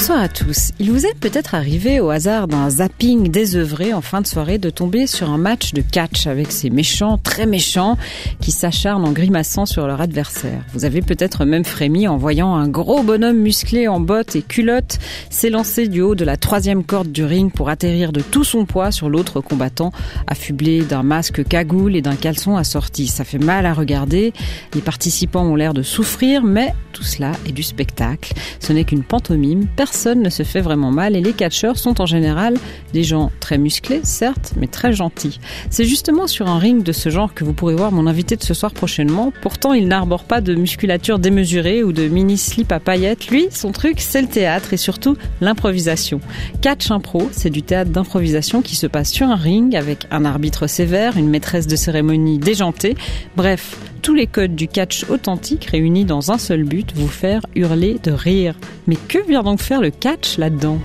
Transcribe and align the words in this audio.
Bonsoir 0.00 0.22
à 0.22 0.28
tous. 0.28 0.70
Il 0.78 0.90
vous 0.90 1.04
est 1.04 1.12
peut-être 1.12 1.54
arrivé 1.54 2.00
au 2.00 2.08
hasard 2.08 2.48
d'un 2.48 2.70
zapping 2.70 3.30
désœuvré 3.30 3.92
en 3.92 4.00
fin 4.00 4.22
de 4.22 4.26
soirée 4.26 4.56
de 4.56 4.70
tomber 4.70 5.06
sur 5.06 5.28
un 5.28 5.36
match 5.36 5.74
de 5.74 5.82
catch 5.82 6.26
avec 6.26 6.52
ces 6.52 6.70
méchants, 6.70 7.18
très 7.18 7.44
méchants, 7.44 7.98
qui 8.40 8.50
s'acharnent 8.50 9.04
en 9.04 9.12
grimaçant 9.12 9.66
sur 9.66 9.86
leur 9.86 10.00
adversaire. 10.00 10.64
Vous 10.72 10.86
avez 10.86 11.02
peut-être 11.02 11.44
même 11.44 11.66
frémi 11.66 12.08
en 12.08 12.16
voyant 12.16 12.54
un 12.54 12.66
gros 12.66 13.02
bonhomme 13.02 13.36
musclé 13.36 13.88
en 13.88 14.00
bottes 14.00 14.36
et 14.36 14.40
culottes 14.40 14.98
s'élancer 15.28 15.86
du 15.86 16.00
haut 16.00 16.14
de 16.14 16.24
la 16.24 16.38
troisième 16.38 16.82
corde 16.82 17.12
du 17.12 17.22
ring 17.22 17.52
pour 17.52 17.68
atterrir 17.68 18.10
de 18.10 18.22
tout 18.22 18.42
son 18.42 18.64
poids 18.64 18.92
sur 18.92 19.10
l'autre 19.10 19.42
combattant, 19.42 19.92
affublé 20.26 20.80
d'un 20.80 21.02
masque 21.02 21.46
cagoule 21.46 21.94
et 21.94 22.00
d'un 22.00 22.16
caleçon 22.16 22.56
assorti. 22.56 23.06
Ça 23.06 23.24
fait 23.24 23.36
mal 23.36 23.66
à 23.66 23.74
regarder. 23.74 24.32
Les 24.72 24.80
participants 24.80 25.44
ont 25.44 25.56
l'air 25.56 25.74
de 25.74 25.82
souffrir, 25.82 26.42
mais 26.42 26.72
tout 26.94 27.02
cela 27.02 27.32
est 27.46 27.52
du 27.52 27.62
spectacle. 27.62 28.32
Ce 28.60 28.72
n'est 28.72 28.84
qu'une 28.84 29.04
pantomime 29.04 29.66
ne 30.14 30.30
se 30.30 30.42
fait 30.42 30.60
vraiment 30.60 30.90
mal 30.90 31.16
et 31.16 31.20
les 31.20 31.32
catcheurs 31.32 31.78
sont 31.78 32.00
en 32.00 32.06
général 32.06 32.56
des 32.92 33.02
gens 33.02 33.30
très 33.40 33.58
musclés, 33.58 34.00
certes, 34.02 34.52
mais 34.56 34.66
très 34.66 34.92
gentils. 34.92 35.40
C'est 35.70 35.84
justement 35.84 36.26
sur 36.26 36.48
un 36.48 36.58
ring 36.58 36.82
de 36.82 36.92
ce 36.92 37.08
genre 37.08 37.34
que 37.34 37.44
vous 37.44 37.52
pourrez 37.52 37.74
voir 37.74 37.92
mon 37.92 38.06
invité 38.06 38.36
de 38.36 38.42
ce 38.42 38.54
soir 38.54 38.72
prochainement. 38.72 39.32
Pourtant, 39.42 39.72
il 39.72 39.88
n'arbore 39.88 40.24
pas 40.24 40.40
de 40.40 40.54
musculature 40.54 41.18
démesurée 41.18 41.82
ou 41.82 41.92
de 41.92 42.08
mini 42.08 42.38
slip 42.38 42.72
à 42.72 42.80
paillettes. 42.80 43.28
Lui, 43.28 43.48
son 43.50 43.72
truc, 43.72 44.00
c'est 44.00 44.22
le 44.22 44.28
théâtre 44.28 44.72
et 44.72 44.76
surtout 44.76 45.16
l'improvisation. 45.40 46.20
Catch 46.60 46.90
impro, 46.90 47.28
c'est 47.32 47.50
du 47.50 47.62
théâtre 47.62 47.90
d'improvisation 47.90 48.62
qui 48.62 48.76
se 48.76 48.86
passe 48.86 49.10
sur 49.10 49.28
un 49.28 49.36
ring 49.36 49.74
avec 49.76 50.06
un 50.10 50.24
arbitre 50.24 50.66
sévère, 50.66 51.16
une 51.16 51.28
maîtresse 51.28 51.66
de 51.66 51.76
cérémonie 51.76 52.38
déjantée. 52.38 52.96
Bref, 53.36 53.76
tous 54.00 54.14
les 54.14 54.26
codes 54.26 54.54
du 54.54 54.68
catch 54.68 55.04
authentique 55.08 55.66
réunis 55.66 56.04
dans 56.04 56.30
un 56.30 56.38
seul 56.38 56.64
but, 56.64 56.92
vous 56.94 57.08
faire 57.08 57.42
hurler 57.54 57.98
de 58.02 58.12
rire. 58.12 58.54
Mais 58.86 58.96
que 58.96 59.18
vient 59.26 59.42
donc 59.42 59.60
faire 59.60 59.80
le 59.80 59.90
catch 59.90 60.38
là-dedans? 60.38 60.78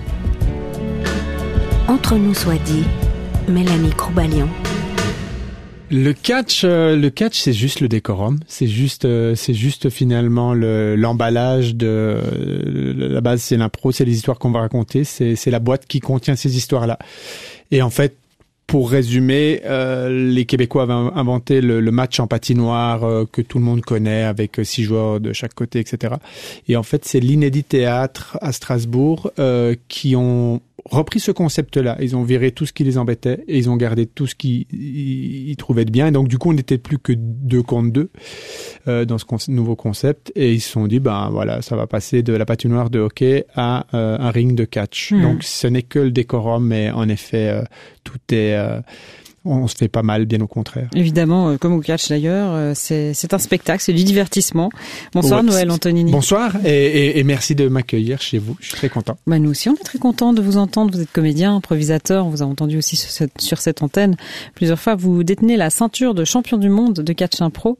Entre 1.88 2.16
nous 2.16 2.34
soit 2.34 2.62
dit, 2.64 2.84
Mélanie 3.48 3.90
Croubalion. 3.90 4.48
Le 5.88 6.12
catch, 6.12 6.62
euh, 6.64 6.96
le 6.96 7.10
catch, 7.10 7.38
c'est 7.38 7.52
juste 7.52 7.80
le 7.80 7.88
décorum. 7.88 8.40
C'est 8.48 8.66
juste, 8.66 9.04
euh, 9.04 9.36
c'est 9.36 9.54
juste 9.54 9.88
finalement 9.88 10.52
l'emballage 10.52 11.76
de 11.76 11.86
euh, 11.86 12.92
la 12.96 13.20
base. 13.20 13.40
C'est 13.40 13.56
l'impro, 13.56 13.92
c'est 13.92 14.04
les 14.04 14.16
histoires 14.16 14.38
qu'on 14.38 14.50
va 14.50 14.60
raconter. 14.60 15.04
C'est 15.04 15.46
la 15.46 15.60
boîte 15.60 15.86
qui 15.86 16.00
contient 16.00 16.34
ces 16.34 16.56
histoires-là. 16.56 16.98
Et 17.70 17.82
en 17.82 17.90
fait, 17.90 18.16
pour 18.66 18.90
résumer, 18.90 19.62
euh, 19.64 20.08
les 20.08 20.44
Québécois 20.44 20.82
avaient 20.82 20.92
inventé 20.92 21.60
le, 21.60 21.80
match 21.90 22.18
en 22.18 22.26
patinoire 22.26 23.04
euh, 23.04 23.24
que 23.30 23.40
tout 23.40 23.58
le 23.58 23.64
monde 23.64 23.82
connaît 23.82 24.24
avec 24.24 24.58
euh, 24.58 24.64
six 24.64 24.82
joueurs 24.82 25.20
de 25.20 25.32
chaque 25.32 25.54
côté, 25.54 25.78
etc. 25.78 26.14
Et 26.66 26.76
en 26.76 26.82
fait, 26.82 27.04
c'est 27.04 27.20
l'inédit 27.20 27.62
théâtre 27.62 28.36
à 28.40 28.52
Strasbourg 28.52 29.30
qui 29.88 30.16
ont 30.16 30.60
repris 30.90 31.20
ce 31.20 31.30
concept-là. 31.30 31.96
Ils 32.00 32.16
ont 32.16 32.22
viré 32.22 32.50
tout 32.50 32.66
ce 32.66 32.72
qui 32.72 32.84
les 32.84 32.98
embêtait 32.98 33.44
et 33.48 33.58
ils 33.58 33.68
ont 33.70 33.76
gardé 33.76 34.06
tout 34.06 34.26
ce 34.26 34.34
qu'ils 34.34 35.56
trouvaient 35.56 35.84
de 35.84 35.90
bien. 35.90 36.08
Et 36.08 36.10
donc, 36.10 36.28
du 36.28 36.38
coup, 36.38 36.50
on 36.50 36.54
n'était 36.54 36.78
plus 36.78 36.98
que 36.98 37.12
deux 37.16 37.62
contre 37.62 37.92
deux 37.92 38.10
euh, 38.88 39.04
dans 39.04 39.18
ce 39.18 39.50
nouveau 39.50 39.76
concept. 39.76 40.32
Et 40.34 40.54
ils 40.54 40.60
se 40.60 40.70
sont 40.70 40.86
dit, 40.86 41.00
ben 41.00 41.28
voilà, 41.30 41.62
ça 41.62 41.76
va 41.76 41.86
passer 41.86 42.22
de 42.22 42.32
la 42.32 42.46
patinoire 42.46 42.90
de 42.90 42.98
hockey 42.98 43.46
à 43.54 43.86
euh, 43.94 44.16
un 44.18 44.30
ring 44.30 44.54
de 44.54 44.64
catch. 44.64 45.12
Hmm. 45.12 45.22
Donc, 45.22 45.42
ce 45.42 45.66
n'est 45.66 45.82
que 45.82 45.98
le 45.98 46.10
décorum, 46.10 46.66
mais 46.66 46.90
en 46.90 47.08
effet, 47.08 47.48
euh, 47.48 47.62
tout 48.04 48.18
est 48.30 48.56
on 49.46 49.66
se 49.66 49.76
fait 49.76 49.88
pas 49.88 50.02
mal, 50.02 50.26
bien 50.26 50.40
au 50.40 50.46
contraire. 50.46 50.88
Évidemment, 50.94 51.48
euh, 51.48 51.56
comme 51.56 51.72
au 51.72 51.80
catch 51.80 52.08
d'ailleurs, 52.08 52.50
euh, 52.52 52.72
c'est 52.74 53.32
un 53.32 53.38
spectacle, 53.38 53.82
c'est 53.82 53.92
du 53.92 54.04
divertissement. 54.04 54.70
Bonsoir 55.12 55.42
Noël 55.42 55.70
Antonini. 55.70 56.10
Bonsoir 56.10 56.52
et, 56.64 57.22
merci 57.24 57.54
de 57.54 57.68
m'accueillir 57.68 58.20
chez 58.20 58.38
vous. 58.38 58.56
Je 58.60 58.68
suis 58.68 58.76
très 58.76 58.88
content. 58.88 59.16
Bah 59.26 59.38
nous 59.38 59.50
aussi, 59.50 59.68
on 59.68 59.74
est 59.74 59.84
très 59.84 59.98
content 59.98 60.32
de 60.32 60.42
vous 60.42 60.56
entendre. 60.56 60.92
Vous 60.92 61.00
êtes 61.00 61.12
comédien, 61.12 61.56
improvisateur. 61.56 62.26
On 62.26 62.30
vous 62.30 62.42
a 62.42 62.46
entendu 62.46 62.78
aussi 62.78 62.96
sur 62.96 63.10
cette, 63.10 63.40
sur 63.40 63.58
cette 63.58 63.82
antenne 63.82 64.16
plusieurs 64.54 64.78
fois. 64.78 64.94
Vous 64.94 65.24
détenez 65.24 65.56
la 65.56 65.70
ceinture 65.70 66.14
de 66.14 66.24
champion 66.24 66.58
du 66.58 66.68
monde 66.68 66.94
de 66.94 67.12
catch 67.12 67.40
impro 67.40 67.78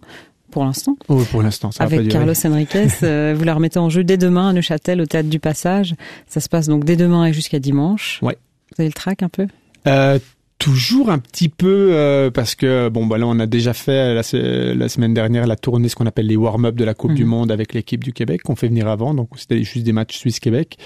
pour 0.50 0.64
l'instant. 0.64 0.96
Oui, 1.08 1.24
pour 1.30 1.42
l'instant, 1.42 1.70
ça 1.70 1.84
Avec 1.84 2.08
Carlos 2.08 2.32
Enriquez, 2.44 2.88
euh, 3.02 3.34
vous 3.36 3.44
la 3.44 3.54
remettez 3.54 3.78
en 3.78 3.90
jeu 3.90 4.04
dès 4.04 4.16
demain 4.16 4.48
à 4.48 4.52
Neuchâtel 4.52 5.00
au 5.00 5.06
théâtre 5.06 5.28
du 5.28 5.38
Passage. 5.38 5.94
Ça 6.28 6.40
se 6.40 6.48
passe 6.48 6.66
donc 6.66 6.84
dès 6.84 6.96
demain 6.96 7.26
et 7.26 7.32
jusqu'à 7.32 7.58
dimanche. 7.58 8.20
Ouais. 8.22 8.38
Vous 8.70 8.82
avez 8.82 8.88
le 8.88 8.94
track 8.94 9.22
un 9.22 9.28
peu? 9.28 9.46
Euh, 9.86 10.18
toujours 10.58 11.10
un 11.10 11.18
petit 11.18 11.48
peu 11.48 11.90
euh, 11.92 12.30
parce 12.30 12.54
que 12.54 12.88
bon 12.88 13.06
bah 13.06 13.18
là 13.18 13.26
on 13.26 13.38
a 13.38 13.46
déjà 13.46 13.74
fait 13.74 14.14
la, 14.14 14.22
la 14.74 14.88
semaine 14.88 15.12
dernière 15.12 15.46
la 15.46 15.56
tournée 15.56 15.88
ce 15.88 15.96
qu'on 15.96 16.06
appelle 16.06 16.26
les 16.26 16.36
warm-up 16.36 16.74
de 16.74 16.84
la 16.84 16.94
Coupe 16.94 17.12
du 17.12 17.24
mhm. 17.24 17.30
Monde 17.30 17.52
avec 17.52 17.74
l'équipe 17.74 18.02
du 18.02 18.12
Québec 18.12 18.42
qu'on 18.42 18.56
fait 18.56 18.68
venir 18.68 18.88
avant 18.88 19.12
donc 19.12 19.28
c'était 19.36 19.62
juste 19.62 19.84
des 19.84 19.92
matchs 19.92 20.16
Suisse 20.16 20.40
Québec 20.40 20.78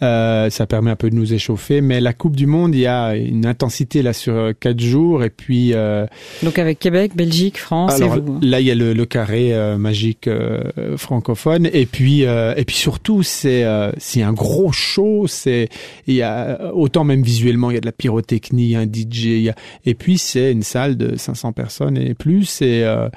euh, 0.00 0.48
ça 0.48 0.66
permet 0.66 0.90
un 0.90 0.96
peu 0.96 1.10
de 1.10 1.14
nous 1.14 1.34
échauffer 1.34 1.82
mais 1.82 2.00
la 2.00 2.14
Coupe 2.14 2.36
du 2.36 2.46
Monde 2.46 2.74
il 2.74 2.80
y 2.80 2.86
a 2.86 3.14
une 3.14 3.44
intensité 3.44 4.02
là 4.02 4.12
sur 4.12 4.52
quatre 4.58 4.80
jours 4.80 5.24
et 5.24 5.30
puis 5.30 5.72
euh, 5.74 6.06
donc 6.42 6.58
avec 6.58 6.78
Québec 6.78 7.12
Belgique 7.14 7.58
France 7.58 7.94
alors, 7.94 8.16
et 8.16 8.20
vous. 8.20 8.32
Hein. 8.34 8.40
là 8.42 8.60
il 8.60 8.66
y 8.66 8.70
a 8.70 8.74
le, 8.74 8.92
le 8.92 9.06
carré 9.06 9.52
euh, 9.52 9.76
magique 9.76 10.26
euh, 10.26 10.96
francophone 10.96 11.68
et 11.72 11.86
puis 11.86 12.22
et 12.22 12.64
puis 12.66 12.76
surtout 12.76 13.22
c'est 13.22 13.64
c'est 13.98 14.22
un 14.22 14.32
gros 14.32 14.72
show 14.72 15.26
c'est 15.26 15.68
il 16.06 16.14
y 16.14 16.22
a 16.22 16.72
autant 16.74 17.04
même 17.04 17.22
visuellement 17.22 17.70
il 17.70 17.74
y 17.74 17.76
a 17.76 17.80
de 17.80 17.86
la 17.86 17.92
pyrotechnie 17.92 18.76
un 18.76 18.86
et 19.84 19.94
puis 19.94 20.18
c'est 20.18 20.52
une 20.52 20.62
salle 20.62 20.96
de 20.96 21.16
500 21.16 21.52
personnes 21.52 21.96
et 21.96 22.14
plus. 22.14 22.62
Et, 22.62 22.84
euh, 22.84 23.08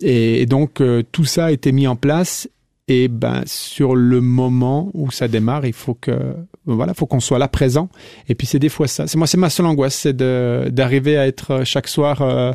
et, 0.00 0.46
donc 0.46 0.80
euh, 0.80 1.02
tout 1.12 1.24
ça 1.24 1.46
a 1.46 1.50
été 1.50 1.72
mis 1.72 1.86
en 1.86 1.96
place. 1.96 2.48
Et 2.90 3.08
ben 3.08 3.42
sur 3.44 3.94
le 3.94 4.22
moment 4.22 4.90
où 4.94 5.10
ça 5.10 5.28
démarre, 5.28 5.66
il 5.66 5.74
faut 5.74 5.92
que 5.92 6.34
voilà, 6.64 6.94
faut 6.94 7.04
qu'on 7.04 7.20
soit 7.20 7.38
là 7.38 7.46
présent. 7.46 7.90
Et 8.30 8.34
puis 8.34 8.46
c'est 8.46 8.58
des 8.58 8.70
fois 8.70 8.88
ça. 8.88 9.06
C'est 9.06 9.18
moi, 9.18 9.26
c'est 9.26 9.36
ma 9.36 9.50
seule 9.50 9.66
angoisse, 9.66 9.94
c'est 9.94 10.16
d'arriver 10.16 11.18
à 11.18 11.26
être 11.26 11.64
chaque 11.64 11.86
soir 11.86 12.22
euh, 12.22 12.52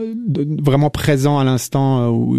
vraiment 0.00 0.90
présent 0.90 1.38
à 1.38 1.44
l'instant 1.44 2.08
où, 2.08 2.36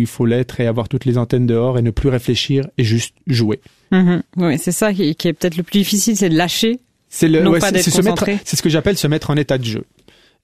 il 0.00 0.06
faut 0.06 0.26
l'être 0.26 0.60
et 0.60 0.66
avoir 0.66 0.90
toutes 0.90 1.06
les 1.06 1.16
antennes 1.16 1.46
dehors 1.46 1.78
et 1.78 1.82
ne 1.82 1.90
plus 1.90 2.10
réfléchir 2.10 2.68
et 2.76 2.84
juste 2.84 3.14
jouer. 3.26 3.60
Mm-hmm. 3.92 4.22
Oui, 4.36 4.58
c'est 4.58 4.72
ça 4.72 4.92
qui 4.92 5.08
est 5.08 5.32
peut-être 5.32 5.56
le 5.56 5.62
plus 5.62 5.78
difficile, 5.78 6.14
c'est 6.14 6.28
de 6.28 6.36
lâcher 6.36 6.80
c'est 7.16 7.28
le, 7.28 7.58
c'est 7.60 7.90
se 7.90 8.02
mettre, 8.02 8.26
c'est 8.44 8.56
ce 8.56 8.62
que 8.62 8.68
j'appelle 8.68 8.98
se 8.98 9.06
mettre 9.06 9.30
en 9.30 9.36
état 9.36 9.56
de 9.56 9.64
jeu. 9.64 9.84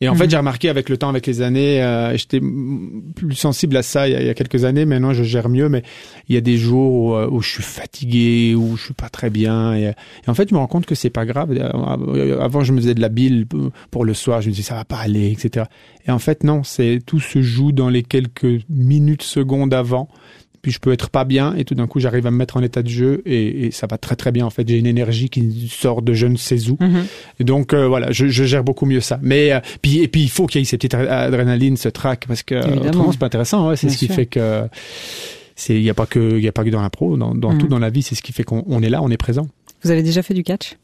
Et 0.00 0.08
en 0.08 0.14
fait, 0.16 0.24
mhm. 0.24 0.30
j'ai 0.30 0.36
remarqué 0.38 0.68
avec 0.70 0.88
le 0.88 0.96
temps, 0.96 1.10
avec 1.10 1.26
les 1.26 1.42
années, 1.42 1.80
euh, 1.80 2.16
j'étais 2.16 2.40
plus 2.40 3.36
sensible 3.36 3.76
à 3.76 3.82
ça 3.82 4.08
il 4.08 4.26
y, 4.26 4.28
a, 4.28 4.34
quelques 4.34 4.64
années. 4.64 4.84
Maintenant, 4.84 5.12
je 5.12 5.22
gère 5.22 5.48
mieux, 5.48 5.68
mais 5.68 5.84
il 6.28 6.34
y 6.34 6.38
a 6.38 6.40
des 6.40 6.56
jours 6.56 6.92
où, 6.92 7.14
euh, 7.14 7.28
où 7.30 7.40
je 7.40 7.50
suis 7.50 7.62
fatigué, 7.62 8.54
où 8.56 8.76
je 8.76 8.86
suis 8.86 8.94
pas 8.94 9.10
très 9.10 9.28
bien. 9.28 9.74
Et, 9.74 9.92
en 10.26 10.34
fait, 10.34 10.48
je 10.48 10.54
me 10.54 10.58
rends 10.58 10.66
compte 10.66 10.86
que 10.86 10.96
c'est 10.96 11.10
pas 11.10 11.26
grave. 11.26 11.52
Euh, 11.52 12.40
avant, 12.40 12.64
je 12.64 12.72
me 12.72 12.80
faisais 12.80 12.94
de 12.94 13.00
la 13.00 13.10
bile 13.10 13.46
pour 13.92 14.04
le 14.04 14.14
soir. 14.14 14.40
Je 14.40 14.48
me 14.48 14.54
disais 14.54 14.66
ça 14.66 14.74
va 14.74 14.84
pas 14.84 14.98
aller, 14.98 15.30
etc. 15.30 15.66
Et 16.06 16.10
en 16.10 16.18
fait, 16.18 16.42
non, 16.42 16.64
c'est 16.64 16.98
tout 17.04 17.20
se 17.20 17.42
joue 17.42 17.70
dans 17.70 17.90
les 17.90 18.02
quelques 18.02 18.62
minutes, 18.68 19.22
secondes 19.22 19.72
avant 19.74 20.08
puis 20.62 20.70
je 20.70 20.78
peux 20.78 20.92
être 20.92 21.10
pas 21.10 21.24
bien 21.24 21.54
et 21.56 21.64
tout 21.64 21.74
d'un 21.74 21.88
coup 21.88 21.98
j'arrive 21.98 22.26
à 22.26 22.30
me 22.30 22.36
mettre 22.36 22.56
en 22.56 22.62
état 22.62 22.82
de 22.82 22.88
jeu 22.88 23.22
et, 23.26 23.66
et, 23.66 23.70
ça 23.72 23.88
va 23.88 23.98
très 23.98 24.14
très 24.14 24.30
bien. 24.30 24.46
En 24.46 24.50
fait 24.50 24.66
j'ai 24.66 24.78
une 24.78 24.86
énergie 24.86 25.28
qui 25.28 25.68
sort 25.68 26.02
de 26.02 26.14
je 26.14 26.26
ne 26.26 26.36
sais 26.36 26.70
où. 26.70 26.76
Mhm. 26.80 27.04
et 27.40 27.44
donc 27.44 27.74
euh, 27.74 27.88
voilà 27.88 28.12
je, 28.12 28.28
je, 28.28 28.44
gère 28.44 28.62
beaucoup 28.62 28.86
mieux 28.86 29.00
ça. 29.00 29.18
Mais 29.22 29.52
euh, 29.52 29.60
puis 29.82 29.98
et 29.98 30.08
puis 30.08 30.22
il 30.22 30.30
faut 30.30 30.46
qu'il 30.46 30.60
y 30.60 30.62
ait 30.62 30.64
cette 30.64 30.80
petite 30.80 30.94
adrénaline 30.94 31.76
ce 31.76 31.88
track 31.88 32.26
parce 32.28 32.42
que 32.42 32.54
Évidemment. 32.54 32.86
autrement 32.86 33.12
c'est 33.12 33.18
pas 33.18 33.26
intéressant 33.26 33.68
ouais, 33.68 33.76
c'est 33.76 33.88
ce 33.88 33.98
qui 33.98 34.06
fait 34.08 34.26
que 34.26 34.68
c'est 35.56 35.74
il 35.74 35.82
y 35.82 35.90
a 35.90 35.94
pas 35.94 36.06
que 36.06 36.38
il 36.38 36.44
y 36.44 36.48
a 36.48 36.52
pas 36.52 36.64
que 36.64 36.70
dans 36.70 36.80
la 36.80 36.90
pro 36.90 37.16
dans, 37.16 37.34
dans 37.34 37.52
mhm. 37.52 37.58
tout 37.58 37.66
dans 37.66 37.80
la 37.80 37.90
vie 37.90 38.02
c'est 38.02 38.14
ce 38.14 38.22
qui 38.22 38.32
fait 38.32 38.44
qu'on 38.44 38.82
est 38.82 38.90
là 38.90 39.02
on 39.02 39.10
est 39.10 39.16
présent. 39.16 39.48
Vous 39.82 39.90
avez 39.90 40.04
déjà 40.04 40.22
fait 40.22 40.34
du 40.34 40.44
catch? 40.44 40.76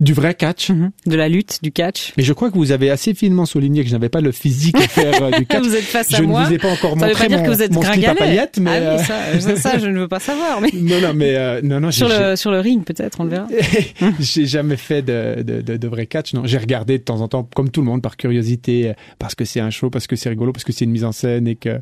Du 0.00 0.12
vrai 0.12 0.34
catch. 0.34 0.70
Mhm. 0.70 0.90
De 1.06 1.16
la 1.16 1.28
lutte, 1.28 1.60
du 1.62 1.70
catch. 1.70 2.12
Mais 2.16 2.24
je 2.24 2.32
crois 2.32 2.50
que 2.50 2.56
vous 2.56 2.72
avez 2.72 2.90
assez 2.90 3.14
finement 3.14 3.46
souligné 3.46 3.82
que 3.82 3.88
je 3.88 3.94
n'avais 3.94 4.08
pas 4.08 4.20
le 4.20 4.32
physique 4.32 4.76
à 4.76 4.88
faire 4.88 5.22
euh, 5.22 5.30
du 5.30 5.46
catch. 5.46 5.62
vous 5.62 5.74
êtes 5.74 5.82
face 5.82 6.12
à 6.12 6.22
moi. 6.22 6.44
Je 6.44 6.44
ne 6.44 6.48
vous 6.48 6.54
ai 6.54 6.58
pas 6.58 6.72
encore 6.72 6.96
montré 6.96 7.12
pas 7.12 7.28
dire 7.28 7.38
mon, 7.38 7.44
que 7.44 7.50
vous 7.50 7.62
êtes 7.62 7.72
mon 7.72 7.82
slip 7.82 8.08
à 8.08 8.14
paillettes, 8.14 8.58
mais... 8.60 8.70
Ah 8.70 8.96
oui, 8.96 9.40
ça, 9.40 9.56
ça, 9.56 9.78
je 9.78 9.86
ne 9.86 10.00
veux 10.00 10.08
pas 10.08 10.20
savoir. 10.20 10.60
Mais... 10.60 10.70
Non, 10.74 11.00
non, 11.00 11.14
mais 11.14 11.34
euh, 11.36 11.60
non, 11.62 11.80
non. 11.80 11.90
Sur 11.90 12.08
le, 12.08 12.36
sur 12.36 12.50
le 12.50 12.60
ring, 12.60 12.84
peut-être, 12.84 13.20
on 13.20 13.24
le 13.24 13.30
verra. 13.30 13.46
j'ai 14.20 14.46
jamais 14.46 14.76
fait 14.76 15.02
de, 15.02 15.42
de, 15.42 15.60
de, 15.60 15.76
de, 15.76 15.88
vrai 15.88 16.06
catch. 16.06 16.34
Non, 16.34 16.42
j'ai 16.44 16.58
regardé 16.58 16.98
de 16.98 17.04
temps 17.04 17.20
en 17.20 17.28
temps, 17.28 17.48
comme 17.54 17.70
tout 17.70 17.80
le 17.80 17.86
monde, 17.86 18.02
par 18.02 18.16
curiosité, 18.16 18.90
euh, 18.90 18.92
parce 19.18 19.34
que 19.34 19.44
c'est 19.44 19.60
un 19.60 19.70
show, 19.70 19.90
parce 19.90 20.06
que 20.06 20.16
c'est 20.16 20.28
rigolo, 20.28 20.52
parce 20.52 20.64
que 20.64 20.72
c'est 20.72 20.84
une 20.84 20.90
mise 20.90 21.04
en 21.04 21.12
scène 21.12 21.46
et 21.46 21.56
que 21.56 21.80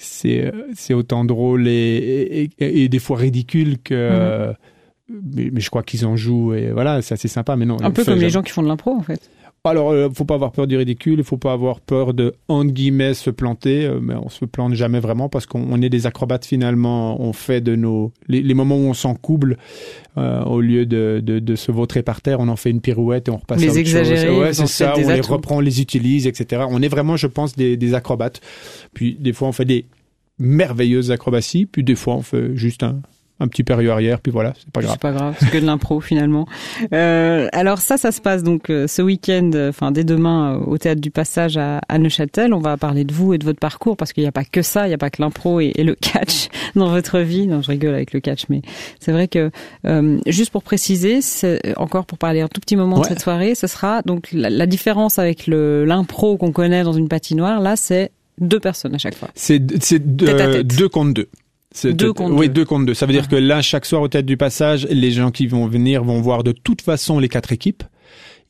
c'est 0.00 0.52
c'est 0.74 0.94
autant 0.94 1.24
drôle 1.24 1.68
et, 1.68 2.50
et, 2.58 2.82
et, 2.82 2.88
des 2.88 2.98
fois 2.98 3.18
ridicule 3.18 3.78
que... 3.78 4.48
Mhm 4.50 4.56
mais, 5.08 5.50
mais, 5.52 5.60
je 5.60 5.70
crois 5.70 5.82
qu'ils 5.82 6.04
en 6.04 6.16
jouent 6.16 6.54
et 6.54 6.72
voilà, 6.72 7.02
c'est 7.02 7.14
assez 7.14 7.28
sympa. 7.28 7.56
Mais 7.56 7.64
non, 7.66 7.76
un 7.80 7.90
peu 7.90 8.04
comme 8.04 8.18
les 8.18 8.30
gens 8.30 8.42
qui 8.42 8.52
font 8.52 8.62
de 8.62 8.68
l'impro 8.68 8.92
en 8.92 9.02
fait. 9.02 9.30
Alors, 9.70 9.90
euh, 9.90 10.08
faut 10.14 10.24
pas 10.24 10.34
avoir 10.34 10.52
peur 10.52 10.66
du 10.66 10.76
ridicule, 10.76 11.18
il 11.18 11.24
faut 11.24 11.36
pas 11.36 11.52
avoir 11.52 11.80
peur 11.80 12.14
de 12.14 12.34
entre 12.48 12.72
guillemets 12.72 13.14
se 13.14 13.30
planter, 13.30 13.84
euh, 13.84 13.98
mais 14.00 14.14
on 14.14 14.28
se 14.28 14.44
plante 14.44 14.74
jamais 14.74 15.00
vraiment 15.00 15.28
parce 15.28 15.46
qu'on 15.46 15.80
est 15.82 15.88
des 15.88 16.06
acrobates 16.06 16.46
finalement. 16.46 17.20
On 17.20 17.32
fait 17.32 17.60
de 17.60 17.74
nos 17.74 18.12
les, 18.28 18.54
moments 18.54 18.76
où 18.76 18.84
on 18.86 18.94
s'en 18.94 19.14
couble 19.14 19.58
euh, 20.18 20.42
au 20.44 20.60
lieu 20.60 20.86
de, 20.86 21.20
de, 21.22 21.38
de, 21.38 21.56
se 21.56 21.72
vautrer 21.72 22.02
par 22.02 22.20
terre, 22.20 22.40
on 22.40 22.48
en 22.48 22.56
fait 22.56 22.70
une 22.70 22.80
pirouette 22.80 23.28
et 23.28 23.30
on 23.30 23.38
repasse. 23.38 23.60
Les 23.60 23.78
exagérer, 23.78 24.36
ouais, 24.36 24.52
c'est 24.52 24.66
ça. 24.66 24.94
On 24.96 25.08
les 25.08 25.20
reprend, 25.20 25.56
on 25.56 25.60
les 25.60 25.80
utilise, 25.80 26.26
etc. 26.26 26.64
On 26.68 26.80
est 26.80 26.88
vraiment, 26.88 27.16
je 27.16 27.26
pense, 27.26 27.56
des, 27.56 27.76
des 27.76 27.94
acrobates. 27.94 28.40
Puis 28.94 29.16
des 29.18 29.32
fois, 29.32 29.48
on 29.48 29.52
fait 29.52 29.64
des 29.64 29.86
merveilleuses 30.38 31.10
acrobaties, 31.10 31.66
puis 31.66 31.82
des 31.82 31.96
fois, 31.96 32.14
on 32.14 32.22
fait 32.22 32.54
juste 32.54 32.82
un 32.82 33.00
un 33.38 33.48
petit 33.48 33.64
période 33.64 33.90
arrière, 33.92 34.20
puis 34.20 34.32
voilà, 34.32 34.54
c'est 34.58 34.70
pas 34.70 34.80
grave. 34.80 34.92
C'est 34.94 35.00
pas 35.00 35.12
grave, 35.12 35.36
c'est 35.38 35.50
que 35.50 35.58
de 35.58 35.66
l'impro 35.66 36.00
finalement. 36.00 36.46
Euh, 36.92 37.48
alors 37.52 37.78
ça, 37.78 37.98
ça 37.98 38.10
se 38.10 38.20
passe 38.20 38.42
donc 38.42 38.70
euh, 38.70 38.86
ce 38.86 39.02
week-end, 39.02 39.50
euh, 39.54 39.68
enfin 39.68 39.92
dès 39.92 40.04
demain 40.04 40.56
au 40.66 40.78
théâtre 40.78 41.00
du 41.00 41.10
Passage 41.10 41.56
à, 41.58 41.80
à, 41.88 41.98
Neuchâtel. 41.98 42.54
On 42.54 42.60
va 42.60 42.76
parler 42.76 43.04
de 43.04 43.12
vous 43.12 43.34
et 43.34 43.38
de 43.38 43.44
votre 43.44 43.58
parcours 43.60 43.96
parce 43.96 44.12
qu'il 44.12 44.22
n'y 44.22 44.28
a 44.28 44.32
pas 44.32 44.44
que 44.44 44.62
ça, 44.62 44.86
il 44.86 44.88
n'y 44.88 44.94
a 44.94 44.98
pas 44.98 45.10
que 45.10 45.20
l'impro 45.20 45.60
et, 45.60 45.72
et, 45.74 45.84
le 45.84 45.94
catch 46.00 46.48
dans 46.74 46.88
votre 46.88 47.18
vie. 47.18 47.46
Non, 47.46 47.60
je 47.60 47.70
rigole 47.70 47.94
avec 47.94 48.12
le 48.12 48.20
catch, 48.20 48.44
mais 48.48 48.62
c'est 49.00 49.12
vrai 49.12 49.28
que 49.28 49.50
euh, 49.86 50.18
juste 50.26 50.50
pour 50.50 50.62
préciser, 50.62 51.20
encore 51.76 52.06
pour 52.06 52.18
parler 52.18 52.40
un 52.40 52.48
tout 52.48 52.60
petit 52.60 52.76
moment 52.76 52.96
Ouais. 52.96 53.02
de 53.02 53.08
cette 53.08 53.20
soirée, 53.20 53.54
ce 53.54 53.66
sera 53.66 54.00
donc 54.02 54.28
la, 54.32 54.48
la 54.48 54.66
différence 54.66 55.18
avec 55.18 55.46
l'impro 55.46 56.38
qu'on 56.38 56.52
connaît 56.52 56.84
dans 56.84 56.94
une 56.94 57.08
patinoire. 57.08 57.60
Là, 57.60 57.76
c'est 57.76 58.10
deux 58.38 58.60
personnes 58.60 58.94
à 58.94 58.98
chaque 58.98 59.14
fois. 59.14 59.28
C'est 59.34 59.58
deux, 59.58 60.62
deux 60.62 60.88
contre 60.88 61.12
deux. 61.12 61.28
Deux 61.84 62.12
contre 62.12 62.34
oui, 62.34 62.48
deux. 62.48 62.54
deux 62.54 62.64
contre 62.64 62.86
deux. 62.86 62.94
Ça 62.94 63.06
veut 63.06 63.12
dire 63.12 63.24
Ah. 63.26 63.30
que 63.30 63.36
là, 63.36 63.62
chaque 63.62 63.86
soir 63.86 64.02
au 64.02 64.08
théâtre 64.08 64.26
du 64.26 64.36
passage, 64.36 64.86
les 64.90 65.10
gens 65.10 65.30
qui 65.30 65.46
vont 65.46 65.66
venir 65.66 66.02
vont 66.04 66.20
voir 66.20 66.42
de 66.44 66.52
toute 66.52 66.82
façon 66.82 67.18
les 67.18 67.28
quatre 67.28 67.52
équipes. 67.52 67.82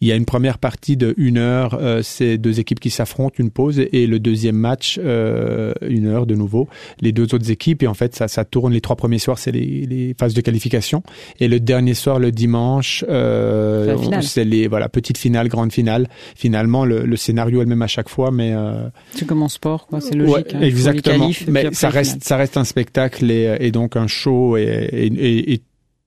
Il 0.00 0.08
y 0.08 0.12
a 0.12 0.14
une 0.14 0.24
première 0.26 0.58
partie 0.58 0.96
de 0.96 1.14
une 1.16 1.38
heure, 1.38 1.78
euh, 1.80 2.02
c'est 2.02 2.36
deux 2.38 2.60
équipes 2.60 2.80
qui 2.80 2.90
s'affrontent, 2.90 3.34
une 3.38 3.50
pause, 3.50 3.78
et 3.80 4.06
le 4.06 4.18
deuxième 4.18 4.56
match, 4.56 5.00
euh, 5.02 5.72
une 5.88 6.06
heure 6.06 6.26
de 6.26 6.34
nouveau, 6.34 6.68
les 7.00 7.12
deux 7.12 7.34
autres 7.34 7.50
équipes, 7.50 7.82
et 7.82 7.86
en 7.86 7.94
fait 7.94 8.14
ça, 8.14 8.28
ça 8.28 8.44
tourne. 8.44 8.72
Les 8.72 8.80
trois 8.82 8.96
premiers 8.96 9.18
soirs, 9.18 9.38
c'est 9.38 9.52
les, 9.52 9.86
les 9.86 10.14
phases 10.18 10.34
de 10.34 10.40
qualification, 10.42 11.02
et 11.40 11.48
le 11.48 11.60
dernier 11.60 11.94
soir, 11.94 12.18
le 12.18 12.30
dimanche, 12.32 13.04
euh, 13.08 13.96
C'est 14.22 14.44
les 14.44 14.68
voilà 14.68 14.88
petite 14.88 15.18
finale, 15.18 15.48
grande 15.48 15.72
finale. 15.72 16.08
Finalement, 16.34 16.84
le, 16.84 17.04
le 17.06 17.16
scénario 17.16 17.60
est 17.60 17.64
le 17.64 17.70
même 17.70 17.82
à 17.82 17.86
chaque 17.86 18.08
fois, 18.08 18.30
mais 18.30 18.52
euh, 18.54 18.88
C'est 19.12 19.26
comme 19.26 19.42
en 19.42 19.48
sport, 19.48 19.86
quoi. 19.86 20.00
C'est 20.00 20.14
logique. 20.14 20.34
Ouais, 20.34 20.54
hein. 20.56 20.60
Exactement. 20.62 21.18
qualifs, 21.18 21.46
Mais 21.48 21.68
ça 21.72 21.88
reste, 21.88 22.22
ça 22.24 22.36
reste 22.36 22.56
un 22.56 22.64
spectacle 22.64 23.30
et, 23.30 23.56
et 23.60 23.70
donc 23.70 23.96
un 23.96 24.06
show 24.06 24.56
et, 24.56 24.62
et- 24.92 25.52
et 25.54 25.62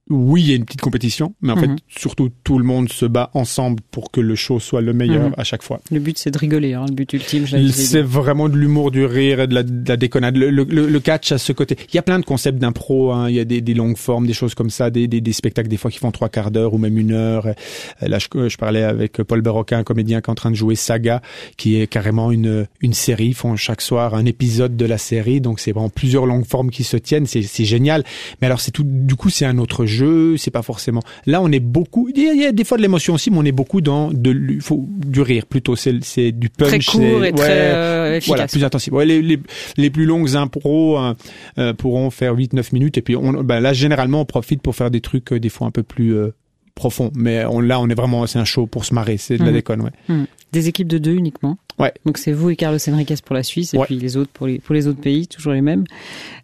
oui, 0.09 0.41
il 0.41 0.49
y 0.49 0.53
a 0.53 0.55
une 0.55 0.65
petite 0.65 0.81
compétition, 0.81 1.33
mais 1.41 1.53
en 1.53 1.55
Mhm. 1.55 1.61
fait, 1.77 1.83
surtout 1.87 2.29
tout 2.43 2.57
le 2.57 2.63
monde 2.65 2.89
se 2.89 3.05
bat 3.05 3.29
ensemble 3.33 3.81
pour 3.91 4.11
que 4.11 4.19
le 4.21 4.35
show 4.35 4.59
soit 4.59 4.81
le 4.81 4.93
meilleur 4.93 5.29
Mhm. 5.29 5.35
à 5.37 5.43
chaque 5.43 5.61
fois. 5.63 5.79
Le 5.91 5.99
but, 5.99 6.17
c'est 6.17 6.31
de 6.31 6.37
rigoler. 6.37 6.73
Hein. 6.73 6.85
Le 6.87 6.93
but 6.95 7.13
ultime. 7.13 7.45
C'est 7.71 8.01
vraiment 8.01 8.49
de 8.49 8.55
l'humour, 8.57 8.91
du 8.91 9.05
rire 9.05 9.39
et 9.41 9.47
de 9.47 9.53
la, 9.53 9.63
de 9.63 9.87
la 9.87 9.97
déconnade. 9.97 10.35
Le, 10.35 10.49
le- 10.49 10.63
le- 10.63 10.87
le 10.87 10.99
catch 10.99 11.31
à 11.31 11.37
ce 11.37 11.51
côté. 11.53 11.75
Il 11.91 11.95
y 11.95 11.99
a 11.99 12.01
plein 12.01 12.19
de 12.19 12.25
concepts 12.25 12.57
d'impro. 12.59 13.11
Hein. 13.11 13.29
Il 13.29 13.35
y 13.35 13.39
a 13.39 13.45
des, 13.45 13.61
des 13.61 13.73
longues 13.73 13.97
formes, 13.97 14.25
des 14.25 14.33
choses 14.33 14.55
comme 14.55 14.69
ça, 14.69 14.89
des, 14.89 15.07
des, 15.07 15.21
des 15.21 15.33
spectacles 15.33 15.69
des 15.69 15.77
fois 15.77 15.91
qui 15.91 15.99
font 15.99 16.11
trois 16.11 16.29
quarts 16.29 16.51
d'heure 16.51 16.73
ou 16.73 16.77
même 16.77 16.97
une 16.97 17.11
heure. 17.11 17.45
Euh, 17.47 17.53
Là, 18.01 18.17
je, 18.17 18.49
je 18.49 18.57
parlais 18.57 18.81
avec 18.83 19.21
Paul 19.23 19.41
Berroquin, 19.41 19.77
un 19.79 19.83
comédien 19.83 20.21
qui 20.21 20.27
est 20.27 20.31
en 20.31 20.35
train 20.35 20.49
de 20.51 20.55
jouer 20.55 20.75
Saga, 20.75 21.21
qui 21.57 21.75
est 21.79 21.85
carrément 21.87 22.31
une, 22.31 22.65
une 22.81 22.93
série. 22.93 23.27
Ils 23.27 23.33
font 23.35 23.55
chaque 23.55 23.81
soir 23.81 24.15
un 24.15 24.25
épisode 24.25 24.75
de 24.75 24.85
la 24.85 24.97
série, 24.97 25.39
donc 25.41 25.59
c'est 25.59 25.71
vraiment 25.71 25.89
plusieurs 25.89 26.25
longues 26.25 26.45
formes 26.47 26.71
qui 26.71 26.83
se 26.83 26.97
tiennent. 26.97 27.27
C'est 27.27 27.43
c'est 27.43 27.65
génial. 27.65 28.03
Mais 28.41 28.47
alors, 28.47 28.59
c'est 28.61 28.71
tout. 28.71 28.83
Du 28.85 29.15
coup, 29.15 29.29
c'est 29.29 29.45
un 29.45 29.57
autre 29.59 29.85
jeu. 29.85 29.98
C'est 30.37 30.51
pas 30.51 30.61
forcément. 30.61 31.01
Là, 31.25 31.41
on 31.41 31.51
est 31.51 31.59
beaucoup. 31.59 32.09
Il 32.15 32.23
y 32.23 32.27
a, 32.29 32.33
il 32.33 32.41
y 32.41 32.45
a 32.45 32.51
des 32.51 32.63
fois 32.63 32.77
de 32.77 32.81
l'émotion 32.81 33.13
aussi, 33.15 33.31
mais 33.31 33.37
on 33.37 33.45
est 33.45 33.51
beaucoup 33.51 33.81
dans 33.81 34.11
de, 34.11 34.31
l- 34.31 34.57
faut, 34.61 34.85
du 34.89 35.21
rire 35.21 35.45
plutôt. 35.45 35.75
C'est 35.75 36.31
du 36.31 36.49
punch. 36.49 36.67
Très 36.69 36.79
court 36.79 37.23
et 37.25 37.31
très 37.33 37.71
euh, 37.73 38.15
efficace. 38.17 38.27
voilà, 38.27 38.47
plus 38.47 38.63
intensif. 38.63 38.93
Ouais, 38.93 39.05
les, 39.05 39.21
les, 39.21 39.39
les 39.77 39.89
plus 39.89 40.05
longues 40.05 40.35
impros 40.35 40.97
euh, 40.99 41.13
euh, 41.57 41.73
pourront 41.73 42.09
faire 42.09 42.35
8-9 42.35 42.69
minutes. 42.73 42.97
Et 42.97 43.01
puis 43.01 43.15
on, 43.15 43.43
ben 43.43 43.59
là, 43.59 43.73
généralement, 43.73 44.21
on 44.21 44.25
profite 44.25 44.61
pour 44.61 44.75
faire 44.75 44.91
des 44.91 45.01
trucs 45.01 45.31
euh, 45.33 45.39
des 45.39 45.49
fois 45.49 45.67
un 45.67 45.71
peu 45.71 45.83
plus 45.83 46.15
euh, 46.15 46.29
profonds. 46.75 47.11
Mais 47.15 47.43
on, 47.45 47.59
là, 47.59 47.79
on 47.79 47.89
est 47.89 47.93
vraiment, 47.95 48.25
c'est 48.27 48.39
un 48.39 48.45
show 48.45 48.65
pour 48.67 48.85
se 48.85 48.93
marrer. 48.93 49.17
C'est 49.17 49.37
de 49.37 49.43
la 49.43 49.49
Mhm. 49.49 49.55
déconne, 49.55 49.81
ouais. 49.81 49.91
Hmm. 50.07 50.23
Des 50.51 50.67
équipes 50.67 50.87
de 50.87 50.97
deux 50.97 51.13
uniquement. 51.13 51.57
Ouais. 51.77 51.93
Donc 52.05 52.17
c'est 52.17 52.33
vous 52.33 52.49
et 52.49 52.57
Carlos 52.57 52.77
Enriquez 52.89 53.15
pour 53.23 53.35
la 53.35 53.43
Suisse 53.43 53.73
et 53.73 53.77
Ouais. 53.77 53.85
puis 53.85 53.95
les 53.97 54.17
autres 54.17 54.31
pour 54.33 54.47
les 54.47 54.59
pour 54.59 54.75
les 54.75 54.87
autres 54.87 54.99
pays, 54.99 55.27
toujours 55.27 55.53
les 55.53 55.61
mêmes. 55.61 55.85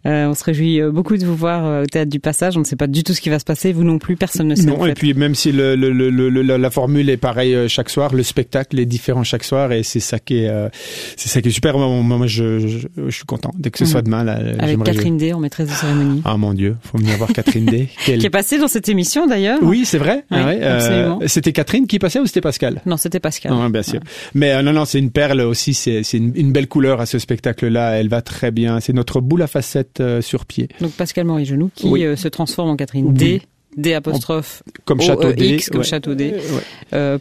Euh, 0.06 0.28
on 0.28 0.34
se 0.34 0.42
réjouit 0.42 0.80
euh, 0.80 0.90
beaucoup 0.90 1.16
de 1.18 1.26
vous 1.26 1.36
voir 1.36 1.66
euh, 1.66 1.82
au 1.82 1.86
théâtre 1.86 2.10
du 2.10 2.20
Passage. 2.20 2.56
On 2.56 2.60
ne 2.60 2.64
sait 2.64 2.76
pas 2.76 2.86
du 2.86 3.02
tout 3.04 3.12
ce 3.12 3.20
qui 3.20 3.28
va 3.28 3.38
se 3.38 3.44
passer. 3.44 3.72
Vous 3.72 3.84
non 3.84 3.98
plus, 3.98 4.16
personne 4.16 4.48
ne 4.48 4.54
sait. 4.54 4.70
en 4.70 4.78
Non, 4.78 4.86
et 4.86 4.94
puis 4.94 5.12
même 5.12 5.34
si 5.34 5.52
le, 5.52 5.76
le, 5.76 5.90
le, 5.92 6.08
le- 6.08 6.30
le- 6.30 6.56
la, 6.56 6.70
formule 6.70 7.10
est 7.10 7.18
pareille 7.18 7.68
chaque 7.68 7.90
soir, 7.90 8.14
le 8.14 8.22
spectacle 8.22 8.78
est 8.80 8.86
différent 8.86 9.24
chaque 9.24 9.44
soir 9.44 9.72
et 9.72 9.82
c'est 9.82 10.00
ça 10.00 10.18
qui 10.18 10.38
est, 10.38 10.48
euh, 10.48 10.68
c'est 11.16 11.28
ça 11.28 11.42
qui 11.42 11.48
est 11.48 11.52
super. 11.52 11.76
Moi, 11.76 11.88
moi, 12.16 12.26
je, 12.26 12.60
je, 12.66 12.78
je 12.96 13.10
suis 13.14 13.24
content. 13.26 13.52
Dès 13.58 13.70
que 13.70 13.76
ce 13.78 13.84
Mhm. 13.84 13.90
soit 13.90 14.02
demain, 14.02 14.24
là, 14.24 14.38
Avec 14.58 14.82
Catherine 14.84 15.18
Day 15.18 15.34
en 15.34 15.40
maîtresse 15.40 15.68
de 15.68 15.74
cérémonie, 15.74 16.22
Ah 16.24 16.38
mon 16.38 16.54
Dieu, 16.54 16.76
faut 16.82 16.96
venir 16.96 17.16
voir 17.18 17.30
Catherine. 17.32 17.66
Quelle- 18.06 18.18
qui 18.20 18.26
est 18.26 18.30
passée 18.30 18.58
dans 18.58 18.68
cette 18.68 18.88
émission 18.88 19.26
d'ailleurs. 19.26 19.58
Oui, 19.60 19.84
c'est 19.84 19.98
vrai. 19.98 20.24
Oui, 20.30 20.38
Ah 20.40 20.46
ouais, 20.46 20.58
euh, 20.62 21.18
c'était 21.26 21.52
Catherine 21.52 21.86
qui 21.86 21.98
passait 21.98 22.20
ou 22.20 22.26
c'était 22.26 22.40
Pascal? 22.40 22.80
Non, 22.86 22.96
c'était 22.96 23.20
Pascal. 23.20 23.52
Non, 23.52 23.68
bien 23.68 23.82
sûr. 24.02 24.30
Mais 24.34 24.52
euh, 24.52 24.62
non, 24.62 24.72
non, 24.72 24.84
c'est 24.84 24.98
une 24.98 25.10
perle 25.10 25.40
aussi. 25.42 25.74
C'est 25.74 26.02
une, 26.14 26.32
une 26.34 26.52
belle 26.52 26.68
couleur 26.68 27.00
à 27.00 27.06
ce 27.06 27.18
spectacle-là. 27.18 27.92
Elle 27.98 28.08
va 28.08 28.22
très 28.22 28.50
bien. 28.50 28.80
C'est 28.80 28.92
notre 28.92 29.20
boule 29.20 29.42
à 29.42 29.46
facettes 29.46 30.00
euh, 30.00 30.20
sur 30.20 30.46
pied, 30.46 30.68
Donc 30.80 30.92
Pascal 30.92 31.24
Maurice 31.26 31.48
Genoux 31.48 31.70
qui 31.74 31.86
Oui. 31.88 32.04
euh, 32.04 32.16
se 32.16 32.28
transforme 32.28 32.70
en 32.70 32.76
Catherine 32.76 33.06
Oui. 33.08 33.12
D. 33.14 33.42
D 33.76 33.92
apostrophe 33.92 34.62
comme 34.86 35.00
O, 35.00 35.02
Château 35.02 35.28
E, 35.28 35.34
D. 35.34 35.48
X 35.56 35.68
comme. 35.68 35.84
Château 35.84 36.14
D. 36.14 36.34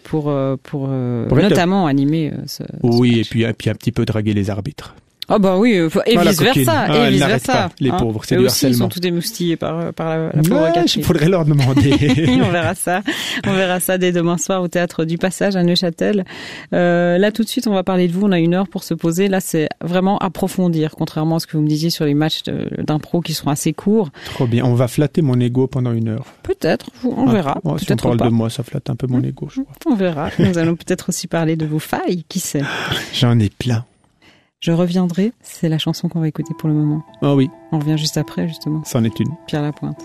Pour 0.04 0.32
pour, 0.64 0.88
notamment 0.88 1.86
animer 1.88 2.32
ce. 2.48 2.64
Oui, 2.82 3.10
ce 3.10 3.14
et 3.14 3.18
match. 3.18 3.30
puis, 3.30 3.44
et 3.44 3.54
puis 3.54 3.70
un 3.70 3.74
petit 3.76 3.92
peu 3.92 4.06
draguer 4.06 4.34
les 4.34 4.50
arbitres. 4.50 4.96
Ah 5.28 5.40
bah 5.40 5.58
oui, 5.58 5.76
euh, 5.78 5.90
et 6.06 6.18
Ah, 6.18 6.24
vice 6.24 6.42
versa. 6.42 6.86
Ah, 6.88 7.08
et 7.08 7.12
vice 7.12 7.20
versa. 7.26 7.54
pas, 7.54 7.70
les 7.80 7.90
pauvres, 7.90 8.22
c'est 8.26 8.36
Eux 8.36 8.40
du 8.40 8.46
aussi, 8.46 8.68
ils 8.68 8.76
sont 8.76 8.90
tous 8.90 9.00
émoustillés 9.04 9.56
par 9.56 9.80
euh, 9.80 9.92
par 9.92 10.10
la, 10.10 10.18
la 10.28 10.42
pauvre 10.44 10.62
Ouais, 10.62 10.72
Catherine. 10.74 11.02
il 11.02 11.04
faudrait 11.04 11.30
leur 11.30 11.46
demander. 11.46 11.92
on 12.44 12.50
verra 12.52 12.76
ça. 12.76 13.02
On 13.48 13.54
verra 13.54 13.80
ça 13.80 13.98
dès 13.98 14.12
demain 14.12 14.38
soir 14.38 14.62
au 14.62 14.68
théâtre 14.68 15.04
du 15.06 15.18
Passage 15.18 15.56
à 15.56 15.64
Neuchâtel. 15.64 16.26
Euh, 16.74 17.18
là, 17.18 17.32
tout 17.32 17.44
de 17.44 17.48
suite, 17.50 17.68
on 17.68 17.74
va 17.74 17.84
parler 17.84 18.08
de 18.08 18.14
vous. 18.14 18.26
On 18.28 18.32
a 18.32 18.40
une 18.40 18.54
heure 18.54 18.68
pour 18.68 18.84
se 18.84 18.94
poser. 18.94 19.28
Là, 19.28 19.40
c'est 19.40 19.68
vraiment 19.84 20.18
approfondir, 20.20 20.92
contrairement 20.96 21.38
à 21.38 21.40
ce 21.40 21.48
que 21.48 21.58
vous 21.58 21.64
me 21.64 21.68
disiez 21.70 21.90
sur 21.90 22.06
les 22.06 22.14
matchs 22.14 22.44
d'impro 22.78 23.22
qui 23.22 23.34
seront 23.34 23.50
assez 23.52 23.74
courts. 23.74 24.10
Trop 24.26 24.46
bien. 24.48 24.64
On 24.66 24.76
va 24.76 24.88
flatter 24.88 25.22
mon 25.22 25.40
ego 25.40 25.68
pendant 25.68 25.92
une 25.92 26.10
heure. 26.10 26.26
Peut-être, 26.44 26.92
on 27.04 27.26
verra. 27.28 27.60
Ah, 27.66 27.76
si 27.78 27.92
on 27.92 27.96
parle 27.96 28.18
pas. 28.18 28.26
de 28.26 28.30
moi, 28.30 28.50
ça 28.50 28.64
flatte 28.64 28.90
un 28.90 28.96
peu 28.96 29.08
mon 29.08 29.22
ego, 29.24 29.48
je 29.52 29.62
crois. 29.62 29.76
On 29.88 29.96
verra. 29.96 30.30
Nous 30.40 30.58
allons 30.58 30.76
peut-être 30.76 31.10
aussi 31.10 31.28
parler 31.28 31.56
de 31.56 31.66
vos 31.66 31.80
failles. 31.80 32.24
Qui 32.30 32.40
sait 32.40 32.62
J'en 33.14 33.40
ai 33.40 33.50
plein. 33.50 33.86
Je 34.66 34.72
reviendrai. 34.72 35.32
C'est 35.44 35.70
la 35.70 35.78
chanson 35.78 36.10
qu'on 36.10 36.20
va 36.20 36.28
écouter 36.28 36.56
pour 36.58 36.68
le 36.68 36.74
moment. 36.74 37.04
Oh 37.22 37.36
oui, 37.38 37.52
On 37.72 37.78
revient 37.78 38.00
juste 38.00 38.18
après, 38.18 38.48
justement. 38.48 38.82
c'en 38.84 39.04
est 39.04 39.20
une. 39.20 39.30
Pierre 39.46 39.62
Lapointe. 39.62 40.04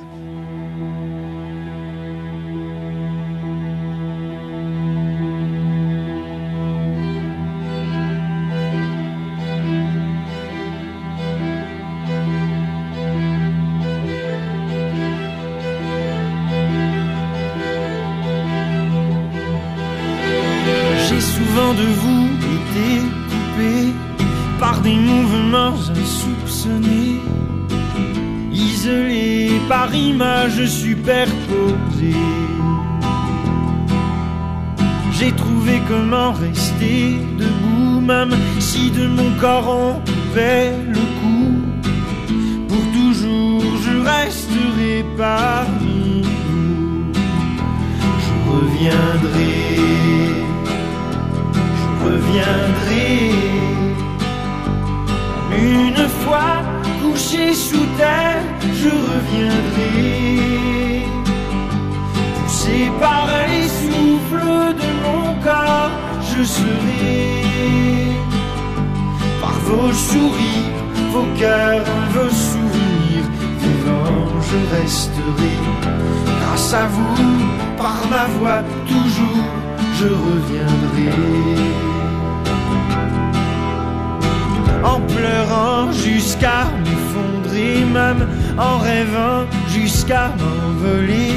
Isolé 28.52 29.50
par 29.68 29.94
images 29.94 30.64
superposées. 30.66 32.14
J'ai 35.12 35.32
trouvé 35.32 35.80
comment 35.88 36.32
rester 36.32 37.18
debout, 37.38 38.00
même 38.00 38.34
si 38.58 38.90
de 38.90 39.06
mon 39.06 39.30
corps 39.40 39.68
on 39.68 40.34
fait 40.34 40.72
le 40.88 41.04
coup. 41.20 41.54
Pour 42.68 42.84
toujours, 42.92 43.62
je 43.84 43.94
resterai 44.14 45.04
parmi 45.16 46.22
vous. 46.22 47.12
Je 48.24 48.32
reviendrai 48.50 49.70
je 51.80 52.04
reviendrai. 52.04 53.69
Une 55.52 56.08
fois 56.22 56.62
couché 57.02 57.54
sous 57.54 57.86
terre, 57.96 58.42
je 58.62 58.88
reviendrai. 58.88 60.40
Poussé 62.36 62.90
par 63.00 63.26
les 63.48 63.68
souffles 63.68 64.74
de 64.82 64.88
mon 65.04 65.34
corps, 65.42 65.90
je 66.30 66.44
serai. 66.44 68.14
Par 69.40 69.58
vos 69.66 69.92
sourires, 69.92 70.70
vos 71.12 71.26
cœurs, 71.38 71.84
vos 72.14 72.30
souvenirs, 72.30 73.28
vivant, 73.58 74.28
je 74.48 74.58
resterai. 74.76 75.54
Grâce 76.40 76.74
à 76.74 76.86
vous, 76.86 77.16
par 77.76 77.98
ma 78.08 78.26
voix, 78.38 78.62
toujours, 78.86 79.44
je 79.98 80.06
reviendrai. 80.06 81.89
En 84.82 85.00
pleurant 85.00 85.92
jusqu'à 85.92 86.64
m'effondrer, 86.82 87.84
même 87.84 88.26
en 88.58 88.78
rêvant 88.78 89.44
jusqu'à 89.68 90.32
m'envoler 90.38 91.34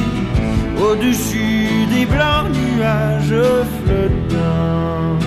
au-dessus 0.80 1.86
des 1.94 2.06
blancs 2.06 2.50
nuages 2.52 3.36
flottants. 3.86 5.20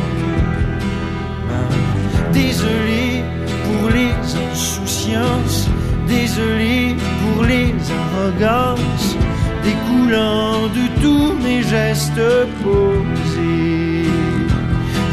Désolé 2.33 3.23
pour 3.65 3.91
les 3.91 4.13
insouciances, 4.51 5.69
désolé 6.09 6.97
pour 7.23 7.45
les 7.45 7.75
arrogance 8.01 9.17
découlant 9.63 10.69
de 10.79 10.85
tous 11.03 11.33
mes 11.43 11.63
gestes 11.63 12.29
posés. 12.63 14.05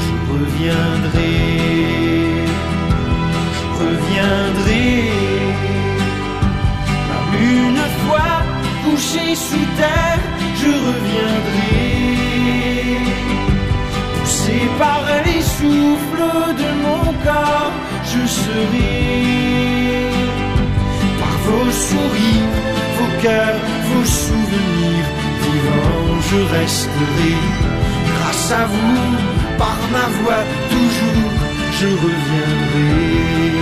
Je 0.03 0.13
reviendrai, 0.33 1.72
reviendrai. 4.23 5.11
Une 7.41 7.83
fois 8.03 8.35
couché 8.85 9.35
sous 9.35 9.67
terre, 9.77 10.19
je 10.61 10.71
reviendrai. 10.87 11.79
Poussé 14.15 14.59
par 14.79 15.03
les 15.25 15.41
souffles 15.41 16.29
de 16.61 16.69
mon 16.85 17.05
corps, 17.25 17.73
je 18.11 18.27
serai. 18.27 19.01
Par 21.19 21.35
vos 21.45 21.71
sourires, 21.71 22.57
vos 22.97 23.13
cœurs, 23.21 23.61
vos 23.89 24.05
souvenirs, 24.05 25.09
vivant 25.43 26.21
je 26.29 26.39
resterai. 26.57 27.35
Grâce 28.09 28.51
à 28.51 28.65
vous, 28.65 29.17
par 29.57 29.77
ma 29.91 30.07
voix, 30.19 30.43
toujours, 30.69 31.31
je 31.79 31.87
reviendrai. 31.87 33.52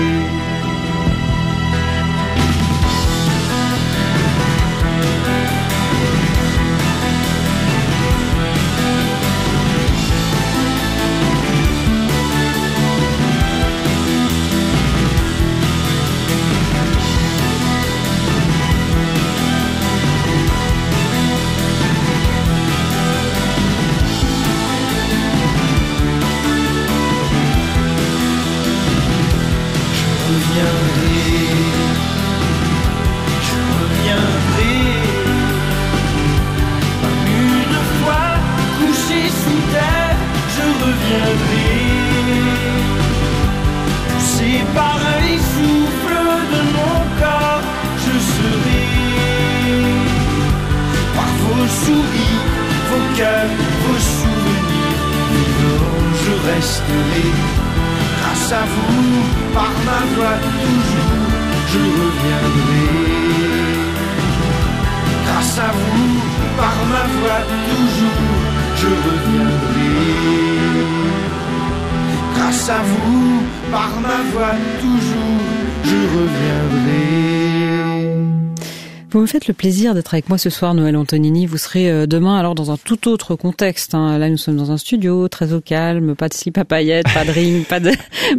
Plaisir 79.61 79.93
d'être 79.93 80.15
avec 80.15 80.27
moi 80.27 80.39
ce 80.39 80.49
soir, 80.49 80.73
Noël 80.73 80.97
Antonini. 80.97 81.45
Vous 81.45 81.59
serez 81.59 81.87
euh, 81.87 82.07
demain 82.07 82.35
alors 82.35 82.55
dans 82.55 82.71
un 82.71 82.77
tout 82.77 83.07
autre 83.07 83.35
contexte. 83.35 83.93
Hein. 83.93 84.17
Là, 84.17 84.27
nous 84.27 84.37
sommes 84.37 84.57
dans 84.57 84.71
un 84.71 84.77
studio 84.77 85.27
très 85.27 85.53
au 85.53 85.61
calme, 85.61 86.15
pas 86.15 86.29
de 86.29 86.33
slip 86.33 86.57
à 86.57 86.65
paillettes, 86.65 87.05
pas 87.13 87.25
de 87.25 87.29
ring, 87.29 87.63
pas 87.69 87.79
de 87.79 87.91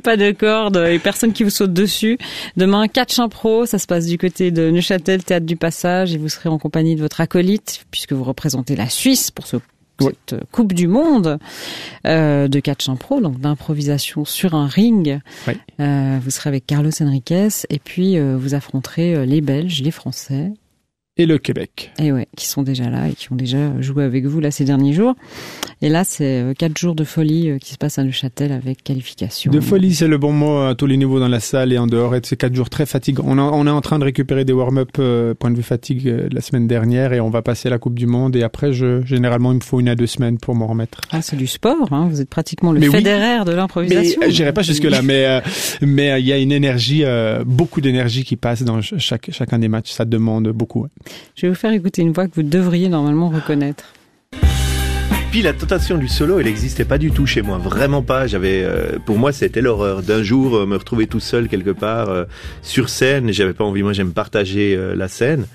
pas 0.02 0.16
de 0.16 0.32
cordes 0.32 0.78
et 0.78 0.98
personne 0.98 1.32
qui 1.32 1.44
vous 1.44 1.50
saute 1.50 1.72
dessus. 1.72 2.18
Demain, 2.56 2.88
catch 2.88 3.20
impro, 3.20 3.66
ça 3.66 3.78
se 3.78 3.86
passe 3.86 4.06
du 4.06 4.18
côté 4.18 4.50
de 4.50 4.68
Neuchâtel, 4.72 5.22
théâtre 5.22 5.46
du 5.46 5.54
Passage, 5.54 6.12
et 6.12 6.18
vous 6.18 6.28
serez 6.28 6.48
en 6.48 6.58
compagnie 6.58 6.96
de 6.96 7.00
votre 7.00 7.20
acolyte 7.20 7.84
puisque 7.92 8.14
vous 8.14 8.24
représentez 8.24 8.74
la 8.74 8.88
Suisse 8.88 9.30
pour 9.30 9.46
ce 9.46 9.58
cette 10.00 10.34
Coupe 10.50 10.72
du 10.72 10.88
Monde 10.88 11.38
euh, 12.06 12.48
de 12.48 12.60
catch 12.60 12.88
impro, 12.88 13.20
donc 13.20 13.40
d'improvisation 13.40 14.24
sur 14.24 14.54
un 14.54 14.66
ring. 14.66 15.20
Euh, 15.80 16.18
vous 16.20 16.30
serez 16.30 16.48
avec 16.48 16.66
Carlos 16.66 16.90
Enriquez 17.00 17.48
et 17.70 17.78
puis 17.78 18.18
euh, 18.18 18.36
vous 18.36 18.54
affronterez 18.54 19.14
euh, 19.14 19.24
les 19.24 19.40
Belges, 19.40 19.82
les 19.82 19.90
Français 19.90 20.52
et 21.18 21.26
le 21.26 21.36
Québec. 21.36 21.92
Et 21.98 22.10
ouais, 22.10 22.26
qui 22.36 22.46
sont 22.46 22.62
déjà 22.62 22.88
là 22.88 23.08
et 23.08 23.12
qui 23.12 23.30
ont 23.30 23.36
déjà 23.36 23.78
joué 23.80 24.04
avec 24.04 24.24
vous 24.24 24.40
là 24.40 24.50
ces 24.50 24.64
derniers 24.64 24.94
jours. 24.94 25.14
Et 25.82 25.90
là, 25.90 26.04
c'est 26.04 26.40
euh, 26.40 26.54
quatre 26.54 26.78
jours 26.78 26.94
de 26.94 27.04
folie 27.04 27.50
euh, 27.50 27.58
qui 27.58 27.72
se 27.72 27.76
passent 27.76 27.98
à 27.98 28.04
Neuchâtel 28.04 28.50
avec 28.50 28.82
qualification. 28.82 29.52
De 29.52 29.60
folie, 29.60 29.94
c'est 29.94 30.08
le 30.08 30.16
bon 30.16 30.32
mot 30.32 30.60
à 30.60 30.74
tous 30.74 30.86
les 30.86 30.96
niveaux 30.96 31.20
dans 31.20 31.28
la 31.28 31.40
salle 31.40 31.72
et 31.72 31.76
en 31.76 31.86
dehors. 31.86 32.14
Et 32.14 32.20
c'est 32.22 32.36
quatre 32.36 32.54
jours 32.54 32.70
très 32.70 32.86
fatigants. 32.86 33.24
On, 33.26 33.38
on 33.38 33.66
est 33.66 33.70
en 33.70 33.80
train 33.82 33.98
de 33.98 34.04
récupérer 34.04 34.46
des 34.46 34.54
warm-up 34.54 34.88
euh, 35.00 35.34
point 35.34 35.50
de 35.50 35.56
vue 35.56 35.62
fatigue 35.62 36.06
la 36.32 36.40
semaine 36.40 36.66
dernière 36.66 37.12
et 37.12 37.20
on 37.20 37.28
va 37.28 37.42
passer 37.42 37.68
la 37.68 37.78
Coupe 37.78 37.98
du 37.98 38.06
Monde. 38.06 38.34
Et 38.36 38.42
après, 38.42 38.72
je, 38.72 39.04
généralement, 39.04 39.52
il 39.52 39.56
me 39.56 39.60
faut 39.60 39.80
une 39.80 39.88
à 39.88 39.96
deux 39.96 40.06
semaines 40.06 40.38
pour 40.38 40.54
m'en 40.54 40.66
remettre. 40.66 41.02
Ah, 41.10 41.20
c'est 41.20 41.36
du 41.36 41.46
sport. 41.46 41.92
Hein. 41.92 42.08
Vous 42.10 42.22
êtes 42.22 42.30
pratiquement 42.30 42.72
le 42.72 42.80
fédéraire 42.80 43.44
de 43.44 43.52
l'improvisation. 43.52 44.20
Mais 44.22 44.30
j'irai 44.30 44.54
pas 44.54 44.62
jusque 44.62 44.84
là, 44.84 45.02
mais 45.02 45.42
mais 45.82 46.20
il 46.20 46.26
y 46.26 46.32
a 46.32 46.38
une 46.38 46.52
énergie, 46.52 47.04
beaucoup 47.44 47.82
d'énergie 47.82 48.24
qui 48.24 48.36
passe 48.36 48.62
dans 48.62 48.80
chaque 48.80 49.30
chacun 49.30 49.58
des 49.58 49.68
matchs. 49.68 49.90
Ça 49.90 50.04
demande 50.04 50.48
beaucoup. 50.48 50.86
Je 51.34 51.46
vais 51.46 51.48
vous 51.48 51.58
faire 51.58 51.72
écouter 51.72 52.02
une 52.02 52.12
voix 52.12 52.26
que 52.28 52.34
vous 52.34 52.42
devriez 52.42 52.88
normalement 52.88 53.28
reconnaître. 53.28 53.92
Puis 55.32 55.40
la 55.40 55.54
tentation 55.54 55.96
du 55.96 56.08
solo, 56.08 56.40
elle 56.40 56.44
n'existait 56.44 56.84
pas 56.84 56.98
du 56.98 57.10
tout 57.10 57.24
chez 57.24 57.40
moi, 57.40 57.56
vraiment 57.56 58.02
pas. 58.02 58.26
J'avais, 58.26 58.62
euh, 58.64 58.98
pour 58.98 59.16
moi, 59.16 59.32
c'était 59.32 59.62
l'horreur 59.62 60.02
d'un 60.02 60.22
jour 60.22 60.56
euh, 60.56 60.66
me 60.66 60.76
retrouver 60.76 61.06
tout 61.06 61.20
seul 61.20 61.48
quelque 61.48 61.70
part 61.70 62.10
euh, 62.10 62.24
sur 62.60 62.90
scène. 62.90 63.32
J'avais 63.32 63.54
pas 63.54 63.64
envie, 63.64 63.82
moi, 63.82 63.94
j'aime 63.94 64.12
partager 64.12 64.78
la 64.94 65.08
scène. 65.08 65.46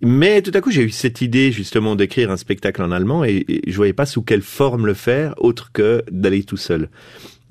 Mais 0.00 0.42
tout 0.42 0.50
à 0.54 0.60
coup, 0.60 0.72
j'ai 0.72 0.82
eu 0.82 0.90
cette 0.90 1.20
idée 1.20 1.52
justement 1.52 1.94
d'écrire 1.94 2.32
un 2.32 2.36
spectacle 2.36 2.82
en 2.82 2.90
allemand 2.90 3.22
et, 3.22 3.44
et, 3.46 3.70
je 3.70 3.76
voyais 3.76 3.92
pas 3.92 4.06
sous 4.06 4.22
quelle 4.22 4.42
forme 4.42 4.86
le 4.86 4.94
faire 4.94 5.34
autre 5.38 5.70
que 5.72 6.02
d'aller 6.10 6.42
tout 6.42 6.56
seul. 6.56 6.88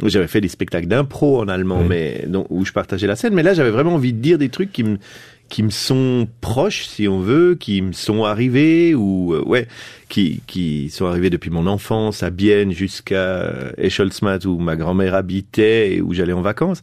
J'avais 0.04 0.28
fait 0.28 0.42
des 0.42 0.50
spectacles 0.50 0.88
d'impro 0.88 1.40
en 1.40 1.48
allemand, 1.48 1.84
mais 1.88 2.26
donc, 2.28 2.48
où 2.50 2.66
je 2.66 2.74
partageais 2.74 3.08
la 3.08 3.16
scène. 3.16 3.34
Mais 3.34 3.44
là, 3.44 3.54
j'avais 3.54 3.70
vraiment 3.70 3.94
envie 3.94 4.12
de 4.12 4.20
dire 4.20 4.38
des 4.38 4.50
trucs 4.50 4.74
qui 4.74 4.84
me 4.84 4.98
qui 5.51 5.63
me 5.63 5.70
sont 5.70 6.29
proches, 6.39 6.86
si 6.86 7.10
on 7.10 7.20
veut, 7.20 7.55
qui 7.55 7.81
me 7.81 7.91
sont 7.91 8.24
arrivés 8.24 8.96
ou 8.96 9.34
euh, 9.34 9.43
ouais, 9.43 9.67
qui 10.08 10.41
qui 10.48 10.89
sont 10.89 11.05
arrivés 11.05 11.29
depuis 11.29 11.51
mon 11.51 11.67
enfance 11.67 12.24
à 12.24 12.29
Bienne 12.29 12.72
jusqu'à 12.72 13.53
Escholzmatt 13.77 14.46
où 14.46 14.58
ma 14.58 14.77
grand-mère 14.77 15.13
habitait 15.13 15.93
et 15.93 16.01
où 16.01 16.13
j'allais 16.13 16.34
en 16.34 16.41
vacances. 16.41 16.81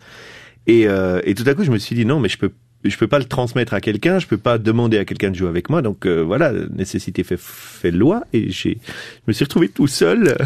Et, 0.66 0.86
euh, 0.86 1.22
et 1.24 1.34
tout 1.34 1.44
à 1.46 1.54
coup, 1.54 1.64
je 1.64 1.70
me 1.70 1.78
suis 1.78 1.96
dit 1.96 2.04
non, 2.04 2.20
mais 2.20 2.28
je 2.28 2.36
peux 2.36 2.52
je 2.90 2.98
peux 2.98 3.06
pas 3.06 3.18
le 3.18 3.24
transmettre 3.24 3.74
à 3.74 3.80
quelqu'un, 3.80 4.18
je 4.18 4.26
peux 4.26 4.36
pas 4.36 4.58
demander 4.58 4.98
à 4.98 5.04
quelqu'un 5.04 5.30
de 5.30 5.36
jouer 5.36 5.48
avec 5.48 5.70
moi. 5.70 5.82
Donc 5.82 6.06
euh, 6.06 6.22
voilà, 6.22 6.52
nécessité 6.74 7.24
fait, 7.24 7.38
fait 7.38 7.90
loi 7.90 8.22
et 8.32 8.50
j'ai, 8.50 8.78
je 8.82 9.22
me 9.28 9.32
suis 9.32 9.44
retrouvé 9.44 9.68
tout 9.68 9.86
seul. 9.86 10.36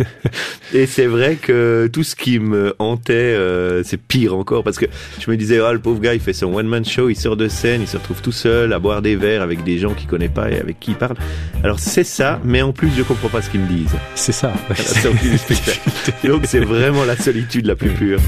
et 0.74 0.86
c'est 0.86 1.06
vrai 1.06 1.36
que 1.36 1.88
tout 1.92 2.02
ce 2.02 2.16
qui 2.16 2.38
me 2.38 2.74
hantait, 2.78 3.12
euh, 3.12 3.82
c'est 3.84 4.00
pire 4.00 4.36
encore 4.36 4.64
parce 4.64 4.78
que 4.78 4.86
je 5.20 5.30
me 5.30 5.36
disais, 5.36 5.60
oh 5.60 5.72
le 5.72 5.78
pauvre 5.78 6.00
gars, 6.00 6.14
il 6.14 6.20
fait 6.20 6.32
son 6.32 6.54
one 6.54 6.66
man 6.66 6.84
show, 6.84 7.08
il 7.08 7.16
sort 7.16 7.36
de 7.36 7.48
scène, 7.48 7.82
il 7.82 7.88
se 7.88 7.96
retrouve 7.96 8.22
tout 8.22 8.32
seul 8.32 8.72
à 8.72 8.78
boire 8.78 9.02
des 9.02 9.16
verres 9.16 9.42
avec 9.42 9.64
des 9.64 9.78
gens 9.78 9.94
qu'il 9.94 10.08
connaît 10.08 10.28
pas 10.28 10.50
et 10.50 10.58
avec 10.58 10.80
qui 10.80 10.92
il 10.92 10.96
parle. 10.96 11.16
Alors 11.64 11.78
c'est 11.78 12.04
ça, 12.04 12.40
mais 12.44 12.62
en 12.62 12.72
plus 12.72 12.90
je 12.96 13.02
comprends 13.02 13.28
pas 13.28 13.42
ce 13.42 13.50
qu'ils 13.50 13.60
me 13.60 13.68
disent. 13.68 13.96
C'est 14.14 14.32
ça. 14.32 14.52
Donc 16.24 16.42
c'est 16.44 16.60
vraiment 16.60 17.04
la 17.04 17.16
solitude 17.16 17.66
la 17.66 17.76
plus 17.76 17.90
pure. 17.90 18.20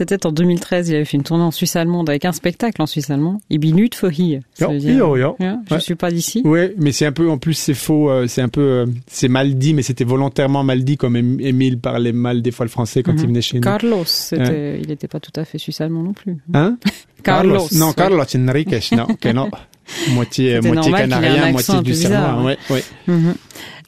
C'était 0.00 0.24
en 0.24 0.32
2013, 0.32 0.88
il 0.88 0.94
avait 0.94 1.04
fait 1.04 1.18
une 1.18 1.24
tournée 1.24 1.44
en 1.44 1.50
Suisse 1.50 1.76
allemande 1.76 2.08
avec 2.08 2.24
un 2.24 2.32
spectacle 2.32 2.80
en 2.80 2.86
Suisse 2.86 3.10
allemand. 3.10 3.42
Ibinut 3.50 3.94
Fohi. 3.94 4.40
Ça 4.54 4.68
Je 4.72 5.78
suis 5.78 5.94
pas 5.94 6.10
d'ici. 6.10 6.40
Oui, 6.42 6.70
mais 6.78 6.92
c'est 6.92 7.04
un 7.04 7.12
peu, 7.12 7.28
en 7.28 7.36
plus, 7.36 7.52
c'est 7.52 7.74
faux, 7.74 8.08
euh, 8.08 8.26
c'est 8.26 8.40
un 8.40 8.48
peu, 8.48 8.62
euh, 8.62 8.86
c'est 9.08 9.28
mal 9.28 9.58
dit, 9.58 9.74
mais 9.74 9.82
c'était 9.82 10.04
volontairement 10.04 10.64
mal 10.64 10.84
dit, 10.84 10.96
comme 10.96 11.16
Émile 11.16 11.78
parlait 11.78 12.12
mal 12.12 12.40
des 12.40 12.50
fois 12.50 12.64
le 12.64 12.70
français 12.70 13.02
quand 13.02 13.12
il 13.12 13.20
mhm. 13.20 13.26
venait 13.26 13.42
chez 13.42 13.58
nous. 13.58 13.60
Carlos, 13.60 14.06
il 14.32 14.88
n'était 14.88 15.06
pas 15.06 15.20
tout 15.20 15.38
à 15.38 15.44
fait 15.44 15.58
suisse 15.58 15.82
allemand 15.82 16.02
non 16.02 16.14
plus. 16.14 16.38
Hein? 16.54 16.78
Carlos. 17.22 17.68
Non, 17.72 17.92
Carlos 17.92 18.24
Enriquez, 18.34 18.80
non, 18.96 19.06
que 19.06 19.28
non. 19.28 19.50
moitié 20.10 20.60
moitié 20.60 20.92
canarien, 20.92 21.52
moitié 21.52 21.80
du. 21.82 21.92
Ouais, 21.92 22.58
ouais. 22.70 22.84
Mhm. 23.06 23.34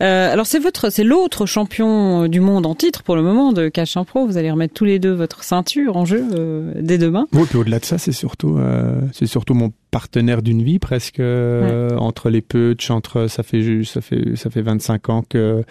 Euh, 0.02 0.32
alors 0.32 0.46
c'est 0.46 0.58
votre, 0.58 0.90
c'est 0.90 1.04
l'autre 1.04 1.46
champion 1.46 2.26
du 2.26 2.40
monde 2.40 2.66
en 2.66 2.74
titre 2.74 3.02
pour 3.02 3.14
le 3.14 3.22
moment 3.22 3.52
de 3.52 3.68
Cash 3.68 3.96
Pro. 4.06 4.26
Vous 4.26 4.36
allez 4.36 4.50
remettre 4.50 4.74
tous 4.74 4.84
les 4.84 4.98
deux 4.98 5.12
votre 5.12 5.44
ceinture 5.44 5.96
en 5.96 6.04
jeu 6.04 6.24
euh, 6.34 6.72
dès 6.80 6.98
demain. 6.98 7.26
Oui, 7.32 7.44
puis 7.48 7.58
au-delà 7.58 7.78
de 7.78 7.84
ça, 7.84 7.98
c'est 7.98 8.12
surtout, 8.12 8.56
euh, 8.58 9.00
c'est 9.12 9.26
surtout 9.26 9.54
mon 9.54 9.72
partenaire 9.90 10.42
d'une 10.42 10.62
vie 10.62 10.78
presque 10.78 11.20
euh, 11.20 11.96
entre 11.98 12.30
les 12.30 12.42
Putsch, 12.42 12.90
entre 12.90 13.28
ça 13.28 13.42
fait 13.42 13.84
ça 13.84 14.00
fait 14.00 14.34
ça 14.34 14.50
fait 14.50 14.62
25 14.62 15.08
ans 15.08 15.22
que 15.28 15.62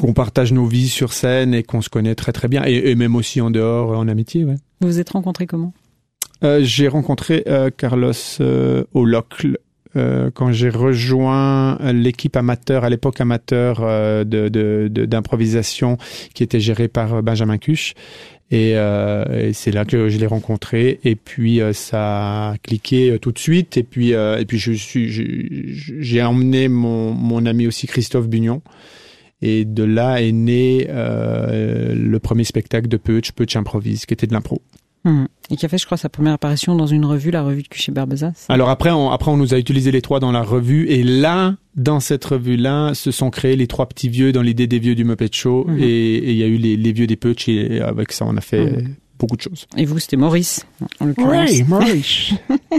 qu'on 0.00 0.12
partage 0.12 0.52
nos 0.52 0.66
vies 0.66 0.88
sur 0.88 1.12
scène 1.12 1.54
et 1.54 1.62
qu'on 1.62 1.82
se 1.82 1.88
connaît 1.88 2.14
très 2.14 2.32
très 2.32 2.48
bien 2.48 2.62
et, 2.66 2.90
et 2.90 2.94
même 2.94 3.14
aussi 3.16 3.40
en 3.40 3.50
dehors 3.50 3.90
en 3.90 4.08
amitié. 4.08 4.44
Ouais. 4.44 4.56
Vous 4.80 4.88
vous 4.88 5.00
êtes 5.00 5.10
rencontrés 5.10 5.46
comment? 5.46 5.72
Euh, 6.42 6.60
j'ai 6.62 6.88
rencontré 6.88 7.44
euh, 7.46 7.70
Carlos 7.74 8.12
euh, 8.40 8.84
au 8.92 9.04
Locle 9.04 9.58
euh, 9.96 10.30
quand 10.34 10.50
j'ai 10.52 10.68
rejoint 10.68 11.78
l'équipe 11.92 12.36
amateur, 12.36 12.82
à 12.84 12.90
l'époque 12.90 13.20
amateur 13.20 13.78
euh, 13.82 14.24
de- 14.24 14.48
de- 14.48 14.88
de- 14.90 15.04
d'improvisation 15.04 15.96
qui 16.34 16.42
était 16.42 16.58
gérée 16.60 16.88
par 16.88 17.22
Benjamin 17.22 17.58
Cuche. 17.58 17.94
Et, 18.50 18.72
et 18.72 19.52
c'est 19.52 19.72
là 19.72 19.84
que 19.84 20.08
je 20.08 20.18
l'ai 20.18 20.26
rencontré. 20.26 21.00
Et 21.02 21.16
puis 21.16 21.60
ça 21.72 22.50
a 22.50 22.58
cliqué 22.58 23.16
tout 23.20 23.32
de 23.32 23.38
suite. 23.38 23.76
Et 23.78 23.82
puis 23.82 24.10
et 24.10 24.44
puis 24.46 24.58
je 24.58 24.72
suis 24.72 25.08
j'ai 25.10 26.22
emmené 26.22 26.68
mon 26.68 27.12
mon 27.14 27.46
ami 27.46 27.66
aussi 27.66 27.86
Christophe 27.88 28.28
Bugnon. 28.28 28.60
Et 29.42 29.64
de 29.64 29.82
là 29.82 30.20
est 30.22 30.30
né 30.30 30.86
le 30.88 32.18
premier 32.18 32.44
spectacle 32.44 32.86
de 32.86 32.96
Peutsch, 32.98 33.32
Peutsch 33.32 33.56
improvise, 33.56 34.06
qui 34.06 34.14
était 34.14 34.26
de 34.28 34.34
l'impro. 34.34 34.60
Mhm. 35.04 35.28
Et 35.50 35.56
qui 35.56 35.66
a 35.66 35.68
fait, 35.68 35.76
je 35.78 35.84
crois, 35.84 35.98
sa 35.98 36.08
première 36.08 36.32
apparition 36.32 36.74
dans 36.74 36.86
une 36.86 37.04
revue, 37.04 37.30
la 37.30 37.42
revue 37.42 37.62
de 37.62 37.68
Cuchet 37.68 37.92
Barbezas. 37.92 38.46
Alors 38.48 38.70
après, 38.70 38.90
on, 38.90 39.10
après 39.10 39.30
on 39.30 39.36
nous 39.36 39.52
a 39.52 39.58
utilisé 39.58 39.90
les 39.90 40.00
trois 40.00 40.18
dans 40.18 40.32
la 40.32 40.42
revue 40.42 40.88
et 40.88 41.02
là, 41.02 41.56
dans 41.76 42.00
cette 42.00 42.24
revue-là, 42.24 42.94
se 42.94 43.10
sont 43.10 43.28
créés 43.30 43.56
les 43.56 43.66
trois 43.66 43.86
petits 43.86 44.08
vieux 44.08 44.32
dans 44.32 44.40
l'idée 44.42 44.66
des 44.66 44.78
vieux 44.78 44.94
du 44.94 45.04
Muppet 45.04 45.28
Show 45.32 45.66
Mhm. 45.68 45.78
et 45.82 46.30
il 46.30 46.36
y 46.36 46.42
a 46.42 46.46
eu 46.46 46.56
les, 46.56 46.76
les 46.78 46.92
vieux 46.92 47.06
des 47.06 47.16
Putsch 47.16 47.48
et 47.48 47.80
avec 47.82 48.12
ça, 48.12 48.24
on 48.26 48.36
a 48.38 48.40
fait 48.40 48.64
Mhm. 48.64 48.94
beaucoup 49.18 49.36
de 49.36 49.42
choses. 49.42 49.66
Et 49.76 49.84
vous, 49.84 49.98
c'était 49.98 50.16
Maurice, 50.16 50.64
en 51.00 51.06
l'occurrence. 51.06 51.50
Maurice. 51.68 52.32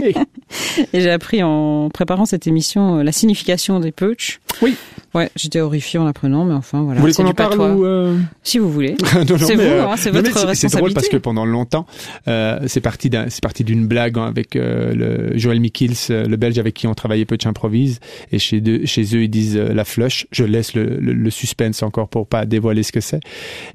Et 0.92 1.00
j'ai 1.00 1.10
appris 1.10 1.42
en 1.42 1.88
préparant 1.90 2.26
cette 2.26 2.46
émission 2.46 2.98
euh, 2.98 3.02
la 3.02 3.12
signification 3.12 3.80
des 3.80 3.92
Putsch. 3.92 4.38
Oui. 4.62 4.74
Ouais, 5.16 5.30
j'étais 5.34 5.60
horrifiée 5.60 5.98
en 5.98 6.04
l'apprenant, 6.04 6.44
mais 6.44 6.52
enfin 6.54 6.82
voilà. 6.82 6.96
vous 7.00 7.00
voulez 7.06 7.14
qu'on 7.14 7.26
en 7.26 7.32
parle 7.32 7.58
ou 7.58 7.84
euh 7.86 8.16
Si 8.42 8.58
vous 8.58 8.70
voulez. 8.70 8.96
C'est 9.38 9.58
euh, 9.58 9.86
hein, 9.86 9.94
c'est 9.96 10.10
votre 10.10 10.22
mais 10.24 10.28
c'est- 10.28 10.34
drôle 10.34 10.48
responsabilité. 10.48 10.94
parce 10.94 11.08
que 11.08 11.16
pendant 11.16 11.44
longtemps, 11.46 11.86
euh, 12.28 12.58
c'est 12.66 12.80
parti 12.80 13.08
d'un, 13.10 13.28
c'est 13.30 13.42
parti 13.42 13.64
d'une 13.64 13.86
blague 13.86 14.18
hein, 14.18 14.26
avec 14.26 14.56
euh, 14.56 14.94
le 15.32 15.38
Joël 15.38 15.58
Mikils, 15.60 15.96
euh, 16.10 16.26
le 16.26 16.36
Belge 16.36 16.58
avec 16.58 16.74
qui 16.74 16.86
on 16.86 16.94
travaillait 16.94 17.24
Putsch 17.24 17.46
improvise, 17.46 17.98
et 18.30 18.38
chez, 18.38 18.60
deux, 18.60 18.84
chez 18.84 19.02
eux 19.16 19.22
ils 19.22 19.28
disent 19.30 19.56
euh, 19.56 19.72
la 19.72 19.84
flush. 19.84 20.26
Je 20.32 20.44
laisse 20.44 20.74
le, 20.74 20.98
le, 21.00 21.12
le 21.14 21.30
suspense 21.30 21.82
encore 21.82 22.08
pour 22.08 22.26
pas 22.26 22.44
dévoiler 22.44 22.82
ce 22.82 22.92
que 22.92 23.00
c'est. 23.00 23.20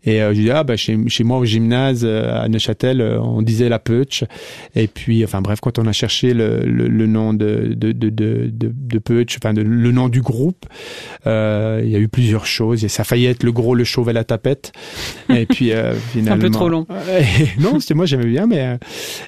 Et 0.06 0.22
euh, 0.22 0.34
je 0.36 0.42
dis 0.42 0.52
ah 0.52 0.64
bah 0.64 0.78
chez, 0.78 0.98
chez 1.08 1.24
moi 1.24 1.38
au 1.40 1.46
gymnase 1.46 2.02
euh, 2.04 2.44
à 2.44 2.48
Neuchâtel, 2.50 3.02
on 3.02 3.42
disait 3.42 3.68
la 3.70 3.80
Putsch. 3.80 4.24
Et 4.76 4.88
puis 4.88 5.24
enfin 5.24 5.42
bref, 5.42 5.60
quand 5.60 5.80
on 5.80 5.88
a 5.88 5.92
cherché 5.94 6.34
le, 6.34 6.60
le, 6.66 6.88
le 6.88 7.08
nom 7.08 7.34
de 7.34 7.74
de 7.76 7.92
de 7.94 8.10
de, 8.10 8.50
de, 8.54 8.72
de 8.74 9.00
Putsch, 9.00 9.38
enfin 9.42 9.54
de- 9.54 9.62
le 9.64 9.92
nom 9.92 10.08
du 10.08 10.22
groupe, 10.22 10.66
euh, 11.26 11.31
il 11.84 11.90
y 11.90 11.96
a 11.96 12.00
eu 12.00 12.08
plusieurs 12.08 12.46
choses. 12.46 12.84
Et 12.84 12.88
ça 12.90 13.02
a 13.02 13.04
failli 13.04 13.26
être 13.26 13.44
le 13.44 13.52
gros, 13.52 13.76
le 13.76 13.84
chauve 13.84 14.10
et 14.10 14.14
la 14.14 14.24
tapette. 14.24 14.72
Et 15.30 15.46
puis 15.46 15.72
euh, 15.72 15.94
finalement, 15.96 16.50
trop 16.50 16.70
long. 16.70 16.86
Non, 17.60 17.80
c'était 17.80 17.94
moi 17.94 18.06
j'aimais 18.06 18.26
bien, 18.26 18.48
mais 18.48 18.62
euh, 18.62 18.78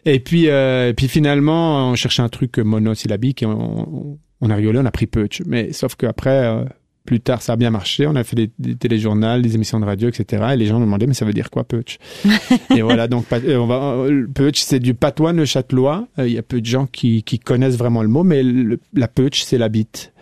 et 0.06 0.20
puis 0.20 0.50
euh, 0.50 0.90
et 0.90 0.94
puis 0.94 1.08
finalement 1.08 1.92
on 1.92 1.96
cherchait 1.96 2.22
un 2.22 2.30
truc 2.30 2.58
monosyllabique 2.58 3.44
et 3.44 3.46
on, 3.46 4.50
a 4.50 4.56
rigolé, 4.56 4.80
on 4.80 4.86
a 4.86 4.92
pris 4.92 5.08
Putsch. 5.08 5.42
Mais 5.46 5.72
sauf 5.74 5.96
qu'après 5.96 6.46
euh, 6.46 6.64
plus 7.06 7.20
tard, 7.20 7.42
ça 7.42 7.54
a 7.54 7.56
bien 7.58 7.70
marché. 7.70 8.08
On 8.08 8.16
a 8.16 8.24
fait 8.24 8.36
des, 8.36 8.52
des 8.60 8.76
téléjournaux, 8.76 9.40
des 9.42 9.56
émissions 9.56 9.80
de 9.80 9.86
radio, 9.86 10.08
etc. 10.10 10.44
Et 10.54 10.58
les 10.58 10.66
gens 10.66 10.80
nous 10.80 10.86
demandaient, 10.86 11.08
mais 11.08 11.14
ça 11.14 11.26
veut 11.26 11.34
dire 11.34 11.50
quoi, 11.50 11.64
Putsch 11.66 11.98
Et 12.76 12.82
voilà, 12.82 13.08
donc 13.08 13.26
euh, 13.34 13.58
on 13.58 13.68
va, 13.68 13.76
euh, 14.06 14.26
Putsch, 14.34 14.60
c'est 14.62 14.80
du 14.80 14.94
patois 14.94 15.34
neuchâtelois. 15.34 16.08
Euh, 16.20 16.28
Il 16.28 16.34
y 16.34 16.38
a 16.38 16.44
peu 16.44 16.62
de 16.62 16.66
gens 16.66 16.86
qui, 16.86 17.24
qui 17.24 17.40
connaissent 17.40 17.78
vraiment 17.78 18.02
le 18.04 18.10
mot, 18.10 18.24
mais 18.24 18.42
le- 18.44 18.80
la 18.94 19.08
Putsch, 19.08 19.44
c'est 19.44 19.58
la 19.58 19.70
bite. 19.70 20.14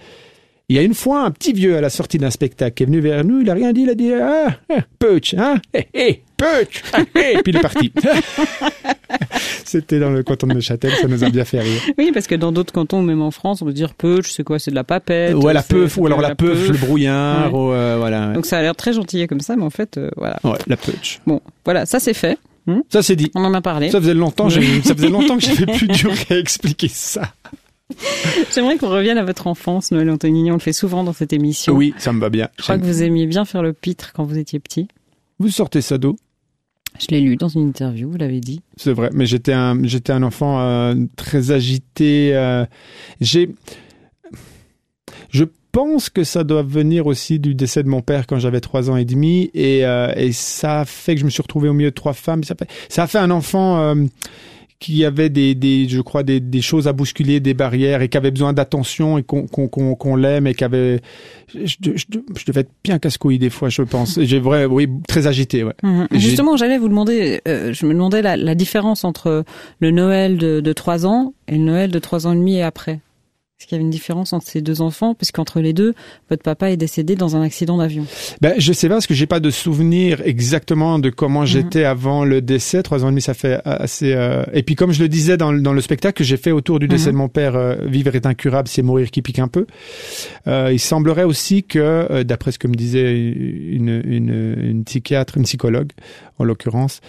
Il 0.71 0.75
y 0.75 0.79
a 0.79 0.83
une 0.83 0.93
fois 0.93 1.23
un 1.25 1.31
petit 1.31 1.51
vieux 1.51 1.75
à 1.75 1.81
la 1.81 1.89
sortie 1.89 2.17
d'un 2.17 2.29
spectacle 2.29 2.73
qui 2.75 2.83
est 2.83 2.85
venu 2.85 3.01
vers 3.01 3.25
nous, 3.25 3.41
il 3.41 3.49
a 3.49 3.53
rien 3.53 3.73
dit, 3.73 3.81
il 3.81 3.89
a 3.89 3.93
dit 3.93 4.13
ah, 4.13 4.55
ah 4.73 4.75
Putsch, 4.99 5.33
hein, 5.33 5.55
hé, 5.73 5.87
hé, 5.93 6.23
Putsch, 6.37 6.81
ah, 6.93 6.99
hé, 7.13 7.33
puis 7.43 7.51
il 7.51 7.57
est 7.57 7.60
parti. 7.60 7.91
C'était 9.65 9.99
dans 9.99 10.12
le 10.12 10.23
canton 10.23 10.47
de 10.47 10.53
Neuchâtel, 10.53 10.91
ça 11.01 11.10
nous 11.10 11.25
a 11.25 11.29
bien 11.29 11.43
fait 11.43 11.60
rire. 11.60 11.81
Oui, 11.97 12.12
parce 12.13 12.25
que 12.25 12.36
dans 12.36 12.53
d'autres 12.53 12.71
cantons, 12.71 13.01
même 13.01 13.21
en 13.21 13.31
France, 13.31 13.62
on 13.62 13.65
peut 13.65 13.73
dire 13.73 13.93
Putsch, 13.95 14.31
c'est 14.31 14.45
quoi 14.45 14.60
C'est 14.60 14.71
de 14.71 14.75
la 14.77 14.86
papette. 14.86 15.34
Ouais, 15.36 15.51
la 15.51 15.62
peuf, 15.62 15.97
ou 15.97 16.05
alors 16.05 16.21
la 16.21 16.36
peuf, 16.36 16.57
peuf. 16.57 16.69
le 16.69 16.77
brouillard, 16.77 17.53
Ouais. 17.53 17.60
ou, 17.60 17.73
euh, 17.73 17.97
voilà. 17.99 18.27
Donc 18.31 18.45
ça 18.45 18.57
a 18.57 18.62
l'air 18.62 18.73
très 18.75 18.93
gentil 18.93 19.27
comme 19.27 19.41
ça, 19.41 19.57
mais 19.57 19.63
en 19.63 19.69
fait, 19.71 19.97
euh, 19.97 20.10
voilà. 20.15 20.39
Ouais, 20.45 20.57
la 20.67 20.77
Putsch. 20.77 21.19
Bon, 21.27 21.41
voilà, 21.65 21.86
ça 21.86 21.99
c'est 21.99 22.13
fait. 22.13 22.38
Ça 22.89 23.03
c'est 23.03 23.17
dit. 23.17 23.29
On 23.36 23.43
en 23.43 23.53
a 23.53 23.60
parlé. 23.62 23.89
Ça 23.91 23.99
faisait 23.99 24.13
longtemps, 24.13 24.47
j'ai- 24.47 24.81
ça 24.84 24.95
faisait 24.95 25.10
longtemps 25.10 25.36
que 25.38 25.43
j'avais 25.43 25.65
plus 25.65 25.88
dur 25.89 26.13
à 26.29 26.36
expliquer 26.38 26.88
ça. 26.88 27.34
J'aimerais 28.54 28.77
qu'on 28.77 28.89
revienne 28.89 29.17
à 29.17 29.23
votre 29.23 29.47
enfance, 29.47 29.91
Noël 29.91 30.10
Antonini. 30.10 30.51
On 30.51 30.56
le 30.56 30.60
fait 30.60 30.73
souvent 30.73 31.04
dans 31.04 31.13
cette 31.13 31.34
émission. 31.34 31.73
Oui, 31.73 31.93
ça 31.97 32.13
me 32.13 32.19
va 32.19 32.30
bien. 32.30 32.49
Je 32.58 32.63
crois 32.63 32.77
que 32.77 32.84
vous 32.86 33.04
aimiez 33.04 33.25
bien 33.27 33.45
faire 33.45 33.63
le 33.63 33.73
pitre 33.73 34.12
quand 34.13 34.23
vous 34.23 34.38
étiez 34.38 34.60
petit. 34.60 34.88
Vous 35.39 35.49
sortez 35.49 35.82
ça 35.82 35.97
d'où? 35.97 36.15
Je 36.99 37.08
l'ai 37.10 37.21
lu 37.21 37.38
dans 37.38 37.47
une 37.47 37.67
interview, 37.69 38.12
vous 38.12 38.17
l'avez 38.17 38.41
dit. 38.41 38.62
C'est 38.75 38.91
vrai, 38.91 39.10
mais 39.13 39.25
j'étais 39.25 39.54
un, 39.54 39.82
j'étais 39.84 40.12
un 40.12 40.23
enfant 40.23 40.60
euh, 40.62 40.93
très 41.15 41.51
agité. 41.51 42.36
euh, 42.36 42.65
j'ai, 43.21 43.49
je 45.30 45.45
pense 45.71 46.10
que 46.10 46.25
ça 46.25 46.43
doit 46.43 46.63
venir 46.63 47.08
aussi 47.08 47.39
du 47.39 47.56
décès 47.56 47.82
de 47.82 47.88
mon 47.88 48.01
père 48.01 48.27
quand 48.27 48.39
j'avais 48.39 48.60
trois 48.60 48.89
ans 48.89 48.97
et 48.97 49.06
demi, 49.06 49.49
et, 49.54 49.86
euh, 49.86 50.12
et 50.17 50.34
ça 50.34 50.82
a 50.82 50.86
fait 50.86 51.15
que 51.15 51.21
je 51.21 51.25
me 51.25 51.30
suis 51.30 51.41
retrouvé 51.41 51.69
au 51.69 51.73
milieu 51.73 51.91
de 51.91 51.95
trois 51.95 52.13
femmes. 52.13 52.43
Ça, 52.43 52.56
fait, 52.56 52.69
ça 52.89 53.04
a 53.04 53.08
fait 53.08 53.19
un 53.19 53.32
enfant. 53.32 53.95
Qui 54.82 55.06
avait 55.06 55.30
des, 55.30 55.56
des 55.56 55.88
je 55.88 56.02
crois 56.02 56.24
des, 56.24 56.41
des 56.41 56.62
choses 56.62 56.88
à 56.88 56.94
bousculer 56.94 57.39
des 57.39 57.54
barrières 57.54 58.02
et 58.02 58.10
qui 58.10 58.17
avait 58.17 58.32
besoin 58.32 58.52
d'attention 58.52 59.17
et 59.17 59.24
qu'on 59.24 59.48
qu'on 59.48 59.70
qu'on 59.70 59.96
qu'on 59.96 60.15
l'aime 60.17 60.48
et 60.48 60.54
qui 60.54 60.63
avait 60.63 61.00
je, 61.54 61.76
je, 61.82 62.04
je, 62.36 62.46
devais 62.46 62.62
être 62.62 62.72
bien 62.84 62.98
casse-couille 62.98 63.38
des 63.39 63.50
fois 63.50 63.70
je 63.70 63.84
pense 63.84 64.20
j'ai 64.22 64.39
vrai 64.39 64.65
oui 64.65 64.89
très 65.08 65.28
agité 65.28 65.63
ouais 65.63 65.72
Mhm. 65.84 66.08
Justement, 66.12 66.58
j'allais 66.58 66.78
vous 66.78 66.89
demander, 66.89 67.41
euh, 67.48 67.74
je 67.74 67.86
me 67.86 67.94
demandais 67.94 68.22
la, 68.22 68.38
la 68.38 68.56
différence 68.56 69.04
entre 69.04 69.44
le 69.80 69.91
Noël 69.91 70.38
de, 70.38 70.60
de 70.60 70.74
3 70.74 71.06
ans 71.06 71.34
et 71.48 71.54
le 71.54 71.63
Noël 71.63 71.91
de 71.91 72.00
3 72.00 72.28
ans 72.28 72.34
et 72.34 72.36
demi 72.36 72.56
et 72.58 72.63
après. 72.63 73.00
Est-ce 73.62 73.67
qu'il 73.67 73.76
y 73.76 73.78
avait 73.78 73.84
une 73.86 73.91
différence 73.91 74.34
entre 74.34 74.47
ces 74.47 74.60
deux 74.60 74.82
enfants? 74.82 75.13
Puisqu'entre 75.13 75.60
les 75.62 75.71
deux, 75.71 75.93
votre 76.32 76.41
papa 76.41 76.71
est 76.71 76.78
décédé 76.78 77.13
dans 77.15 77.36
un 77.36 77.43
accident 77.43 77.78
d'avion. 77.78 78.08
Ben, 78.41 78.56
je 78.58 78.74
sais 78.74 78.88
pas 78.88 78.95
parce 78.95 79.06
que 79.06 79.13
j'ai 79.13 79.28
pas 79.28 79.39
de 79.39 79.52
souvenir 79.52 80.19
exactement 80.26 80.97
de 80.97 81.12
comment 81.12 81.45
j'étais 81.45 81.84
avant 81.84 82.26
le 82.26 82.41
décès. 82.41 82.82
Trois 82.82 83.04
ans 83.06 83.10
et 83.10 83.12
demi, 83.12 83.21
ça 83.21 83.36
fait 83.36 83.60
assez. 83.63 84.13
euh, 84.13 84.41
Et 84.54 84.63
puis 84.63 84.74
comme 84.74 84.93
je 84.93 85.00
le 85.04 85.08
disais 85.10 85.38
dans, 85.38 85.52
le- 85.52 85.62
dans 85.62 85.74
le 85.74 85.82
spectacle 85.82 86.17
que 86.17 86.24
j'ai 86.24 86.38
fait 86.38 86.52
autour 86.52 86.80
du 86.80 86.88
décès 86.88 87.10
Mhm. 87.10 87.12
de 87.13 87.17
mon 87.17 87.30
père, 87.30 87.56
euh, 87.56 87.76
vivre 87.86 88.15
est 88.15 88.26
incurable, 88.26 88.67
c'est 88.67 88.82
mourir 88.82 89.12
qui 89.12 89.21
pique 89.21 89.38
un 89.38 89.47
peu. 89.47 89.67
Euh, 90.47 90.69
il 90.71 90.80
semblerait 90.80 91.26
aussi 91.26 91.62
que, 91.62 91.78
euh, 91.78 92.24
d'après 92.24 92.52
ce 92.52 92.58
que 92.58 92.67
me 92.67 92.74
disait 92.74 93.15
une, 93.15 94.02
une, 94.04 94.56
une 94.60 94.84
psychiatre, 94.86 95.38
une 95.38 95.43
psychologue 95.43 95.91
en 96.39 96.45
l'occurrence. 96.45 97.00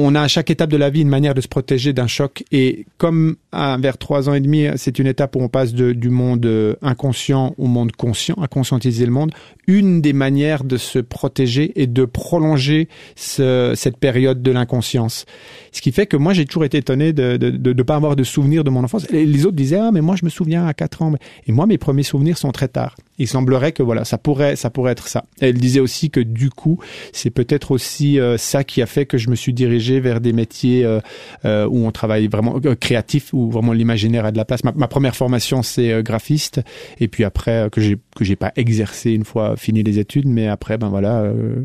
Euh, 0.00 0.04
on 0.04 0.14
a 0.14 0.22
à 0.22 0.28
chaque 0.28 0.50
étape 0.50 0.70
de 0.70 0.76
la 0.76 0.90
vie 0.90 1.02
une 1.02 1.08
manière 1.08 1.34
de 1.34 1.40
se 1.40 1.48
protéger 1.48 1.92
d'un 1.92 2.06
choc 2.06 2.44
et 2.52 2.86
comme 2.98 3.36
à, 3.52 3.76
vers 3.78 3.98
trois 3.98 4.28
ans 4.28 4.34
et 4.34 4.40
demi, 4.40 4.66
c'est 4.76 4.98
une 4.98 5.06
étape 5.06 5.36
où 5.36 5.40
on 5.40 5.48
passe 5.48 5.72
du 5.72 6.10
monde 6.10 6.44
euh, 6.46 6.74
inconscient 6.82 7.54
au 7.58 7.66
monde 7.66 7.92
conscient, 7.92 8.34
à 8.42 8.48
conscientiser 8.48 9.06
le 9.06 9.12
monde. 9.12 9.32
Une 9.66 10.00
des 10.00 10.12
manières 10.12 10.64
de 10.64 10.76
se 10.76 10.98
protéger 10.98 11.80
est 11.80 11.86
de 11.86 12.04
prolonger 12.04 12.88
ce- 13.16 13.72
cette 13.76 13.96
période 13.96 14.42
de 14.42 14.50
l'inconscience. 14.50 15.26
Ce 15.74 15.82
qui 15.82 15.92
fait 15.92 16.06
que 16.06 16.16
moi 16.16 16.32
j'ai 16.32 16.46
toujours 16.46 16.64
été 16.64 16.78
étonné 16.78 17.12
de 17.12 17.36
de, 17.36 17.50
de, 17.50 17.72
de 17.74 17.82
pas 17.82 17.96
avoir 17.96 18.14
de 18.16 18.22
souvenirs 18.24 18.64
de 18.64 18.70
mon 18.70 18.82
enfance. 18.84 19.06
Et 19.12 19.26
les 19.26 19.44
autres 19.44 19.56
disaient 19.56 19.76
ah 19.78 19.90
mais 19.92 20.00
moi 20.00 20.14
je 20.16 20.24
me 20.24 20.30
souviens 20.30 20.66
à 20.66 20.72
quatre 20.72 21.02
ans. 21.02 21.12
Et 21.46 21.52
moi 21.52 21.66
mes 21.66 21.78
premiers 21.78 22.04
souvenirs 22.04 22.38
sont 22.38 22.52
très 22.52 22.68
tard. 22.68 22.94
Il 23.18 23.28
semblerait 23.28 23.72
que 23.72 23.82
voilà 23.82 24.04
ça 24.04 24.16
pourrait 24.16 24.56
ça 24.56 24.70
pourrait 24.70 24.92
être 24.92 25.08
ça. 25.08 25.24
Elle 25.40 25.54
disait 25.58 25.80
aussi 25.80 26.10
que 26.10 26.20
du 26.20 26.48
coup 26.48 26.78
c'est 27.12 27.30
peut-être 27.30 27.72
aussi 27.72 28.18
euh, 28.20 28.38
ça 28.38 28.62
qui 28.64 28.80
a 28.82 28.86
fait 28.86 29.04
que 29.04 29.18
je 29.18 29.28
me 29.30 29.34
suis 29.34 29.52
dirigé 29.52 29.98
vers 30.00 30.20
des 30.20 30.32
métiers 30.32 30.84
euh, 30.84 31.00
euh, 31.44 31.66
où 31.66 31.84
on 31.86 31.90
travaille 31.90 32.28
vraiment 32.28 32.60
euh, 32.64 32.74
créatif 32.76 33.32
où 33.34 33.50
vraiment 33.50 33.72
l'imaginaire 33.72 34.24
a 34.24 34.32
de 34.32 34.36
la 34.36 34.44
place. 34.44 34.62
Ma, 34.64 34.72
ma 34.76 34.86
première 34.88 35.16
formation 35.16 35.62
c'est 35.62 35.92
euh, 35.92 36.02
graphiste 36.02 36.60
et 37.00 37.08
puis 37.08 37.24
après 37.24 37.68
que 37.72 37.80
j'ai 37.80 37.96
que 38.16 38.24
j'ai 38.24 38.36
pas 38.36 38.52
exercé 38.56 39.10
une 39.10 39.24
fois 39.24 39.56
fini 39.56 39.82
les 39.82 39.98
études 39.98 40.28
mais 40.28 40.46
après 40.46 40.78
ben 40.78 40.88
voilà 40.88 41.22
euh, 41.22 41.64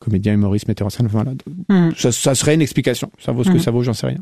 comédien 0.00 0.32
humoriste 0.34 0.66
metteur 0.68 0.88
en 0.88 0.90
scène 0.90 1.06
voilà 1.08 1.32
Mhm. 1.68 1.92
ça, 1.96 2.10
ça 2.12 2.34
serait 2.34 2.54
une 2.54 2.62
explication 2.62 3.10
ça 3.18 3.32
vaut 3.32 3.43
ce 3.44 3.50
Mhm. 3.50 3.56
que 3.56 3.62
ça 3.62 3.70
vaut 3.70 3.82
j'en 3.82 3.92
sais 3.94 4.06
rien 4.06 4.18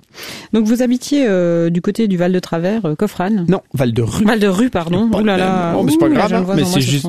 Donc 0.53 0.67
vous 0.67 0.83
habitiez 0.83 1.25
euh, 1.27 1.71
du 1.71 1.81
côté 1.81 2.09
du 2.09 2.17
Val 2.17 2.33
de 2.33 2.39
Travers, 2.39 2.85
euh, 2.85 2.95
Coffran 2.95 3.31
non 3.49 3.61
Val 3.75 3.93
de 3.93 4.03
Rue 4.03 4.25
Val 4.25 4.39
de 4.41 4.49
Rue, 4.49 4.71
pardon. 4.71 5.09
Là 5.25 5.37
là. 5.37 5.67
même. 5.67 5.73
Non, 5.77 5.83
mais 5.85 5.93
c'est 5.93 5.99
pas 5.99 6.07
Ouh, 6.09 6.15
grave 6.15 6.33
hein. 6.35 6.53
Mais 6.57 6.65
c'est 6.65 6.81
juste 6.81 7.07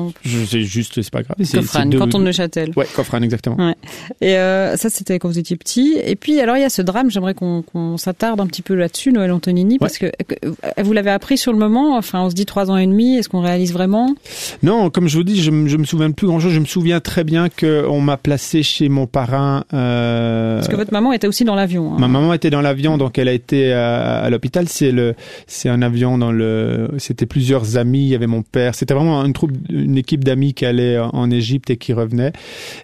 c'est 0.48 0.62
juste 0.62 1.02
c'est 1.02 1.10
pas 1.12 1.22
grave 1.22 1.36
C'est- 1.42 1.58
Coffran, 1.58 1.80
c'est 1.82 1.88
deux- 1.88 1.98
canton 1.98 2.18
de 2.18 2.24
Neuchâtel. 2.24 2.70
ouais 2.76 2.86
Coffran 2.94 3.20
exactement 3.22 3.56
Ouais. 3.56 3.74
Et 4.20 4.36
euh, 4.36 4.76
ça, 4.76 4.88
c'était 4.90 5.18
quand 5.18 5.28
vous 5.28 5.38
étiez 5.38 5.56
petit. 5.56 5.96
Et 6.04 6.16
puis, 6.16 6.40
alors, 6.40 6.56
il 6.56 6.60
y 6.60 6.64
a 6.64 6.70
ce 6.70 6.82
drame. 6.82 7.10
J'aimerais 7.10 7.34
qu'on 7.34 7.62
qu'on 7.62 7.96
s'attarde 7.96 8.40
un 8.40 8.46
petit 8.46 8.62
peu 8.62 8.74
là-dessus, 8.74 9.12
Noël 9.12 9.30
Antonini, 9.32 9.78
parce 9.78 9.98
que 9.98 10.06
euh, 10.06 10.50
vous 10.82 10.92
l'avez 10.92 11.10
appris 11.10 11.38
sur 11.38 11.52
le 11.52 11.58
moment. 11.58 11.96
Enfin, 11.96 12.20
on 12.22 12.30
se 12.30 12.34
dit 12.34 12.46
trois 12.46 12.70
ans 12.70 12.76
et 12.76 12.86
demi. 12.86 13.16
Est-ce 13.16 13.28
qu'on 13.28 13.40
réalise 13.40 13.72
vraiment? 13.72 14.14
Non, 14.62 14.90
comme 14.90 15.08
je 15.08 15.16
vous 15.16 15.24
dis, 15.24 15.40
je, 15.42 15.50
me- 15.50 15.68
je 15.68 15.76
me 15.76 15.84
souviens 15.84 16.08
de 16.08 16.14
plus 16.14 16.26
grand 16.26 16.40
chose. 16.40 16.52
Je 16.52 16.60
me 16.60 16.64
souviens 16.66 17.00
très 17.00 17.24
bien 17.24 17.48
que 17.48 17.86
on 17.88 18.00
m'a 18.00 18.16
placé 18.16 18.62
chez 18.62 18.88
mon 18.88 19.06
parrain. 19.06 19.64
Euh, 19.72 20.56
Parce 20.56 20.68
que 20.68 20.76
votre 20.76 20.92
maman 20.92 21.12
était 21.12 21.26
aussi 21.26 21.44
dans 21.44 21.54
l'avion. 21.54 21.94
hein. 21.94 21.98
Ma 22.08 22.20
maman 22.20 22.34
était 22.34 22.50
dans 22.50 22.60
l'avion, 22.60 22.98
donc 22.98 23.18
elle 23.18 23.28
a 23.28 23.32
été 23.32 23.72
à, 23.72 24.22
à 24.22 24.30
l'hôpital. 24.30 24.68
C'est 24.68 24.92
le, 24.92 25.14
c'est 25.46 25.68
un 25.68 25.82
avion 25.82 26.18
dans 26.18 26.32
le. 26.32 26.90
C'était 26.98 27.26
plusieurs 27.26 27.76
amis. 27.76 28.02
Il 28.02 28.08
y 28.08 28.14
avait 28.14 28.26
mon 28.26 28.42
père. 28.42 28.74
C'était 28.74 28.94
vraiment 28.94 29.24
une 29.24 29.32
troupe, 29.32 29.52
une 29.70 29.96
équipe 29.96 30.24
d'amis 30.24 30.54
qui 30.54 30.66
allait 30.66 30.98
en 30.98 31.30
Égypte 31.30 31.70
et 31.70 31.76
qui 31.76 31.92
revenait. 31.92 32.32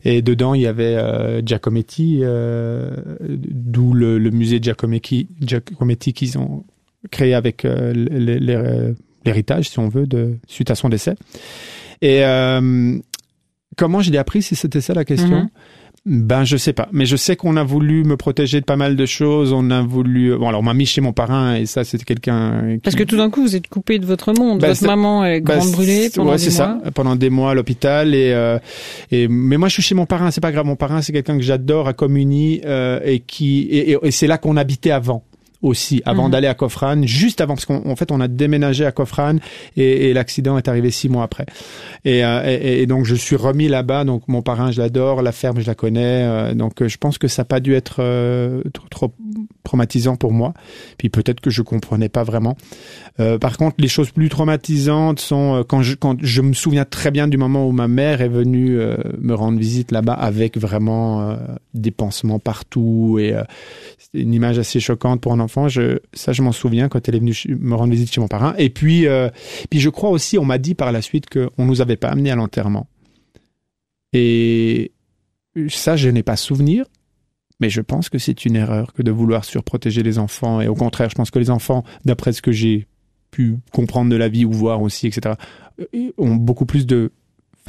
Et 0.05 0.23
dedans, 0.23 0.55
il 0.55 0.63
y 0.63 0.67
avait 0.67 0.97
euh, 0.97 1.43
Giacometti, 1.45 2.21
euh, 2.23 2.91
d'où 3.21 3.93
le, 3.93 4.19
musée 4.31 4.59
Giacometti, 4.61 5.29
Giacometti 5.41 6.13
qu'ils 6.13 6.39
ont 6.39 6.65
créé 7.11 7.35
avec 7.35 7.65
euh, 7.65 7.93
l'héritage, 9.25 9.69
si 9.69 9.79
on 9.79 9.89
veut, 9.89 10.07
suite 10.47 10.71
à 10.71 10.75
son 10.75 10.89
décès. 10.89 11.15
Et 12.03 12.25
euh, 12.25 12.99
comment 13.77 14.01
je 14.01 14.11
l'ai 14.11 14.19
appris, 14.19 14.43
si 14.43 14.57
c'était 14.57 14.81
ça 14.81 14.95
la 14.95 15.05
question? 15.05 15.45
Mm-hmm. 15.45 15.49
Ben 16.07 16.45
je 16.45 16.57
sais 16.57 16.73
pas, 16.73 16.89
mais 16.93 17.05
je 17.05 17.15
sais 17.15 17.37
qu'on 17.37 17.59
a 17.59 17.63
voulu 17.63 18.05
me 18.05 18.17
protéger 18.17 18.61
de 18.61 18.65
pas 18.65 18.77
mal 18.77 18.97
de 18.97 19.05
choses. 19.05 19.53
On 19.53 19.71
a 19.71 19.83
voulu, 19.83 20.35
bon 20.35 20.49
alors 20.49 20.61
on 20.61 20.65
m'a 20.65 20.73
mis 20.73 20.87
chez 20.87 21.03
mon 21.03 21.13
parrain 21.13 21.57
et 21.57 21.67
ça 21.67 21.85
c'était 21.85 22.05
quelqu'un. 22.05 22.79
Parce 22.83 22.97
que 22.97 23.03
tout 23.03 23.19
d'un 23.19 23.29
coup 23.29 23.43
vous 23.43 23.55
êtes 23.55 23.69
coupé 23.69 23.99
de 23.99 24.07
votre 24.07 24.33
monde. 24.33 24.61
Ben, 24.61 24.69
votre 24.69 24.87
maman 24.87 25.27
est 25.27 25.43
grande 25.43 25.67
ben, 25.67 25.73
brûlée 25.73 26.09
pendant 26.09 26.31
ouais, 26.31 26.39
des 26.39 26.45
mois. 26.45 26.51
ça, 26.53 26.79
pendant 26.95 27.17
des 27.17 27.29
mois 27.29 27.51
à 27.51 27.55
l'hôpital 27.55 28.15
et 28.15 28.33
euh, 28.33 28.59
et 29.11 29.29
mais 29.29 29.59
moi 29.59 29.69
je 29.69 29.75
suis 29.75 29.83
chez 29.83 29.95
mon 29.95 30.07
parrain, 30.07 30.31
c'est 30.31 30.41
pas 30.41 30.53
grave. 30.53 30.65
Mon 30.65 30.77
parrain 30.77 31.03
c'est 31.03 31.13
quelqu'un 31.13 31.37
que 31.37 31.45
j'adore 31.45 31.87
à 31.87 31.93
Communie 31.93 32.63
euh, 32.65 33.01
et 33.05 33.21
qui 33.21 33.69
et, 33.71 33.99
et 34.03 34.11
c'est 34.11 34.27
là 34.27 34.39
qu'on 34.39 34.57
habitait 34.57 34.93
avant 34.93 35.25
aussi 35.63 36.03
avant 36.07 36.27
mhm. 36.27 36.31
d'aller 36.33 36.47
à 36.47 36.55
Cofran, 36.55 37.03
juste 37.05 37.41
avant 37.41 37.55
parce 37.55 37.67
qu'en 37.67 37.97
fait 37.97 38.11
on 38.11 38.21
a 38.21 38.29
déménagé 38.29 38.87
à 38.87 38.93
Cofran 38.93 39.37
et, 39.77 40.09
et 40.09 40.15
l'accident 40.15 40.57
est 40.57 40.69
arrivé 40.69 40.91
six 40.91 41.09
mois 41.09 41.23
après. 41.23 41.47
Et, 42.05 42.25
euh, 42.25 42.43
et, 42.47 42.83
et 42.83 42.87
donc 42.87 43.05
je 43.05 43.15
suis 43.15 43.37
remis 43.37 43.69
là-bas. 43.69 44.05
Donc 44.05 44.27
mon 44.29 44.43
parrain 44.43 44.71
je 44.71 44.81
l'adore, 44.81 45.23
la 45.23 45.33
ferme 45.33 45.61
je 45.61 45.67
la 45.67 45.75
connais. 45.75 46.25
Euh, 46.25 46.55
donc 46.55 46.87
je 46.87 46.97
pense 46.97 47.19
que 47.19 47.29
ça 47.29 47.43
n'a 47.43 47.47
pas 47.47 47.61
dû 47.61 47.75
être 47.75 47.97
euh, 47.99 48.63
trop, 48.73 48.89
trop, 48.89 49.15
traumatisant 49.63 50.17
pour 50.17 50.33
moi. 50.33 50.55
Puis 50.97 51.11
peut-être 51.11 51.41
que 51.41 51.51
je 51.51 51.63
comprenais 51.63 52.09
pas 52.09 52.25
vraiment. 52.25 52.57
par 53.41 53.59
contre 53.59 53.77
les 53.79 53.89
choses 53.89 54.11
plus 54.11 54.31
traumatisantes 54.31 55.21
sont 55.21 55.65
quand 55.69 55.83
je 55.83 55.95
quand 55.95 56.17
je 56.23 56.41
me 56.41 56.55
souviens 56.55 56.87
très 56.87 57.11
bien 57.11 57.29
du 57.29 57.37
moment 57.37 57.67
où 57.67 57.73
ma 57.73 57.89
mère 57.89 58.23
est 58.23 58.29
venue 58.29 58.79
me 59.19 59.35
rendre 59.35 59.59
visite 59.59 59.93
là-bas 59.93 60.15
avec 60.15 60.57
vraiment 60.57 61.37
des 61.75 61.91
pansements 61.91 62.39
partout 62.39 63.19
et 63.21 63.35
une 64.15 64.33
image 64.33 64.59
assez 64.59 64.81
choquante 64.81 65.21
pour 65.21 65.33
un 65.33 65.41
enfant. 65.41 65.50
Je, 65.69 65.99
ça, 66.13 66.33
je 66.33 66.43
m'en 66.43 66.53
souviens 66.53 66.89
quand 66.89 67.09
elle 67.09 67.17
est 67.17 67.21
venue 67.21 67.35
me 67.49 67.75
rendre 67.75 67.93
visite 67.93 68.13
chez 68.13 68.21
mon 68.21 68.29
parrain. 68.29 68.55
Et 68.59 68.71
puis, 68.71 69.07
euh, 69.07 69.29
puis 69.71 69.81
je 69.81 69.91
crois 69.91 70.11
aussi, 70.11 70.39
on 70.39 70.45
m'a 70.45 70.59
dit 70.59 70.75
par 70.75 70.93
la 70.93 71.03
suite 71.03 71.27
qu'on 71.29 71.65
nous 71.65 71.81
avait 71.81 71.97
pas 71.97 72.09
amené 72.09 72.31
à 72.31 72.37
l'enterrement. 72.37 72.89
Et 74.13 74.93
ça, 75.69 75.97
je 75.97 76.09
n'ai 76.09 76.23
pas 76.23 76.37
souvenir. 76.37 76.85
Mais 77.61 77.69
je 77.69 77.83
pense 77.83 78.09
que 78.09 78.19
c'est 78.19 78.47
une 78.47 78.57
erreur 78.57 78.95
que 78.95 79.03
de 79.03 79.11
vouloir 79.11 79.45
surprotéger 79.45 80.03
les 80.03 80.19
enfants. 80.19 80.61
Et 80.61 80.69
au 80.69 80.75
contraire, 80.75 81.11
je 81.11 81.15
pense 81.15 81.31
que 81.31 81.39
les 81.39 81.51
enfants, 81.51 81.85
d'après 82.07 82.33
ce 82.33 82.41
que 82.41 82.53
j'ai 82.53 82.87
pu 83.31 83.59
comprendre 83.71 84.11
de 84.11 84.17
la 84.17 84.29
vie 84.29 84.45
ou 84.47 84.53
voir 84.53 84.81
aussi, 84.81 85.07
etc., 85.07 85.35
euh, 85.95 86.11
ont 86.17 86.35
beaucoup 86.37 86.65
plus 86.65 86.87
de 86.87 87.13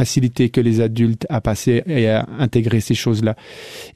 facilité 0.02 0.50
que 0.50 0.60
les 0.60 0.82
adultes 0.82 1.28
à 1.30 1.42
passer 1.42 1.84
et 1.86 2.10
à 2.10 2.28
intégrer 2.40 2.80
ces 2.80 2.96
choses-là. 2.96 3.36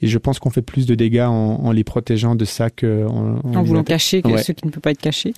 Et 0.04 0.08
je 0.08 0.18
pense 0.20 0.38
qu'on 0.38 0.52
fait 0.52 0.62
plus 0.62 0.86
de 0.86 0.94
dégâts 0.94 1.26
en, 1.28 1.62
en 1.64 1.72
les 1.72 1.84
protégeant 1.84 2.36
de 2.36 2.46
ça 2.46 2.70
que 2.70 3.08
en, 3.08 3.40
en, 3.44 3.64
voulant 3.64 3.84
cacher 3.84 4.22
que 4.22 4.38
ce 4.38 4.52
qui 4.52 4.68
ne 4.68 4.72
peut 4.72 4.80
pas 4.80 4.92
être 4.92 5.02
caché. 5.02 5.34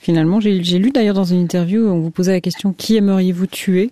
Finalement, 0.00 0.38
j'ai 0.38 0.78
lu 0.78 0.92
d'ailleurs 0.92 1.16
dans 1.16 1.24
une 1.24 1.40
interview, 1.40 1.88
on 1.88 1.98
vous 1.98 2.10
posait 2.10 2.30
la 2.30 2.40
question 2.40 2.72
qui 2.72 2.96
aimeriez-vous 2.96 3.48
tuer? 3.48 3.90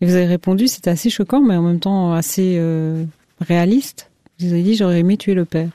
Et 0.00 0.06
vous 0.06 0.14
avez 0.14 0.26
répondu, 0.26 0.66
c'était 0.66 0.90
assez 0.90 1.08
choquant, 1.08 1.40
mais 1.40 1.54
en 1.54 1.62
même 1.62 1.78
temps 1.78 2.14
assez 2.14 2.56
euh, 2.58 3.04
réaliste. 3.40 4.10
Vous 4.40 4.52
avez 4.52 4.62
dit 4.64 4.74
j'aurais 4.74 4.98
aimé 4.98 5.16
tuer 5.18 5.34
le 5.34 5.44
père 5.44 5.70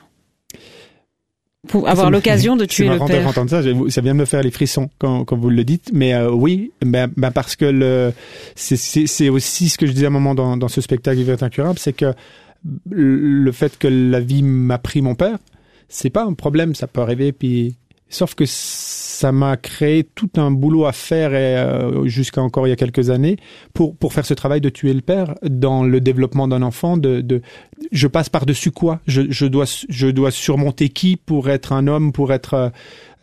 pour 1.68 1.88
avoir 1.88 2.10
l'occasion 2.10 2.56
de 2.56 2.64
tuer 2.64 2.88
le 2.88 2.98
père. 2.98 3.32
ça, 3.32 3.62
ça 3.62 4.00
vient 4.00 4.14
de 4.14 4.18
me 4.18 4.24
faire 4.24 4.42
les 4.42 4.50
frissons 4.50 4.90
quand, 4.98 5.24
quand 5.24 5.36
vous 5.36 5.50
le 5.50 5.64
dites, 5.64 5.90
mais 5.92 6.14
euh, 6.14 6.30
oui, 6.30 6.72
ben, 6.84 7.10
ben 7.16 7.30
parce 7.30 7.56
que 7.56 7.64
le 7.64 8.12
c'est 8.54 9.28
aussi 9.28 9.68
ce 9.68 9.78
que 9.78 9.86
je 9.86 9.92
disais 9.92 10.06
à 10.06 10.08
un 10.08 10.12
moment 10.12 10.34
dans, 10.34 10.56
dans 10.56 10.68
ce 10.68 10.80
spectacle 10.80 11.18
Vivre 11.18 11.42
incurable, 11.42 11.78
c'est 11.78 11.92
que 11.92 12.14
le 12.90 13.52
fait 13.52 13.78
que 13.78 13.88
la 13.88 14.20
vie 14.20 14.42
m'a 14.42 14.78
pris 14.78 15.02
mon 15.02 15.14
père, 15.14 15.38
c'est 15.88 16.10
pas 16.10 16.24
un 16.24 16.34
problème, 16.34 16.74
ça 16.74 16.86
peut 16.86 17.00
arriver, 17.00 17.32
puis 17.32 17.76
sauf 18.08 18.34
que 18.34 18.44
ça 19.16 19.32
m'a 19.32 19.56
créé 19.56 20.04
tout 20.04 20.28
un 20.36 20.50
boulot 20.50 20.84
à 20.84 20.92
faire 20.92 21.34
et 21.34 21.56
euh, 21.56 22.06
jusqu'à 22.06 22.42
encore 22.42 22.66
il 22.66 22.70
y 22.70 22.72
a 22.72 22.76
quelques 22.76 23.08
années 23.08 23.36
pour 23.72 23.96
pour 23.96 24.12
faire 24.12 24.26
ce 24.26 24.34
travail 24.34 24.60
de 24.60 24.68
tuer 24.68 24.92
le 24.92 25.00
père 25.00 25.34
dans 25.42 25.84
le 25.84 26.00
développement 26.00 26.46
d'un 26.46 26.60
enfant 26.60 26.98
de, 26.98 27.22
de 27.22 27.40
je 27.92 28.08
passe 28.08 28.28
par 28.28 28.44
dessus 28.44 28.72
quoi? 28.72 29.00
Je, 29.06 29.22
je 29.30 29.46
dois 29.46 29.64
je 29.88 30.08
dois 30.08 30.30
surmonter 30.30 30.90
qui 30.90 31.16
pour 31.16 31.48
être 31.48 31.72
un 31.72 31.86
homme 31.86 32.12
pour 32.12 32.30
être 32.30 32.54
euh, 32.54 32.68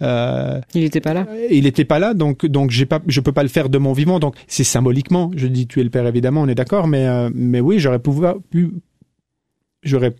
euh 0.01 0.61
il 0.73 0.81
n'était 0.81 0.99
pas 0.99 1.13
là. 1.13 1.27
Il 1.51 1.65
n'était 1.65 1.85
pas 1.85 1.99
là, 1.99 2.15
donc 2.15 2.45
donc 2.47 2.71
j'ai 2.71 2.87
pas, 2.87 2.99
je 3.05 3.21
peux 3.21 3.31
pas 3.31 3.43
le 3.43 3.49
faire 3.49 3.69
de 3.69 3.77
mon 3.77 3.93
vivant. 3.93 4.19
Donc 4.19 4.35
c'est 4.47 4.63
symboliquement. 4.63 5.29
Je 5.35 5.45
dis 5.45 5.67
tuer 5.67 5.83
le 5.83 5.91
père 5.91 6.07
évidemment, 6.07 6.41
on 6.41 6.47
est 6.47 6.55
d'accord, 6.55 6.87
mais 6.87 7.05
euh, 7.07 7.29
mais 7.33 7.59
oui, 7.59 7.77
j'aurais 7.77 7.99
pu, 7.99 8.71
j'aurais 9.83 10.15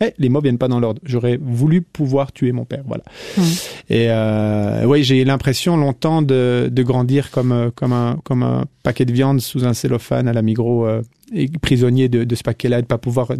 eh, 0.00 0.14
les 0.18 0.28
mots 0.28 0.40
viennent 0.40 0.58
pas 0.58 0.68
dans 0.68 0.80
l'ordre. 0.80 1.00
J'aurais 1.04 1.38
voulu 1.40 1.82
pouvoir 1.82 2.32
tuer 2.32 2.52
mon 2.52 2.64
père, 2.64 2.82
voilà. 2.86 3.04
Mmh. 3.36 3.42
Et 3.90 4.06
euh, 4.08 4.84
oui, 4.86 5.04
j'ai 5.04 5.20
eu 5.20 5.24
l'impression 5.24 5.76
longtemps 5.76 6.22
de, 6.22 6.68
de 6.70 6.82
grandir 6.82 7.30
comme 7.30 7.52
euh, 7.52 7.70
comme 7.74 7.92
un 7.92 8.18
comme 8.24 8.42
un 8.42 8.64
paquet 8.82 9.04
de 9.04 9.12
viande 9.12 9.40
sous 9.40 9.64
un 9.66 9.74
cellophane 9.74 10.26
à 10.28 10.32
la 10.32 10.42
Migros, 10.42 10.86
euh, 10.86 11.02
et 11.32 11.48
prisonnier 11.48 12.08
de, 12.08 12.24
de 12.24 12.34
ce 12.34 12.42
paquet-là, 12.42 12.80
de 12.82 12.86
pas 12.86 12.98
pouvoir 12.98 13.32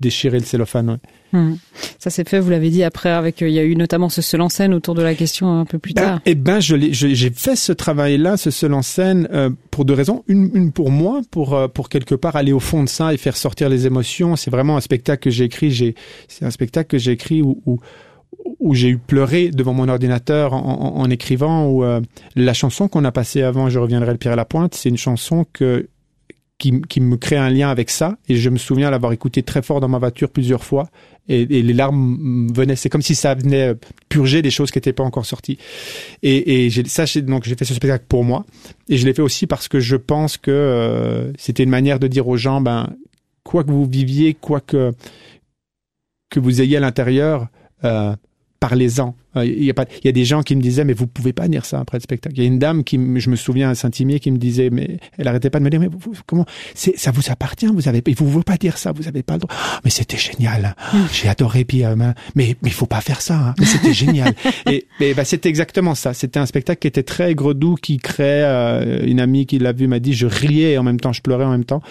déchirer 0.00 0.38
le 0.38 0.44
cellophane. 0.44 0.98
Hmm. 1.32 1.54
Ça 1.98 2.10
s'est 2.10 2.24
fait, 2.24 2.40
vous 2.40 2.50
l'avez 2.50 2.70
dit 2.70 2.82
après, 2.82 3.10
avec 3.10 3.42
euh, 3.42 3.48
il 3.48 3.54
y 3.54 3.58
a 3.58 3.64
eu 3.64 3.76
notamment 3.76 4.08
ce 4.08 4.22
seul 4.22 4.40
en 4.40 4.48
scène 4.48 4.74
autour 4.74 4.94
de 4.94 5.02
la 5.02 5.14
question 5.14 5.60
un 5.60 5.64
peu 5.64 5.78
plus 5.78 5.92
ben, 5.92 6.02
tard. 6.02 6.20
eh 6.26 6.34
ben, 6.34 6.60
j'ai 6.60 7.30
fait 7.30 7.56
ce 7.56 7.72
travail-là, 7.72 8.36
ce 8.36 8.50
seul 8.50 8.74
en 8.74 8.82
scène, 8.82 9.28
euh, 9.32 9.50
pour 9.70 9.84
deux 9.84 9.94
raisons. 9.94 10.24
Une, 10.26 10.50
une 10.54 10.72
pour 10.72 10.90
moi, 10.90 11.20
pour 11.30 11.54
euh, 11.54 11.68
pour 11.68 11.88
quelque 11.88 12.14
part 12.14 12.36
aller 12.36 12.52
au 12.52 12.60
fond 12.60 12.82
de 12.82 12.88
ça 12.88 13.14
et 13.14 13.16
faire 13.16 13.36
sortir 13.36 13.68
les 13.68 13.86
émotions. 13.86 14.36
C'est 14.36 14.50
vraiment 14.50 14.76
un 14.76 14.80
spectacle 14.80 15.22
que 15.22 15.30
j'ai 15.30 15.44
écrit. 15.44 15.70
J'ai, 15.70 15.94
c'est 16.26 16.44
un 16.44 16.50
spectacle 16.50 16.88
que 16.88 16.98
j'ai 16.98 17.12
écrit 17.12 17.42
où, 17.42 17.62
où 17.66 17.78
où 18.58 18.74
j'ai 18.74 18.88
eu 18.88 18.98
pleuré 18.98 19.50
devant 19.50 19.74
mon 19.74 19.88
ordinateur 19.88 20.54
en, 20.54 20.58
en, 20.58 21.00
en 21.00 21.10
écrivant, 21.10 21.68
où 21.68 21.84
la 22.36 22.54
chanson 22.54 22.88
qu'on 22.88 23.04
a 23.04 23.12
passée 23.12 23.42
avant, 23.42 23.68
je 23.68 23.78
reviendrai 23.78 24.12
le 24.12 24.18
pire 24.18 24.32
à 24.32 24.36
la 24.36 24.44
pointe, 24.44 24.74
c'est 24.74 24.88
une 24.88 24.96
chanson 24.96 25.44
que 25.52 25.88
qui, 26.60 26.80
qui, 26.82 27.00
me 27.00 27.16
crée 27.16 27.38
un 27.38 27.48
lien 27.48 27.70
avec 27.70 27.90
ça. 27.90 28.18
Et 28.28 28.36
je 28.36 28.50
me 28.50 28.58
souviens 28.58 28.90
l'avoir 28.90 29.12
écouté 29.12 29.42
très 29.42 29.62
fort 29.62 29.80
dans 29.80 29.88
ma 29.88 29.98
voiture 29.98 30.28
plusieurs 30.28 30.62
fois. 30.62 30.88
Et, 31.28 31.46
les 31.46 31.72
larmes 31.72 32.48
venaient. 32.54 32.76
C'est 32.76 32.90
comme 32.90 33.02
si 33.02 33.14
ça 33.14 33.34
venait 33.34 33.74
purger 34.08 34.42
des 34.42 34.50
choses 34.50 34.70
qui 34.70 34.78
n'étaient 34.78 34.92
pas 34.92 35.02
encore 35.02 35.26
sorties. 35.26 35.58
Et, 36.22 36.66
et 36.66 36.70
ça, 36.86 37.04
donc 37.22 37.44
j'ai 37.44 37.56
fait 37.56 37.64
ce 37.64 37.74
spectacle 37.74 38.04
pour 38.08 38.24
moi. 38.24 38.44
Et 38.88 38.98
je 38.98 39.06
l'ai 39.06 39.14
fait 39.14 39.22
aussi 39.22 39.46
parce 39.46 39.66
que 39.66 39.80
je 39.80 39.96
pense 39.96 40.36
que 40.36 40.50
euh, 40.50 41.32
c'était 41.38 41.64
une 41.64 41.70
manière 41.70 41.98
de 41.98 42.06
dire 42.06 42.28
aux 42.28 42.36
gens, 42.36 42.60
ben, 42.60 42.90
quoi 43.42 43.64
que 43.64 43.70
vous 43.70 43.86
viviez, 43.86 44.34
quoi 44.34 44.60
que 44.60 44.92
que 46.30 46.38
vous 46.38 46.62
ayez 46.62 46.76
à 46.76 46.80
l'intérieur, 46.80 47.48
euh, 47.82 48.14
parlez-en. 48.60 49.16
Euh, 49.36 49.44
il 49.44 49.64
y, 49.64 49.70
a 49.70 49.74
pas, 49.74 49.86
il 50.02 50.06
y 50.06 50.08
a 50.08 50.12
des 50.12 50.24
gens 50.24 50.42
qui 50.42 50.54
me 50.54 50.60
disaient, 50.60 50.84
mais 50.84 50.92
vous 50.92 51.06
pouvez 51.06 51.32
pas 51.32 51.48
dire 51.48 51.64
ça 51.64 51.80
après 51.80 51.98
le 51.98 52.02
spectacle. 52.02 52.36
Il 52.36 52.42
y 52.42 52.44
a 52.44 52.46
une 52.46 52.58
dame 52.58 52.84
qui, 52.84 52.98
je 53.18 53.30
me 53.30 53.36
souviens 53.36 53.70
à 53.70 53.74
Saint-Imier, 53.74 54.20
qui 54.20 54.30
me 54.30 54.38
disait, 54.38 54.70
mais 54.70 54.98
elle 55.18 55.28
arrêtait 55.28 55.50
pas 55.50 55.60
de 55.60 55.64
me 55.64 55.70
dire, 55.70 55.80
mais 55.80 55.88
vous, 55.88 56.12
comment, 56.26 56.44
c'est, 56.74 56.98
ça 56.98 57.10
vous 57.10 57.30
appartient, 57.30 57.66
vous 57.66 57.88
avez, 57.88 58.02
vous 58.16 58.24
ne 58.24 58.30
voulez 58.30 58.44
pas 58.44 58.56
dire 58.56 58.76
ça, 58.76 58.92
vous 58.92 59.08
avez 59.08 59.22
pas 59.22 59.34
le 59.34 59.40
droit. 59.40 59.54
Oh, 59.54 59.78
mais 59.84 59.90
c'était 59.90 60.18
génial. 60.18 60.74
Mm. 60.92 60.98
J'ai 61.12 61.28
adoré, 61.28 61.64
puis, 61.64 61.84
euh, 61.84 61.96
mais, 61.96 62.12
mais 62.34 62.56
il 62.64 62.72
faut 62.72 62.86
pas 62.86 63.00
faire 63.00 63.22
ça, 63.22 63.36
hein. 63.36 63.54
mais 63.58 63.66
c'était 63.66 63.92
génial. 63.94 64.34
Et, 64.66 64.86
et 65.00 65.14
bah, 65.14 65.24
c'était 65.24 65.48
exactement 65.48 65.94
ça. 65.94 66.12
C'était 66.12 66.40
un 66.40 66.46
spectacle 66.46 66.80
qui 66.80 66.88
était 66.88 67.04
très 67.04 67.34
doux 67.34 67.76
qui 67.76 67.96
créait, 67.96 68.42
euh, 68.44 69.06
une 69.06 69.20
amie 69.20 69.46
qui 69.46 69.58
l'a 69.58 69.72
vu 69.72 69.86
m'a 69.86 70.00
dit, 70.00 70.12
je 70.12 70.26
riais 70.26 70.72
et 70.72 70.78
en 70.78 70.82
même 70.82 71.00
temps, 71.00 71.12
je 71.12 71.22
pleurais 71.22 71.44
en 71.44 71.50
même 71.50 71.64
temps. 71.64 71.82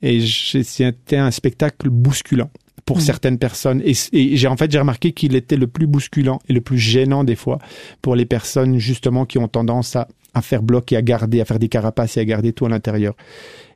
Et 0.00 0.20
c'était 0.24 1.16
un 1.16 1.30
spectacle 1.30 1.90
bousculant 1.90 2.50
pour 2.84 2.98
mm. 2.98 3.00
certaines 3.00 3.38
personnes. 3.38 3.82
Et, 3.84 3.94
j'ai 4.36 4.48
en 4.48 4.56
fait 4.56 4.70
j'ai 4.70 4.78
remarqué 4.78 5.12
qu'il 5.12 5.36
était 5.36 5.56
le 5.56 5.66
plus 5.66 5.86
bousculant 5.86 6.40
et 6.48 6.52
le 6.52 6.60
plus 6.60 6.78
gênant 6.78 7.24
des 7.24 7.36
fois 7.36 7.58
pour 8.02 8.16
les 8.16 8.26
personnes 8.26 8.78
justement 8.78 9.26
qui 9.26 9.38
ont 9.38 9.48
tendance 9.48 9.96
à, 9.96 10.08
à 10.34 10.42
faire 10.42 10.62
bloc 10.62 10.92
et 10.92 10.96
à 10.96 11.02
garder, 11.02 11.40
à 11.40 11.44
faire 11.44 11.58
des 11.58 11.68
carapaces 11.68 12.16
et 12.16 12.20
à 12.20 12.24
garder 12.24 12.52
tout 12.52 12.66
à 12.66 12.68
l'intérieur. 12.68 13.14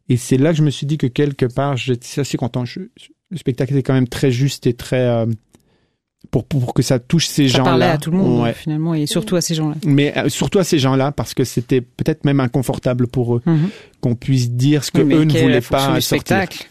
Et 0.08 0.16
c'est 0.16 0.38
là 0.38 0.50
que 0.52 0.58
je 0.58 0.62
me 0.62 0.70
suis 0.70 0.86
dit 0.86 0.98
que 0.98 1.06
quelque 1.06 1.46
part, 1.46 1.76
j'étais 1.76 2.20
assez 2.20 2.38
content. 2.38 2.64
Je, 2.64 2.80
le 3.30 3.36
spectacle 3.36 3.72
était 3.72 3.82
quand 3.82 3.94
même 3.94 4.08
très 4.08 4.30
juste 4.30 4.66
et 4.66 4.72
très 4.72 5.00
euh, 5.00 5.26
pour 6.30 6.44
pour 6.44 6.72
que 6.74 6.82
ça 6.82 6.98
touche 6.98 7.26
ces 7.26 7.48
gens-là. 7.48 7.64
Ça 7.64 7.70
parlait 7.70 7.84
à 7.86 7.98
tout 7.98 8.10
le 8.10 8.16
monde 8.16 8.52
finalement 8.52 8.94
et 8.94 9.06
surtout 9.06 9.36
à 9.36 9.40
ces 9.40 9.54
gens-là. 9.54 9.76
Mais 9.84 10.16
euh, 10.16 10.28
surtout 10.28 10.58
à 10.58 10.64
ces 10.64 10.78
gens-là 10.78 11.12
parce 11.12 11.34
que 11.34 11.44
c'était 11.44 11.80
peut-être 11.80 12.24
même 12.24 12.40
inconfortable 12.40 13.06
pour 13.06 13.36
eux 13.36 13.42
mm-hmm. 13.46 13.68
qu'on 14.00 14.14
puisse 14.14 14.50
dire 14.50 14.84
ce 14.84 14.90
que 14.90 15.02
eux 15.02 15.24
ne 15.24 15.38
voulaient 15.38 15.60
pas 15.60 16.00
sortir. 16.00 16.02
Spectacle? 16.02 16.68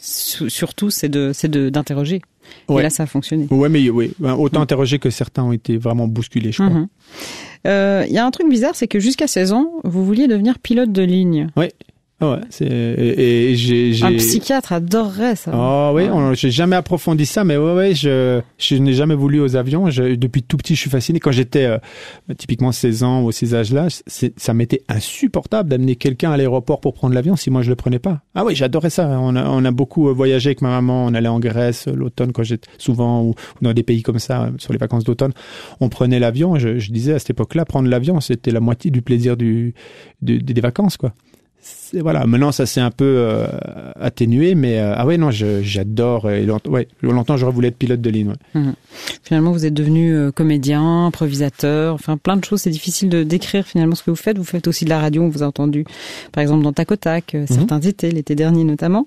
Surtout, 0.00 0.90
c'est 0.90 1.08
de, 1.08 1.32
c'est 1.34 1.48
de, 1.48 1.70
d'interroger. 1.70 2.20
Et 2.70 2.82
là, 2.82 2.90
ça 2.90 3.02
a 3.02 3.06
fonctionné. 3.06 3.46
Ouais, 3.50 3.68
mais 3.68 3.90
oui, 3.90 4.12
ben, 4.18 4.34
autant 4.34 4.60
mm. 4.60 4.62
interroger 4.62 4.98
que 4.98 5.10
certains 5.10 5.42
ont 5.42 5.52
été 5.52 5.76
vraiment 5.76 6.08
bousculés, 6.08 6.52
je 6.52 6.62
crois. 6.62 6.80
Mm-hmm. 6.80 6.88
Euh, 7.66 8.04
il 8.06 8.12
y 8.12 8.18
a 8.18 8.24
un 8.24 8.30
truc 8.30 8.48
bizarre, 8.48 8.74
c'est 8.74 8.88
que 8.88 9.00
jusqu'à 9.00 9.26
16 9.26 9.52
ans, 9.52 9.70
vous 9.84 10.04
vouliez 10.04 10.28
devenir 10.28 10.58
pilote 10.58 10.92
de 10.92 11.02
ligne. 11.02 11.48
Oui. 11.56 11.66
Ah 12.20 12.32
ouais, 12.32 12.40
c'est 12.50 12.66
et, 12.66 13.50
et 13.50 13.54
j'ai 13.54 13.92
j'ai 13.92 14.04
Un 14.04 14.16
psychiatre 14.16 14.72
adorerait 14.72 15.36
ça. 15.36 15.52
Oh 15.54 15.92
oui, 15.94 16.08
Ouais. 16.08 16.34
j'ai 16.34 16.50
jamais 16.50 16.74
approfondi 16.74 17.24
ça, 17.26 17.44
mais 17.44 17.56
ouais, 17.56 17.74
ouais, 17.74 17.94
je, 17.94 18.40
je 18.58 18.74
n'ai 18.74 18.92
jamais 18.92 19.14
voulu 19.14 19.40
aux 19.40 19.54
avions. 19.54 19.88
Je, 19.88 20.16
depuis 20.16 20.42
tout 20.42 20.56
petit, 20.56 20.74
je 20.74 20.80
suis 20.80 20.90
fasciné. 20.90 21.20
Quand 21.20 21.30
j'étais 21.30 21.66
euh, 21.66 21.78
typiquement 22.36 22.72
16 22.72 23.04
ans 23.04 23.22
ou 23.22 23.28
à 23.28 23.32
ces 23.32 23.54
âges-là, 23.54 23.86
ça 24.36 24.52
m'était 24.54 24.82
insupportable 24.88 25.68
d'amener 25.68 25.94
quelqu'un 25.94 26.32
à 26.32 26.36
l'aéroport 26.36 26.80
pour 26.80 26.92
prendre 26.92 27.14
l'avion 27.14 27.36
si 27.36 27.50
moi 27.50 27.62
je 27.62 27.70
le 27.70 27.76
prenais 27.76 28.00
pas. 28.00 28.20
Ah 28.34 28.44
oui, 28.44 28.56
j'adorais 28.56 28.90
ça. 28.90 29.06
On 29.20 29.36
a, 29.36 29.48
on 29.48 29.64
a 29.64 29.70
beaucoup 29.70 30.08
euh, 30.08 30.12
voyagé 30.12 30.48
avec 30.48 30.60
ma 30.60 30.70
maman. 30.70 31.06
On 31.06 31.14
allait 31.14 31.28
en 31.28 31.38
Grèce 31.38 31.86
euh, 31.86 31.92
l'automne 31.94 32.32
quand 32.32 32.42
j'étais 32.42 32.68
souvent 32.78 33.22
ou, 33.22 33.34
dans 33.62 33.72
des 33.72 33.84
pays 33.84 34.02
comme 34.02 34.18
ça 34.18 34.42
euh, 34.46 34.50
sur 34.58 34.72
les 34.72 34.78
vacances 34.80 35.04
d'automne. 35.04 35.32
On 35.78 35.88
prenait 35.88 36.18
l'avion. 36.18 36.58
Je, 36.58 36.80
je 36.80 36.90
disais 36.90 37.14
à 37.14 37.20
cette 37.20 37.30
époque-là, 37.30 37.64
prendre 37.64 37.88
l'avion, 37.88 38.20
c'était 38.20 38.50
la 38.50 38.58
moitié 38.60 38.90
du 38.90 39.02
plaisir 39.02 39.36
du, 39.36 39.72
du- 40.20 40.38
des 40.42 40.60
vacances, 40.60 40.96
quoi. 40.96 41.12
C'est- 41.60 42.00
voilà, 42.00 42.26
maintenant 42.26 42.52
ça 42.52 42.66
s'est 42.66 42.80
un 42.80 42.90
peu 42.90 43.04
euh, 43.18 43.46
atténué, 44.00 44.54
mais 44.54 44.78
euh, 44.78 44.92
ah 44.96 45.06
ouais 45.06 45.16
non, 45.18 45.30
je- 45.30 45.62
j'adore. 45.62 46.28
Longtemps, 46.30 46.70
ouais, 46.70 46.86
longtemps 47.02 47.36
j'aurais 47.36 47.52
voulu 47.52 47.66
être 47.68 47.76
pilote 47.76 48.00
de 48.00 48.10
ligne. 48.10 48.34
ouais. 48.54 48.60
Finalement, 49.22 49.52
vous 49.52 49.66
êtes 49.66 49.74
devenu 49.74 50.14
euh, 50.14 50.30
comédien, 50.30 51.06
improvisateur, 51.06 51.94
enfin 51.94 52.16
plein 52.16 52.36
de 52.36 52.44
choses. 52.44 52.60
C'est 52.62 52.70
difficile 52.70 53.08
de 53.08 53.22
décrire 53.22 53.66
finalement 53.66 53.94
ce 53.94 54.02
que 54.02 54.10
vous 54.10 54.16
faites. 54.16 54.38
Vous 54.38 54.44
faites 54.44 54.68
aussi 54.68 54.84
de 54.84 54.90
la 54.90 54.98
radio. 55.00 55.22
On 55.22 55.28
vous 55.28 55.42
a 55.42 55.46
entendu, 55.46 55.84
par 56.32 56.42
exemple, 56.42 56.62
dans 56.62 56.72
Tac 56.72 56.90
au 56.92 56.96
Tac, 56.96 57.34
euh, 57.34 57.44
certains 57.48 57.80
étés, 57.80 58.10
l'été 58.10 58.34
dernier 58.34 58.64
notamment. 58.64 59.06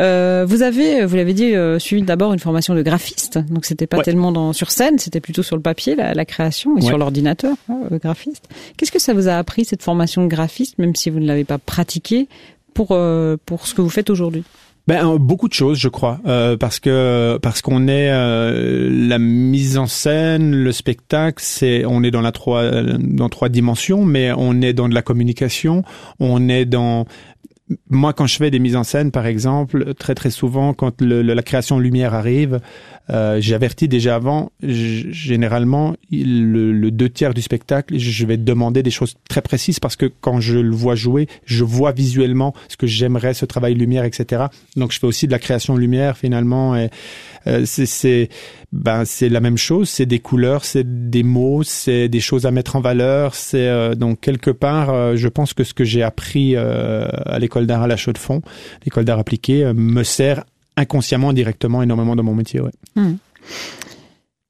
Euh, 0.00 0.44
vous 0.48 0.62
avez, 0.62 1.04
vous 1.04 1.14
l'avez 1.16 1.34
dit, 1.34 1.54
euh, 1.54 1.78
suivi 1.78 2.02
d'abord 2.02 2.32
une 2.32 2.38
formation 2.38 2.74
de 2.74 2.82
graphiste. 2.82 3.38
Donc 3.50 3.64
c'était 3.66 3.86
pas 3.86 3.98
Ouais. 3.98 4.02
tellement 4.04 4.32
dans, 4.32 4.52
sur 4.52 4.70
scène, 4.70 4.98
c'était 4.98 5.20
plutôt 5.20 5.42
sur 5.42 5.56
le 5.56 5.62
papier, 5.62 5.94
la, 5.94 6.14
la 6.14 6.24
création, 6.24 6.76
et 6.78 6.80
Ouais. 6.80 6.86
sur 6.86 6.96
l'ordinateur, 6.98 7.54
hein, 7.68 7.80
euh, 7.92 7.98
graphiste. 7.98 8.48
Qu'est-ce 8.76 8.92
que 8.92 8.98
ça 8.98 9.12
vous 9.12 9.28
a 9.28 9.34
appris 9.34 9.64
cette 9.64 9.82
formation 9.82 10.22
de 10.22 10.28
graphiste, 10.28 10.78
même 10.78 10.94
si 10.96 11.10
vous 11.10 11.20
ne 11.20 11.26
l'avez 11.26 11.44
pas 11.44 11.58
pratiquée, 11.58 12.28
pour 12.74 12.88
euh, 12.92 13.36
pour 13.44 13.66
ce 13.66 13.74
que 13.74 13.82
vous 13.82 13.90
faites 13.90 14.10
aujourd'hui? 14.10 14.42
Ben 14.88 15.16
beaucoup 15.18 15.46
de 15.46 15.52
choses, 15.52 15.78
je 15.78 15.88
crois, 15.88 16.18
euh, 16.26 16.56
parce 16.56 16.80
que 16.80 17.38
parce 17.42 17.60
qu'on 17.60 17.86
est 17.86 18.10
euh, 18.10 18.88
la 19.08 19.18
mise 19.18 19.76
en 19.78 19.86
scène, 19.86 20.52
le 20.54 20.72
spectacle, 20.72 21.40
c'est 21.44 21.84
on 21.84 22.02
est 22.02 22.10
dans 22.10 22.22
la 22.22 22.32
trois 22.32 22.64
dans 22.98 23.28
trois 23.28 23.48
dimensions, 23.50 24.04
mais 24.04 24.32
on 24.36 24.62
est 24.62 24.72
dans 24.72 24.88
de 24.88 24.94
la 24.94 25.02
communication, 25.02 25.84
on 26.18 26.48
est 26.48 26.64
dans 26.64 27.04
moi, 27.88 28.12
quand 28.12 28.26
je 28.26 28.36
fais 28.36 28.50
des 28.50 28.58
mises 28.58 28.76
en 28.76 28.84
scène, 28.84 29.10
par 29.10 29.26
exemple, 29.26 29.94
très 29.94 30.14
très 30.14 30.30
souvent, 30.30 30.74
quand 30.74 31.00
le- 31.00 31.22
le- 31.22 31.34
la 31.34 31.42
création 31.42 31.76
de 31.78 31.82
lumière 31.82 32.14
arrive, 32.14 32.60
euh, 33.10 33.40
j'avertis 33.40 33.86
déjà 33.88 34.16
avant. 34.16 34.50
généralement, 34.62 35.94
le, 36.10 36.72
le 36.72 36.90
deux 36.90 37.08
tiers 37.08 37.34
du 37.34 37.42
spectacle, 37.42 37.98
je 37.98 38.26
vais 38.26 38.36
demander 38.36 38.82
des 38.82 38.90
choses 38.90 39.14
très 39.28 39.42
précises 39.42 39.80
parce 39.80 39.96
que 39.96 40.06
quand 40.20 40.40
je 40.40 40.58
le 40.58 40.74
vois 40.74 40.94
jouer, 40.94 41.28
je 41.44 41.64
vois 41.64 41.92
visuellement 41.92 42.54
ce 42.68 42.76
que 42.76 42.86
j'aimerais, 42.86 43.34
ce 43.34 43.46
travail 43.46 43.74
lumière, 43.74 44.04
etc. 44.04 44.44
Donc, 44.76 44.92
je 44.92 44.98
fais 44.98 45.06
aussi 45.06 45.26
de 45.26 45.32
la 45.32 45.38
création 45.38 45.74
de 45.74 45.80
lumière 45.80 46.16
finalement. 46.16 46.76
Et 46.76 46.90
euh, 47.46 47.62
c'est 47.66 48.28
ben 48.72 49.04
c'est 49.04 49.28
la 49.28 49.40
même 49.40 49.56
chose. 49.56 49.88
C'est 49.88 50.06
des 50.06 50.20
couleurs, 50.20 50.64
c'est 50.64 51.10
des 51.10 51.22
mots, 51.22 51.62
c'est 51.62 52.08
des 52.08 52.20
choses 52.20 52.46
à 52.46 52.50
mettre 52.50 52.76
en 52.76 52.80
valeur. 52.80 53.34
C'est 53.34 53.68
euh, 53.68 53.94
donc 53.94 54.20
quelque 54.20 54.50
part, 54.50 54.90
euh, 54.90 55.16
je 55.16 55.28
pense 55.28 55.54
que 55.54 55.64
ce 55.64 55.74
que 55.74 55.84
j'ai 55.84 56.02
appris 56.02 56.54
euh, 56.56 57.08
à 57.26 57.38
l'école 57.38 57.66
d'art 57.66 57.82
à 57.82 57.86
la 57.88 57.96
chaux 57.96 58.12
de 58.12 58.18
fond, 58.18 58.42
l'école 58.84 59.04
d'art 59.04 59.18
appliqué, 59.18 59.64
euh, 59.64 59.74
me 59.74 60.02
sert 60.04 60.44
inconsciemment, 60.76 61.32
directement, 61.32 61.82
énormément 61.82 62.14
dans 62.16 62.22
mon 62.22 62.34
métier. 62.34 62.60
Ouais. 62.60 62.70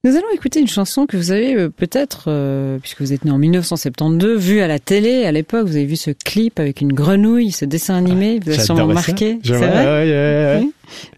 Nous 0.02 0.16
allons 0.16 0.30
écouter 0.32 0.60
une 0.60 0.68
chanson 0.68 1.04
que 1.04 1.18
vous 1.18 1.30
avez 1.30 1.54
euh, 1.54 1.68
peut-être, 1.68 2.24
euh, 2.28 2.78
puisque 2.78 3.02
vous 3.02 3.12
êtes 3.12 3.26
né 3.26 3.30
en 3.30 3.36
1972, 3.36 4.40
vue 4.40 4.60
à 4.60 4.66
la 4.66 4.78
télé 4.78 5.26
à 5.26 5.32
l'époque. 5.32 5.66
Vous 5.66 5.76
avez 5.76 5.84
vu 5.84 5.96
ce 5.96 6.10
clip 6.10 6.58
avec 6.58 6.80
une 6.80 6.94
grenouille, 6.94 7.50
ce 7.50 7.66
dessin 7.66 7.96
animé. 7.96 8.40
vous 8.42 8.48
avez 8.48 8.60
sûrement 8.60 8.86
marqué. 8.86 9.38
C'est 9.44 9.52
vrai? 9.52 9.68
ouais, 9.68 9.84
ouais, 9.84 10.62
ouais. 10.62 10.70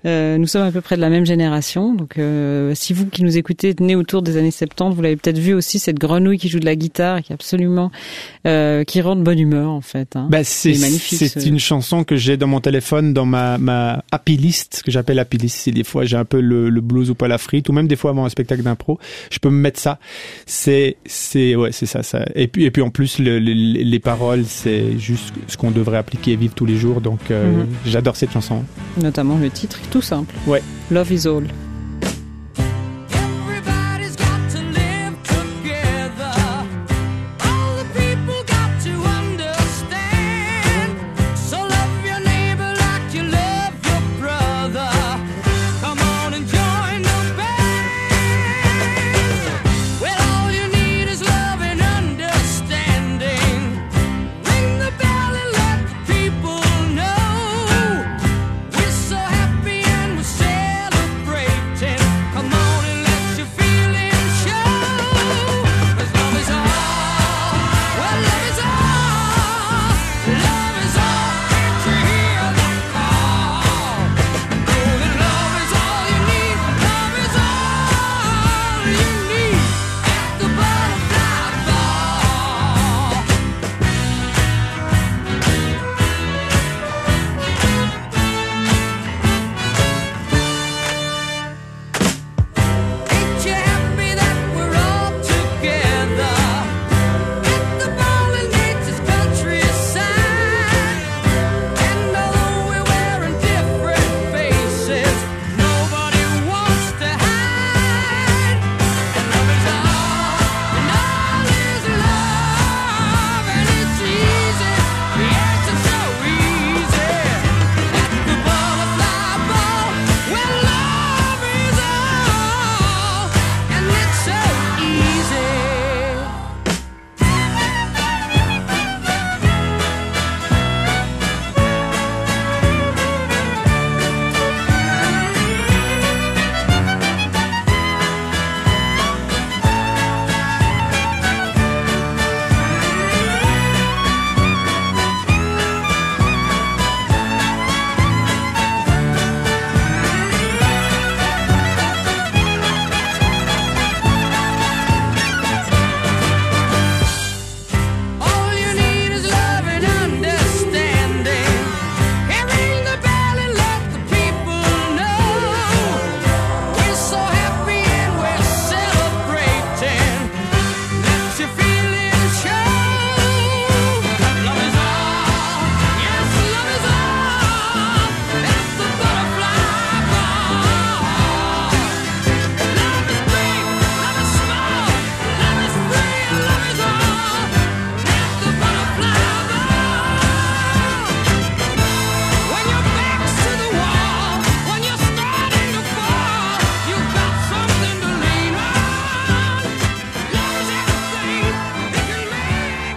Euh, 0.06 0.38
nous 0.38 0.46
sommes 0.46 0.62
à 0.62 0.70
peu 0.72 0.80
près 0.80 0.96
de 0.96 1.00
la 1.00 1.11
même 1.11 1.26
génération, 1.26 1.94
donc 1.94 2.18
euh, 2.18 2.74
si 2.74 2.92
vous 2.92 3.06
qui 3.06 3.22
nous 3.22 3.37
écoutez 3.38 3.74
né 3.80 3.94
autour 3.96 4.22
des 4.22 4.37
années 4.37 4.50
70, 4.50 4.94
vous 4.94 5.02
l'avez 5.02 5.16
peut-être 5.16 5.38
vu 5.38 5.54
aussi 5.54 5.78
cette 5.78 5.98
grenouille 5.98 6.38
qui 6.38 6.48
joue 6.48 6.61
de 6.61 6.64
la 6.64 6.76
guitare, 6.76 7.18
et 7.18 7.22
qui 7.22 7.32
est 7.32 7.35
absolument, 7.35 7.90
euh, 8.46 8.85
qui 8.85 9.00
rend 9.00 9.16
de 9.16 9.22
bonne 9.22 9.38
humeur 9.38 9.70
en 9.70 9.80
fait. 9.80 10.16
Hein. 10.16 10.28
Ben, 10.30 10.42
c'est 10.44 10.78
magnifique, 10.78 11.18
C'est 11.18 11.40
ce- 11.40 11.46
une 11.48 11.58
chanson 11.58 12.04
que 12.04 12.16
j'ai 12.16 12.37
dans 12.37 12.46
mon 12.46 12.61
téléphone, 12.61 13.12
dans 13.14 13.26
ma, 13.26 13.58
ma 13.58 14.02
happy 14.11 14.37
list, 14.37 14.76
ce 14.78 14.82
que 14.82 14.90
j'appelle 14.90 15.18
happy 15.18 15.38
list. 15.38 15.56
C'est 15.61 15.70
des 15.72 15.85
fois 15.85 16.04
j'ai 16.04 16.16
un 16.16 16.24
peu 16.24 16.40
le, 16.40 16.70
le 16.70 16.80
blues 16.80 17.11
ou 17.11 17.14
pas 17.14 17.28
la 17.28 17.38
frite, 17.38 17.68
ou 17.68 17.72
même 17.72 17.88
des 17.88 17.96
fois 17.96 18.11
avant 18.11 18.24
un 18.24 18.28
spectacle 18.28 18.62
d'impro, 18.62 18.98
je 19.30 19.38
peux 19.38 19.50
me 19.50 19.58
mettre 19.58 19.80
ça. 19.80 19.98
C'est 20.46 20.96
c'est 21.06 21.54
ouais 21.56 21.72
c'est 21.72 21.87
ça 21.87 22.02
ça. 22.02 22.24
Et 22.35 22.48
puis 22.48 22.64
et 22.64 22.70
puis 22.70 22.82
en 22.82 22.90
plus 22.90 23.18
le, 23.18 23.38
le- 23.38 23.52
les 23.52 23.98
paroles 24.00 24.44
c'est 24.46 24.98
juste 24.98 25.32
ce 25.46 25.56
qu'on 25.56 25.70
devrait 25.70 25.98
appliquer 25.98 26.32
et 26.32 26.37
vivre 26.37 26.54
tous 26.54 26.66
les 26.66 26.76
jours. 26.76 27.00
Donc 27.00 27.20
Mhm. 27.30 27.66
j'adore 27.87 28.16
cette 28.16 28.32
chanson. 28.32 28.64
Notamment 29.00 29.38
le 29.38 29.48
titre, 29.50 29.62
tout 29.90 30.03
simple. 30.03 30.35
Ouais. 30.46 30.62
Love 30.90 31.12
is 31.12 31.27
all. 31.27 31.44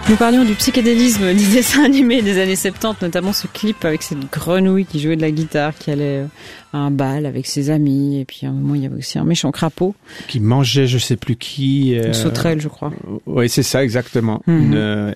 Nous 0.08 0.14
parlions 0.14 0.44
du 0.44 0.54
psychédélisme 0.54 1.34
des 1.34 1.46
dessins 1.52 1.82
animés 1.84 2.22
des 2.22 2.40
années 2.40 2.54
70, 2.54 3.02
notamment 3.02 3.32
ce 3.32 3.48
clip 3.48 3.84
avec 3.84 4.02
cette 4.04 4.30
grenouille 4.30 4.84
qui 4.86 5.00
jouait 5.00 5.16
de 5.16 5.20
la 5.20 5.32
guitare, 5.32 5.74
qui 5.76 5.90
allait 5.90 6.18
euh, 6.20 6.26
à 6.72 6.78
un 6.78 6.92
bal 6.92 7.26
avec 7.26 7.44
ses 7.48 7.70
amis, 7.70 8.20
et 8.20 8.24
puis 8.24 8.46
à 8.46 8.50
un 8.50 8.52
moment 8.52 8.76
il 8.76 8.84
y 8.84 8.86
avait 8.86 8.98
aussi 8.98 9.18
un 9.18 9.24
méchant 9.24 9.50
crapaud, 9.50 9.96
Qui 10.28 10.38
mangeait 10.38 10.86
je 10.86 10.98
sais 10.98 11.16
plus 11.16 11.34
qui. 11.34 11.90
une 11.94 11.98
euh, 12.04 12.12
sauterelle 12.12 12.60
je 12.60 12.68
crois. 12.68 12.92
Oui, 13.26 13.48
c'est 13.48 13.64
ça 13.64 13.82
exactement. 13.82 14.42
Mhm. 14.46 14.62
Une, 14.62 14.74
euh, 14.76 15.12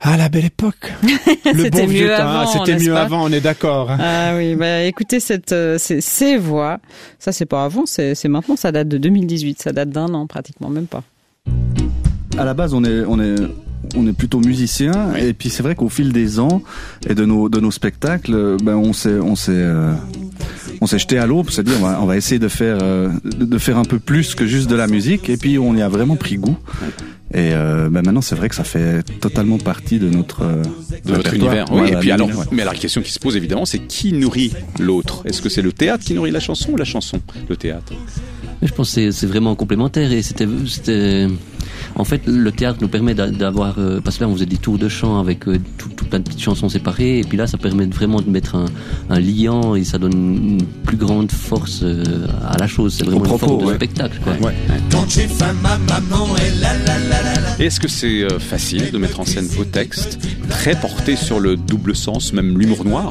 Ah 0.00 0.16
la 0.16 0.28
belle 0.28 0.44
époque. 0.44 0.92
Le 1.02 1.64
C'était 1.64 1.82
bon 1.82 1.86
vieux 1.88 2.04
mieux 2.04 2.16
temps. 2.16 2.16
Ah, 2.20 2.40
avant, 2.42 2.64
C'était 2.64 2.78
mieux 2.78 2.96
avant, 2.96 3.24
on 3.24 3.32
est 3.32 3.40
d'accord. 3.40 3.90
hein. 3.90 3.98
Ah 4.00 4.36
oui, 4.36 4.54
bah 4.54 4.82
écoutez 4.84 5.18
cette 5.18 5.50
euh, 5.50 5.78
ces, 5.78 6.00
ces 6.00 6.36
voix, 6.36 6.78
ça 7.18 7.32
c'est 7.32 7.46
pas 7.46 7.64
avant, 7.64 7.86
c'est 7.86 8.14
c'est 8.14 8.28
maintenant, 8.28 8.54
ça 8.54 8.70
date 8.70 8.86
de 8.86 8.98
2018, 8.98 9.60
ça 9.60 9.72
date 9.72 9.90
d'un 9.90 10.14
an 10.14 10.28
pratiquement, 10.28 10.68
même 10.68 10.86
pas. 10.86 11.02
À 12.38 12.44
la 12.44 12.54
base, 12.54 12.72
on 12.72 12.82
est, 12.84 13.02
on 13.06 13.20
est, 13.20 13.34
on 13.94 14.06
est 14.06 14.12
plutôt 14.12 14.40
musicien, 14.40 15.14
et 15.14 15.32
puis 15.32 15.50
c'est 15.50 15.62
vrai 15.62 15.74
qu'au 15.74 15.88
fil 15.88 16.12
des 16.12 16.38
ans 16.40 16.62
et 17.08 17.14
de 17.14 17.24
nos, 17.24 17.48
de 17.48 17.60
nos 17.60 17.70
spectacles, 17.70 18.56
ben 18.62 18.76
on 18.76 18.92
s'est, 18.92 19.18
on 19.18 19.36
s'est, 19.36 19.52
euh, 19.54 19.92
on 20.80 20.86
s'est 20.86 20.98
jeté 20.98 21.18
à 21.18 21.26
l'eau 21.26 21.42
pour 21.42 21.52
se 21.52 21.60
dire, 21.62 21.74
on 21.80 21.84
va, 21.84 22.00
on 22.02 22.06
va 22.06 22.16
essayer 22.16 22.38
de 22.38 22.48
faire, 22.48 22.78
euh, 22.82 23.08
de 23.24 23.58
faire 23.58 23.78
un 23.78 23.84
peu 23.84 23.98
plus 23.98 24.34
que 24.34 24.46
juste 24.46 24.68
de 24.70 24.76
la 24.76 24.86
musique, 24.86 25.28
et 25.28 25.36
puis 25.36 25.58
on 25.58 25.74
y 25.76 25.82
a 25.82 25.88
vraiment 25.88 26.16
pris 26.16 26.36
goût. 26.36 26.56
Et 27.34 27.52
euh, 27.54 27.88
ben 27.88 28.02
maintenant, 28.02 28.20
c'est 28.20 28.34
vrai 28.34 28.50
que 28.50 28.54
ça 28.54 28.64
fait 28.64 29.02
totalement 29.20 29.56
partie 29.56 29.98
de 29.98 30.10
notre, 30.10 30.42
euh, 30.42 30.62
de 31.06 31.12
répertoire. 31.14 31.34
univers. 31.34 31.72
Oui, 31.72 31.78
Voilà, 31.78 31.96
et 31.96 32.00
puis 32.00 32.10
alors, 32.10 32.28
ouais. 32.28 32.44
mais 32.52 32.60
alors 32.60 32.74
la 32.74 32.78
question 32.78 33.00
qui 33.00 33.10
se 33.10 33.18
pose 33.18 33.36
évidemment, 33.36 33.64
c'est 33.64 33.78
qui 33.78 34.12
nourrit 34.12 34.52
l'autre? 34.78 35.22
Est-ce 35.24 35.40
que 35.40 35.48
c'est 35.48 35.62
le 35.62 35.72
théâtre 35.72 36.04
qui 36.04 36.12
nourrit 36.12 36.30
la 36.30 36.40
chanson 36.40 36.72
ou 36.72 36.76
la 36.76 36.84
chanson 36.84 37.20
le 37.48 37.56
théâtre? 37.56 37.94
Mais 38.62 38.68
je 38.68 38.72
pense 38.74 38.94
que 38.94 39.10
c'est- 39.10 39.26
vraiment 39.26 39.54
complémentaire 39.56 40.12
et 40.12 40.22
c'était 40.22 40.46
en 41.96 42.04
fait 42.04 42.22
le 42.26 42.50
théâtre 42.52 42.78
nous 42.80 42.88
permet 42.88 43.12
d'a- 43.14 43.30
d'avoir 43.30 43.74
euh, 43.78 44.00
parce 44.00 44.16
que 44.18 44.24
là 44.24 44.30
on 44.30 44.34
faisait 44.34 44.46
des 44.46 44.56
tours 44.56 44.78
de 44.78 44.88
chant 44.88 45.18
avec 45.18 45.48
euh, 45.48 45.58
tout, 45.78 45.88
tout 45.88 46.04
plein 46.04 46.20
de 46.20 46.24
petites 46.24 46.40
chansons 46.40 46.68
séparées 46.68 47.18
et 47.18 47.24
puis 47.24 47.36
là 47.36 47.46
ça 47.48 47.58
permet 47.58 47.86
vraiment 47.86 48.20
de 48.20 48.30
mettre 48.30 48.54
un, 48.54 48.66
un 49.10 49.18
liant 49.20 49.74
et 49.74 49.82
ça 49.84 49.98
donne 49.98 50.12
une 50.12 50.62
plus 50.84 50.96
grande 50.96 51.30
force 51.32 51.80
euh, 51.82 52.04
à 52.48 52.56
la 52.56 52.66
chose. 52.68 52.94
C'est 52.96 53.04
vraiment 53.04 53.20
Au 53.22 53.24
une 53.32 53.38
forme 53.38 53.58
de 53.66 53.74
spectacle 53.74 54.18
quoi. 54.22 54.32
Ouais. 54.34 54.54
Et 57.58 57.66
Est-ce 57.66 57.80
que 57.80 57.88
c'est 57.88 58.22
euh, 58.22 58.38
facile 58.38 58.90
de 58.92 58.98
mettre 58.98 59.18
en 59.20 59.24
scène 59.24 59.46
vos 59.46 59.64
textes 59.64 60.18
très 60.48 60.78
portés 60.78 61.16
sur 61.16 61.40
le 61.40 61.56
double 61.56 61.94
sens, 61.96 62.32
même 62.32 62.58
l'humour 62.58 62.84
noir? 62.84 63.10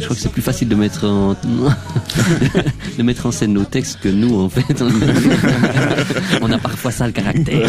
Je 0.00 0.04
crois 0.04 0.16
que 0.16 0.22
c'est 0.22 0.32
plus 0.32 0.42
facile 0.42 0.68
de 0.68 0.74
mettre 0.74 1.06
en 1.06 1.34
de 2.98 3.02
mettre 3.02 3.26
en 3.26 3.30
scène 3.30 3.52
nos 3.52 3.64
textes 3.64 4.00
que 4.00 4.08
nous 4.08 4.40
en 4.40 4.48
fait 4.48 4.82
on 6.42 6.50
a 6.50 6.58
parfois 6.58 6.90
ça 6.90 7.06
le 7.06 7.12
caractère 7.12 7.68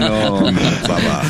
Non, 0.00 0.52
ça 0.84 0.94
va. 0.94 1.22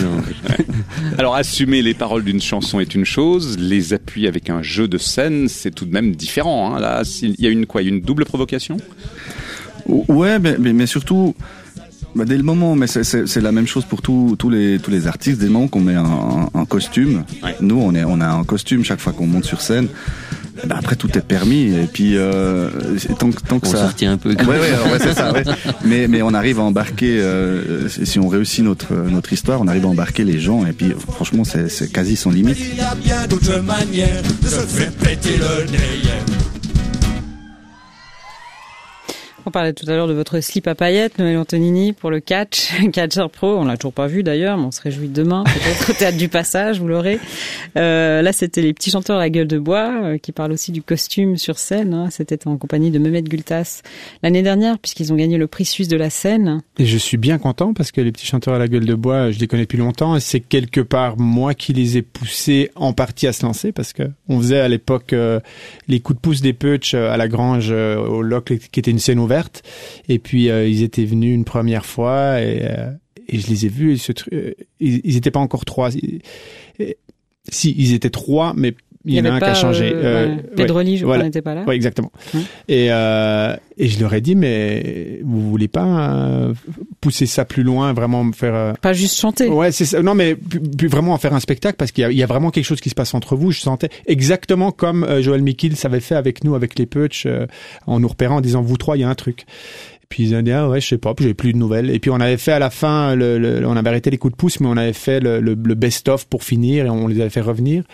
Alors 1.19 1.35
assumer 1.35 1.83
les 1.83 1.95
paroles 1.95 2.25
d'une 2.25 2.41
chanson 2.41 2.81
est 2.81 2.95
une 2.95 3.05
chose, 3.05 3.59
les 3.59 3.93
appuyer 3.93 4.29
avec 4.29 4.51
un 4.51 4.63
jeu 4.63 4.89
de 4.89 4.99
scène, 4.99 5.49
c'est 5.49 5.71
tout 5.71 5.85
de 5.85 5.93
même 5.93 6.15
différent. 6.15 6.75
Hein. 6.75 6.81
Là, 6.81 7.03
il 7.23 7.41
y 7.41 7.47
a 7.47 7.51
une 7.51 7.67
quoi, 7.67 7.83
une 7.83 8.01
double 8.01 8.25
provocation? 8.25 8.77
Ouais, 9.87 10.39
mais, 10.39 10.57
mais, 10.59 10.73
mais 10.73 10.87
surtout, 10.87 11.35
bah, 12.15 12.25
dès 12.25 12.37
le 12.37 12.43
moment, 12.43 12.75
mais 12.77 12.87
c'est- 12.87 13.05
c'est 13.05 13.27
c'est 13.27 13.41
la 13.41 13.53
même 13.53 13.67
chose 13.67 13.85
pour 13.85 14.03
tous 14.03 14.37
tous 14.39 14.51
les 14.51 14.79
tous 14.79 14.91
les 14.91 15.07
artistes. 15.07 15.39
Dès 15.41 15.47
le 15.47 15.53
moment 15.53 15.69
qu'on 15.69 15.81
met 15.81 15.95
un, 15.95 16.05
un- 16.05 16.49
un 16.61 16.65
costume, 16.65 17.25
Ouais. 17.43 17.57
nous 17.61 17.79
on 17.81 17.95
est 17.95 18.05
on 18.05 18.21
a 18.21 18.27
un 18.29 18.45
costume 18.45 18.85
chaque 18.85 19.01
fois 19.01 19.13
qu'on 19.13 19.27
monte 19.27 19.45
sur 19.45 19.61
scène. 19.61 19.89
eh 20.63 20.67
ben, 20.67 20.77
après 20.77 20.97
tout 20.97 21.09
est 21.17 21.27
permis 21.27 21.63
et 21.75 21.89
puis 21.91 22.13
euh, 22.17 22.69
tant 23.19 23.31
que 23.33 23.41
tant 23.49 23.59
que 23.59 23.67
on 23.69 23.71
ça. 23.73 23.91
un 24.03 24.17
peu 24.19 24.31
Ouais, 24.31 24.45
ouais, 24.45 24.93
ouais, 24.93 24.99
c'est 25.01 25.15
ça. 25.15 25.33
Ouais. 25.33 25.43
Mais 25.85 26.07
mais 26.09 26.21
on 26.23 26.35
arrive 26.35 26.59
à 26.61 26.63
embarquer. 26.63 27.19
euh, 27.21 27.89
si 27.89 28.05
si 28.05 28.19
on 28.19 28.29
réussit 28.29 28.63
notre 28.63 28.93
notre 29.17 29.33
histoire, 29.33 29.61
on 29.63 29.67
arrive 29.69 29.87
à 29.87 29.89
embarquer 29.89 30.25
les 30.25 30.39
gens 30.39 30.67
et 30.67 30.73
puis 30.73 30.93
franchement 31.17 31.45
c'est 31.45 31.69
c'est 31.71 31.91
quasi 31.91 32.17
sans 32.17 32.31
limite. 32.31 32.59
Il 32.61 32.77
y 32.77 32.81
a 32.83 32.95
bien 32.95 33.27
d'autres 33.31 33.61
manières 33.61 34.23
de 34.43 34.49
se 34.49 34.61
faire 34.77 34.93
péter 34.93 35.37
le 35.39 35.71
nez. 35.73 36.42
On 39.45 39.51
parlait 39.51 39.73
tout 39.73 39.91
à 39.91 39.97
l'heure 39.97 40.07
de 40.07 40.13
votre 40.13 40.39
slip 40.41 40.69
à 40.69 40.77
paillettes, 40.77 41.19
Noël 41.19 41.37
Antonini, 41.37 41.93
pour 41.93 42.13
le 42.13 42.21
catch, 42.21 42.71
catcher 42.93 43.27
pro. 43.33 43.57
On 43.59 43.65
l'a 43.65 43.77
toujours 43.77 43.93
pas 43.93 44.07
vu 44.07 44.23
d'ailleurs, 44.23 44.57
mais 44.57 44.67
on 44.67 44.71
se 44.71 44.81
réjouit 44.81 45.09
demain, 45.09 45.43
peut-être 45.43 45.91
au 45.91 45.93
théâtre 45.95 46.17
du 46.17 46.29
passage, 46.29 46.79
vous 46.79 46.87
l'aurez. 46.87 47.19
Euh, 47.77 48.23
là, 48.23 48.33
c'était 48.33 48.63
les 48.63 48.73
petits 48.73 48.91
chanteurs 48.93 49.17
à 49.17 49.19
la 49.19 49.31
gueule 49.31 49.49
de 49.49 49.59
bois, 49.59 49.91
euh, 50.05 50.19
qui 50.19 50.31
parlent 50.31 50.53
aussi 50.53 50.71
du 50.71 50.81
costume 50.81 51.37
sur 51.37 51.59
scène. 51.59 51.93
hein. 51.93 52.09
C'était 52.11 52.47
en 52.47 52.57
compagnie 52.57 52.93
de 52.93 53.01
Mehmet 53.01 53.23
Gultas 53.23 53.83
l'année 54.23 54.43
dernière, 54.43 54.79
puisqu'ils 54.79 55.13
ont 55.13 55.17
gagné 55.17 55.39
le 55.39 55.49
prix 55.49 55.65
suisse 55.65 55.89
de 55.89 55.97
la 55.97 56.09
scène. 56.09 56.63
Et 56.79 56.87
je 56.87 56.97
suis 56.97 57.17
bien 57.17 57.39
content 57.39 57.75
parce 57.75 57.91
que 57.91 58.01
les 58.01 58.13
petits 58.13 58.27
chanteurs 58.27 58.55
à 58.55 58.59
la 58.61 58.69
gueule 58.69 58.87
de 58.87 58.95
bois, 58.95 59.33
je 59.33 59.41
les 59.41 59.49
connais 59.49 59.65
depuis 59.65 59.79
longtemps 59.79 60.15
et 60.15 60.21
c'est 60.21 60.41
quelque 60.41 60.81
part 60.81 61.19
moi 61.19 61.55
qui 61.55 61.73
les 61.73 61.97
ai 61.97 62.03
poussés 62.03 62.71
en 62.77 62.93
partie 62.93 63.27
à 63.27 63.33
se 63.33 63.45
lancer 63.45 63.73
parce 63.73 63.93
que 63.93 64.05
on 64.29 64.39
faisait 64.39 64.61
à 64.61 64.69
l'époque 64.69 65.13
euh, 65.13 65.41
les 65.89 65.99
coups 65.99 66.17
de 66.19 66.21
pouce 66.21 66.41
des 66.43 66.53
Putsch 66.53 66.95
à 66.95 67.17
la 67.17 67.27
Grange 67.27 67.73
au 67.73 68.23
Loc 68.23 68.53
qui 68.71 68.79
était 68.81 68.91
une 68.91 68.99
scène 69.01 69.19
ouverte 69.19 69.32
et 70.09 70.19
puis 70.19 70.51
euh, 70.51 70.67
ils 70.67 70.83
étaient 70.83 71.05
venus 71.05 71.35
une 71.35 71.45
première 71.45 71.87
fois 71.87 72.41
et, 72.41 72.63
euh, 72.63 72.91
je 73.33 73.47
les 73.47 73.67
ai 73.67 73.69
vus 73.69 73.99
euh, 74.33 74.53
ils, 74.81 75.01
ils 75.05 75.17
étaient 75.17 75.31
pas 75.31 75.41
encore 75.41 75.65
trois. 75.65 75.91
Si 75.91 77.75
ils 77.77 77.95
étaient 77.95 78.11
trois 78.11 78.53
mais 78.57 78.75
il 79.05 79.15
y, 79.15 79.21
en 79.21 79.25
a 79.25 79.31
un 79.33 79.39
qui 79.39 79.45
a 79.45 79.55
changé 79.55 79.93
euh, 79.95 80.03
Euh, 80.03 80.27
ouais. 80.37 80.43
Pedroli, 80.57 80.97
je 80.99 81.05
voilà. 81.05 81.21
crois, 81.21 81.29
n'était 81.29 81.43
pas 81.43 81.55
là. 81.55 81.65
Ouais, 81.65 81.75
exactement. 81.75 82.13
Hum. 82.35 82.41
Et, 82.69 82.87
euh, 82.91 83.57
et 83.79 83.89
je 83.89 83.99
leur 84.01 84.15
ai 84.15 84.21
dit, 84.21 84.35
mais 84.37 85.21
vous 85.25 85.51
voulez 85.51 85.69
pas 85.69 86.15
euh, 86.15 86.55
pousser 87.01 87.27
ça 87.27 87.45
plus 87.45 87.63
loin, 87.63 87.93
vraiment 87.93 88.23
me 88.25 88.33
faire. 88.33 88.55
euh, 88.55 88.73
Pas 88.81 88.93
juste 88.93 89.19
chanter. 89.19 89.49
Ouais, 89.49 89.73
c'est 89.73 89.85
ça. 89.87 90.03
Non, 90.03 90.15
mais 90.15 90.37
puis, 90.37 90.87
vraiment 90.87 91.13
en 91.15 91.19
faire 91.19 91.35
un 91.35 91.41
spectacle 91.41 91.77
parce 91.77 91.91
qu'il 91.91 92.03
y, 92.03 92.05
a- 92.05 92.11
il 92.11 92.17
y 92.19 92.23
a 92.23 92.27
vraiment 92.27 92.51
quelque 92.51 92.65
chose 92.67 92.81
qui 92.81 92.91
se 92.91 92.95
passe 92.95 93.15
entre 93.15 93.35
vous. 93.37 93.51
Je 93.51 93.61
sentais 93.61 93.89
exactement 94.07 94.71
comme 94.73 95.05
euh, 95.05 95.21
Joël 95.23 95.43
Mikil 95.43 95.77
s'avait 95.77 96.01
fait 96.01 96.15
avec 96.15 96.45
nous, 96.45 96.55
avec 96.55 96.79
les 96.79 96.87
euh, 97.27 97.47
en 97.87 98.01
nous 98.01 98.09
repérant, 98.09 98.37
en 98.37 98.41
disant 98.41 98.63
vous 98.63 98.77
trois, 98.77 98.97
il 98.97 99.01
y 99.01 99.05
a 99.05 99.09
un 99.09 99.15
truc. 99.15 99.47
Puis 100.09 100.25
ils 100.25 100.35
ont 100.35 100.43
dit 100.43 100.53
ah 100.53 100.69
ouais, 100.69 100.81
je 100.81 100.89
sais 100.89 100.99
pas, 100.99 101.15
puis 101.15 101.25
j'avais 101.25 101.35
plus 101.35 101.55
de 101.55 101.59
nouvelles. 101.59 101.89
Et 101.91 101.99
puis 101.99 102.11
on 102.11 102.21
avait 102.21 102.37
fait 102.37 102.53
à 102.53 102.59
la 102.59 102.69
fin, 102.71 103.15
le, 103.15 103.39
le- 103.39 103.67
on 103.67 103.77
avait 103.77 103.89
arrêté 103.89 104.11
les 104.11 104.19
coups 104.19 104.33
de 104.33 104.37
pouce, 104.37 104.61
mais 104.61 104.67
on 104.67 104.77
avait 104.77 104.93
fait 104.93 105.21
le, 105.21 105.41
le, 105.41 105.55
le 105.55 105.75
best-of 105.75 106.27
pour 106.27 106.45
finir 106.45 106.85
et 106.87 106.91
on 106.91 107.07
les 107.09 107.21
avait 107.21 107.31
fait 107.31 107.41
revenir. 107.41 107.85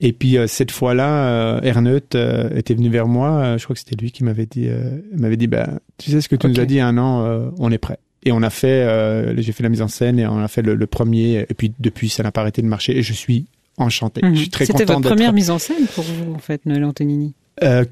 Et 0.00 0.12
puis 0.12 0.36
euh, 0.38 0.46
cette 0.46 0.70
fois-là, 0.70 1.28
euh, 1.28 1.60
Erneut 1.62 2.00
euh, 2.14 2.50
était 2.56 2.74
venu 2.74 2.88
vers 2.90 3.06
moi. 3.06 3.56
je 3.56 3.64
crois 3.64 3.74
que 3.74 3.80
c'était 3.80 3.96
lui 3.96 4.10
qui 4.10 4.24
m'avait 4.24 4.46
dit, 4.46 4.68
m'avait 5.16 5.36
dit, 5.36 5.46
bah, 5.46 5.68
tu 5.98 6.10
sais 6.10 6.20
ce 6.20 6.28
que 6.28 6.36
tu 6.36 6.46
nous 6.48 6.60
as 6.60 6.66
dit 6.66 6.80
un 6.80 6.98
an, 6.98 7.52
on 7.58 7.70
est 7.70 7.78
prêt. 7.78 7.98
Et 8.26 8.32
on 8.32 8.42
a 8.42 8.50
fait, 8.50 9.34
j'ai 9.38 9.52
fait 9.52 9.62
la 9.62 9.68
mise 9.68 9.82
en 9.82 9.88
scène 9.88 10.18
et 10.18 10.26
on 10.26 10.38
a 10.38 10.48
fait 10.48 10.62
le, 10.62 10.74
le 10.74 10.86
premier. 10.86 11.46
Et 11.48 11.54
puis 11.54 11.72
depuis, 11.78 12.08
ça 12.08 12.22
n'a 12.22 12.32
pas 12.32 12.40
arrêté 12.40 12.62
de 12.62 12.66
marcher. 12.66 12.96
Et 12.96 13.02
je 13.02 13.12
suis 13.12 13.46
enchanté. 13.76 14.22
Mhm. 14.24 14.34
Je 14.34 14.40
suis 14.40 14.48
très 14.50 14.64
C'était 14.66 14.84
content 14.84 14.94
votre 14.94 15.02
d'être. 15.02 15.14
première 15.16 15.32
mise 15.32 15.50
en 15.50 15.58
scène 15.58 15.86
pour 15.94 16.04
vous, 16.04 16.32
en 16.34 16.38
fait, 16.38 16.64
Noël 16.66 16.84
Antonini? 16.84 17.34
Euh, 17.62 17.84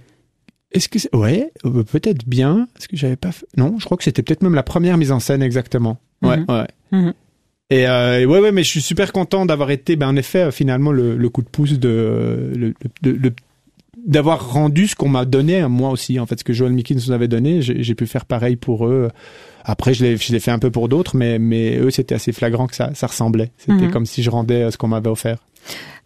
est-ce 0.72 0.88
que 0.88 0.98
c'est... 0.98 1.14
ouais, 1.14 1.52
peut-être 1.62 2.26
bien. 2.26 2.66
Est-ce 2.78 2.88
que 2.88 2.96
j'avais 2.96 3.16
pas 3.16 3.30
fait... 3.32 3.44
Non, 3.58 3.76
je 3.78 3.84
crois 3.84 3.98
que 3.98 4.04
c'était 4.04 4.22
peut-être 4.22 4.42
même 4.42 4.54
la 4.54 4.62
première 4.62 4.96
mise 4.96 5.12
en 5.12 5.20
scène 5.20 5.42
exactement. 5.42 5.98
Ouais, 6.22 6.38
Mhm. 6.38 6.44
ouais. 6.48 6.66
Mhm. 6.92 7.12
Et 7.72 7.86
euh, 7.86 8.20
et 8.20 8.26
ouais, 8.26 8.40
ouais, 8.40 8.52
mais 8.52 8.62
je 8.64 8.68
suis 8.68 8.82
super 8.82 9.12
content 9.12 9.46
d'avoir 9.46 9.70
été, 9.70 9.96
ben 9.96 10.08
en 10.08 10.16
effet, 10.16 10.50
finalement 10.52 10.92
le, 10.92 11.16
le 11.16 11.28
coup 11.28 11.42
de 11.42 11.48
pouce 11.48 11.78
de, 11.78 12.52
le, 12.54 12.74
de- 13.02 13.10
le- 13.10 13.32
d'avoir 14.06 14.52
rendu 14.52 14.88
ce 14.88 14.96
qu'on 14.96 15.08
m'a 15.08 15.24
donné 15.24 15.60
à 15.60 15.68
moi 15.68 15.90
aussi. 15.90 16.18
En 16.18 16.26
fait, 16.26 16.38
ce 16.40 16.44
que 16.44 16.52
Joel 16.52 16.72
Mickens 16.72 17.06
nous 17.06 17.12
avait 17.12 17.28
donné, 17.28 17.62
j'ai, 17.62 17.94
pu 17.94 18.06
faire 18.06 18.24
pareil 18.24 18.56
pour 18.56 18.86
eux. 18.86 19.10
Après, 19.64 19.94
je 19.94 20.04
l'ai, 20.04 20.16
je 20.16 20.32
l'ai 20.32 20.40
fait 20.40 20.50
un 20.50 20.58
peu 20.58 20.70
pour 20.72 20.88
d'autres, 20.88 21.16
mais 21.16 21.38
mais 21.38 21.76
eux, 21.78 21.90
c'était 21.90 22.14
assez 22.16 22.32
flagrant 22.32 22.66
que 22.66 22.74
ça, 22.74 22.90
ça 22.94 23.06
ressemblait. 23.06 23.52
C'était 23.58 23.72
Mhm. 23.86 23.90
comme 23.90 24.06
si 24.06 24.22
je 24.22 24.30
rendais 24.30 24.64
euh, 24.64 24.70
ce 24.70 24.76
qu'on 24.76 24.88
m'avait 24.88 25.08
offert. 25.10 25.38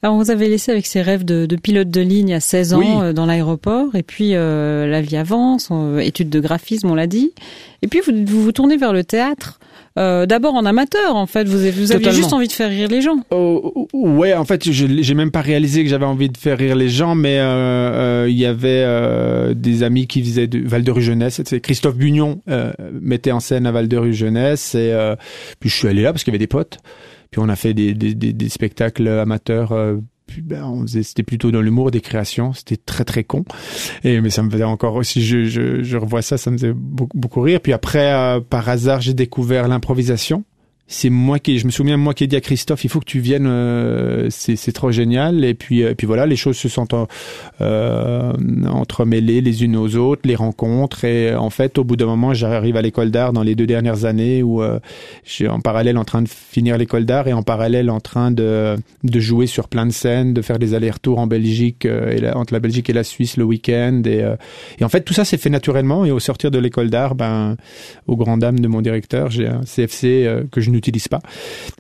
Alors, 0.03 0.15
on 0.15 0.19
vous 0.23 0.31
avait 0.31 0.49
laissé 0.51 0.71
avec 0.71 0.85
ces 0.85 1.01
rêves 1.01 1.25
de, 1.25 1.47
de 1.47 1.57
pilote 1.57 1.89
de 1.89 2.03
ligne 2.03 2.35
à 2.35 2.41
16 2.41 2.75
ans 2.75 2.79
Oui. 2.81 2.87
euh, 3.01 3.13
dans 3.15 3.25
l'aéroport, 3.25 3.95
et 3.97 4.03
puis 4.03 4.35
euh, 4.35 4.87
la 4.87 5.01
vie 5.01 5.17
avance, 5.17 5.71
études 6.01 6.29
de 6.29 6.39
graphisme, 6.39 6.91
on 6.91 6.95
l'a 6.95 7.07
dit, 7.07 7.33
et 7.81 7.87
puis 7.89 8.01
vous 8.07 8.13
vous, 8.27 8.43
vous 8.43 8.53
tournez 8.53 8.77
vers 8.77 8.93
le 8.93 9.03
théâtre. 9.05 9.59
Euh, 9.99 10.27
D'abord 10.27 10.55
en 10.55 10.67
amateur, 10.67 11.17
en 11.17 11.27
fait, 11.27 11.49
vous, 11.49 11.65
aviez 11.65 11.87
Totalement. 11.87 12.11
juste 12.13 12.33
envie 12.33 12.49
de 12.49 12.53
faire 12.53 12.69
rire 12.69 12.89
les 12.89 13.01
gens. 13.01 13.17
Oh, 13.31 13.89
ouais, 13.93 14.35
en 14.35 14.45
fait, 14.45 14.71
j'ai 14.71 15.15
même 15.15 15.31
pas 15.31 15.41
réalisé 15.41 15.85
que 15.85 15.91
j'avais 15.91 16.05
envie 16.05 16.29
de 16.29 16.37
faire 16.37 16.59
rire 16.59 16.77
les 16.77 16.89
gens, 16.89 17.15
mais 17.15 17.39
euh, 17.39 18.25
euh, 18.25 18.27
il 18.29 18.37
y 18.37 18.47
avait 18.47 18.85
des 19.55 19.83
amis 19.83 20.07
qui 20.07 20.23
faisaient 20.23 20.47
de 20.47 20.67
Val 20.67 20.83
de 20.85 20.91
Rue 20.91 21.03
Jeunesse. 21.03 21.41
Christophe 21.63 21.97
Bugnon 21.97 22.41
mettait 23.01 23.33
en 23.33 23.41
scène 23.41 23.67
à 23.67 23.73
Val 23.73 23.89
de 23.89 23.97
Rue 23.97 24.15
Jeunesse, 24.15 24.75
et 24.75 24.95
puis 25.61 25.71
je 25.71 25.75
suis 25.75 25.89
allé 25.89 26.03
là 26.03 26.13
parce 26.13 26.25
qu'il 26.25 26.33
y 26.33 26.37
avait 26.37 26.39
des 26.45 26.47
potes. 26.47 26.79
Puis 27.31 27.41
on 27.45 27.49
a 27.49 27.57
fait 27.57 27.75
des, 27.75 27.93
des, 27.95 28.15
des, 28.15 28.33
des 28.33 28.49
spectacles 28.49 29.09
amateurs. 29.09 29.73
Ben, 30.43 30.85
c'était 30.87 31.23
plutôt 31.23 31.51
dans 31.51 31.61
l'humour, 31.61 31.91
des 31.91 32.01
créations. 32.01 32.53
C'était 32.53 32.77
très 32.77 33.05
très 33.05 33.25
con. 33.25 33.45
Et 34.05 34.21
mais 34.21 34.31
ça 34.31 34.43
me 34.43 34.51
faisait 34.51 34.65
encore 34.65 35.05
si 35.05 35.23
je, 35.23 35.45
je, 35.45 35.83
je 35.83 35.97
revois 35.97 36.23
ça, 36.23 36.39
ça 36.39 36.51
me 36.51 36.57
faisait 36.57 36.73
beaucoup, 36.75 37.19
beaucoup 37.19 37.41
rire. 37.41 37.61
Puis 37.61 37.73
après, 37.73 38.13
euh, 38.13 38.41
par 38.41 38.69
hasard, 38.69 39.01
j'ai 39.01 39.15
découvert 39.15 39.69
l'improvisation. 39.69 40.45
C'est 40.89 41.11
moi 41.11 41.39
qui, 41.41 41.59
je 41.59 41.67
me 41.67 41.73
souviens 41.73 41.97
moi 41.97 42.15
qui 42.15 42.25
ai 42.25 42.27
dit 42.29 42.37
à 42.37 42.41
Christophe, 42.41 42.85
il 42.85 42.91
faut 42.91 43.01
que 43.01 43.07
tu 43.07 43.19
viennes, 43.19 43.47
euh, 43.49 44.29
c'est 44.31 44.73
trop 44.73 44.93
génial. 44.93 45.45
Et 45.45 45.55
puis 45.55 45.83
euh, 45.83 45.91
et 45.91 45.95
puis 45.95 46.07
voilà, 46.07 46.27
les 46.27 46.37
choses 46.37 46.57
se 46.57 46.69
sont 46.69 46.87
euh, 47.61 48.33
entremêlées 48.67 49.41
les 49.41 49.65
unes 49.65 49.77
aux 49.77 49.97
autres, 49.97 50.23
les 50.25 50.37
rencontres. 50.37 51.05
Et 51.05 51.35
en 51.35 51.51
fait, 51.51 51.79
au 51.79 51.85
bout 51.85 51.97
d'un 51.97 52.07
moment, 52.07 52.35
j'arrive 52.35 52.77
à 52.77 52.83
l'école 52.83 53.11
d'art 53.11 53.33
dans 53.33 53.43
les 53.43 53.55
deux 53.55 53.67
dernières 53.67 54.05
années 54.05 54.43
où 54.43 54.63
euh, 54.63 54.79
j'ai 55.25 55.49
en 55.49 55.61
parallèle 55.61 55.99
en 55.99 56.05
train 56.05 56.23
de 56.23 56.29
finir 56.29 56.79
l'école 56.79 57.05
d'art 57.05 57.27
et 57.27 57.33
en 57.33 57.43
parallèle 57.43 57.91
en 57.91 58.01
train 58.01 58.31
de 58.31 58.77
de 59.03 59.21
jouer 59.21 59.47
sur 59.47 59.69
plein 59.69 59.87
de 59.87 59.93
scènes, 59.93 60.35
de 60.35 60.43
faire 60.43 60.59
des 60.59 60.75
allers-retours 60.75 61.19
en 61.19 61.27
Belgique 61.27 61.87
euh, 61.87 62.13
et 62.13 62.31
entre 62.33 62.53
la 62.53 62.61
Belgique 62.61 62.91
et 62.91 62.93
la 62.93 63.05
Suisse 63.05 63.37
le 63.37 63.45
week-end. 63.45 64.03
Et, 64.05 64.23
euh, 64.23 64.37
et 64.79 64.85
en 64.85 64.89
fait, 64.89 65.03
tout 65.03 65.15
ça 65.15 65.25
s'est 65.25 65.39
fait 65.39 65.51
naturellement. 65.51 66.05
Et 66.05 66.11
au 66.11 66.21
sortir 66.21 66.51
de 66.51 66.59
l'école 66.59 66.91
d'art, 66.91 67.15
ben 67.15 67.57
au 68.07 68.17
grand 68.17 68.37
dam 68.39 68.59
de 68.59 68.69
mon 68.69 68.83
directeur, 68.83 69.31
j'ai 69.31 69.47
un 69.47 69.63
CFC 69.63 70.27
euh, 70.27 70.45
que 70.51 70.61
je 70.61 70.71
n'utilise 70.77 71.09
pas. 71.09 71.21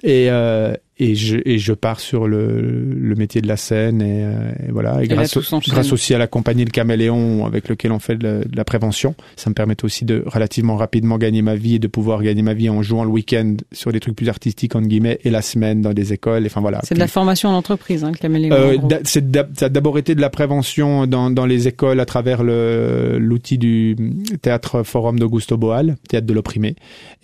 Et, 0.03 0.28
euh, 0.30 0.74
et, 0.99 1.14
je, 1.14 1.36
et 1.44 1.59
je 1.59 1.72
pars 1.74 2.01
sur 2.01 2.26
le, 2.26 2.84
le 2.84 3.14
métier 3.16 3.40
de 3.42 3.49
la 3.49 3.57
scène. 3.57 4.01
Et, 4.01 4.24
euh, 4.24 4.51
et 4.68 4.72
voilà. 4.72 5.03
Et, 5.03 5.09
grâce, 5.09 5.36
au- 5.36 5.42
grâce 5.68 5.92
aussi 5.92 6.14
à 6.14 6.18
la 6.18 6.26
compagnie 6.26 6.64
Le 6.64 6.70
Caméléon 6.70 7.44
avec 7.44 7.68
lequel 7.68 7.92
on 7.92 7.99
fait 7.99 8.16
de 8.16 8.24
la, 8.26 8.38
de 8.40 8.57
la 8.57 8.64
prévention, 8.64 9.14
ça 9.36 9.51
me 9.51 9.55
permet 9.55 9.76
aussi 9.84 10.05
de 10.05 10.22
relativement 10.26 10.76
rapidement 10.76 11.18
gagner 11.18 11.42
ma 11.42 11.55
vie 11.55 11.74
et 11.74 11.78
de 11.78 11.86
pouvoir 11.86 12.22
gagner 12.22 12.42
ma 12.42 12.55
vie 12.55 12.70
en 12.70 12.82
jouant 12.82 13.05
le 13.05 13.11
week-end 13.11 13.57
sur 13.72 13.92
des 13.92 14.01
trucs 14.01 14.16
plus 14.16 14.28
artistiques, 14.30 14.74
entre 14.74 14.88
guillemets, 14.88 15.18
et 15.24 15.30
la 15.30 15.42
semaine 15.42 15.82
dans 15.82 15.92
des 15.92 16.12
écoles. 16.14 16.44
Enfin 16.47 16.61
voilà. 16.62 16.80
C'est 16.84 16.94
de 16.94 17.01
la 17.01 17.09
formation 17.09 17.51
en 17.51 17.55
entreprise, 17.55 18.03
hein, 18.03 18.11
le 18.12 18.16
caméléon. 18.18 18.55
euh, 18.55 18.76
en 18.78 18.88
c'est 19.05 19.24
ça 19.55 19.66
a 19.66 19.68
d'abord 19.68 19.99
été 19.99 20.14
de 20.14 20.20
la 20.20 20.30
prévention 20.30 21.07
dans, 21.07 21.30
dans 21.30 21.47
les 21.47 21.68
écoles 21.68 22.01
à 22.01 22.07
travers 22.07 22.42
le 22.42 23.18
l'outil 23.18 23.59
du 23.59 23.97
théâtre 24.40 24.82
forum 24.82 25.18
d'Augusto 25.18 25.57
Boal, 25.57 25.97
théâtre 26.09 26.26
de 26.26 26.32
l'opprimé. 26.32 26.74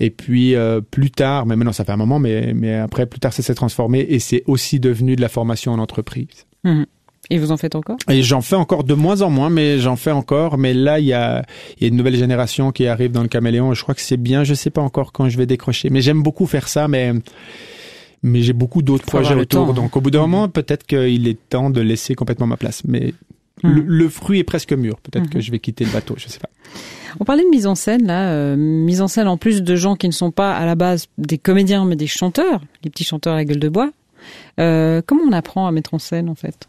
Et 0.00 0.10
puis 0.10 0.54
euh, 0.54 0.80
plus 0.80 1.10
tard, 1.10 1.46
mais 1.46 1.56
maintenant 1.56 1.72
ça 1.72 1.84
fait 1.84 1.92
un 1.92 1.96
moment, 1.96 2.18
mais 2.18 2.52
mais 2.54 2.74
après 2.74 3.06
plus 3.06 3.20
tard 3.20 3.32
ça 3.32 3.42
s'est 3.42 3.54
transformé 3.62 4.00
et 4.08 4.18
c'est 4.18 4.42
aussi 4.46 4.80
devenu 4.80 5.14
de 5.14 5.20
la 5.20 5.28
formation 5.28 5.72
en 5.72 5.78
entreprise. 5.78 6.46
Et 7.30 7.38
vous 7.38 7.52
en 7.52 7.56
faites 7.56 7.76
encore? 7.76 7.96
Et 8.10 8.22
j'en 8.22 8.40
fais 8.40 8.56
encore 8.56 8.82
de 8.82 8.94
moins 8.94 9.22
en 9.22 9.30
moins, 9.30 9.50
mais 9.50 9.78
j'en 9.78 9.94
fais 9.94 10.10
encore. 10.10 10.58
Mais 10.58 10.74
là, 10.74 10.98
il 10.98 11.06
y 11.06 11.12
a, 11.12 11.44
il 11.76 11.82
y 11.82 11.84
a 11.84 11.88
une 11.88 11.96
nouvelle 11.96 12.16
génération 12.16 12.72
qui 12.72 12.86
arrive 12.88 13.12
dans 13.12 13.22
le 13.22 13.28
caméléon. 13.28 13.72
et 13.72 13.74
Je 13.76 13.82
crois 13.82 13.94
que 13.94 14.00
c'est 14.00 14.16
bien. 14.16 14.42
Je 14.42 14.54
sais 14.54 14.70
pas 14.70 14.82
encore 14.82 15.12
quand 15.12 15.28
je 15.28 15.38
vais 15.38 15.46
décrocher, 15.46 15.88
mais 15.90 16.00
j'aime 16.00 16.22
beaucoup 16.22 16.46
faire 16.46 16.66
ça. 16.66 16.88
Mais 16.88 17.12
mais 18.24 18.42
j'ai 18.42 18.52
beaucoup 18.52 18.82
d'autres 18.82 19.06
projets 19.06 19.34
autour. 19.34 19.66
temps, 19.66 19.70
hein. 19.70 19.74
Donc 19.74 19.96
au 19.96 20.00
bout 20.00 20.10
d'un 20.10 20.20
moment, 20.20 20.48
peut-être 20.48 20.84
qu'il 20.84 21.26
est 21.28 21.48
temps 21.48 21.70
de 21.70 21.80
laisser 21.80 22.14
complètement 22.14 22.48
ma 22.48 22.56
place. 22.56 22.82
Mais 22.86 23.14
Mhm. 23.62 23.74
le, 23.74 23.82
le 23.82 24.08
fruit 24.08 24.38
est 24.38 24.44
presque 24.44 24.72
mûr. 24.72 24.98
Peut-être 25.00 25.28
que 25.30 25.40
je 25.40 25.50
vais 25.50 25.58
quitter 25.58 25.84
le 25.84 25.90
bateau. 25.90 26.14
Je 26.16 26.28
sais 26.28 26.38
pas. 26.38 26.48
On 27.20 27.24
parlait 27.24 27.44
de 27.44 27.50
mise 27.50 27.66
en 27.66 27.74
scène, 27.74 28.06
là, 28.06 28.30
euh, 28.30 28.56
mise 28.56 29.02
en 29.02 29.08
scène 29.08 29.28
en 29.28 29.36
plus 29.36 29.62
de 29.62 29.76
gens 29.76 29.96
qui 29.96 30.06
ne 30.06 30.12
sont 30.12 30.30
pas 30.30 30.54
à 30.56 30.64
la 30.64 30.74
base 30.74 31.06
des 31.18 31.38
comédiens, 31.38 31.84
mais 31.84 31.96
des 31.96 32.06
chanteurs, 32.06 32.62
les 32.82 32.90
petits 32.90 33.04
chanteurs 33.04 33.34
à 33.34 33.36
la 33.36 33.44
gueule 33.44 33.58
de 33.58 33.68
bois. 33.68 33.90
Euh, 34.60 35.02
comment 35.04 35.22
on 35.28 35.32
apprend 35.32 35.66
à 35.66 35.72
mettre 35.72 35.94
en 35.94 35.98
scène, 35.98 36.28
en 36.28 36.34
fait? 36.34 36.68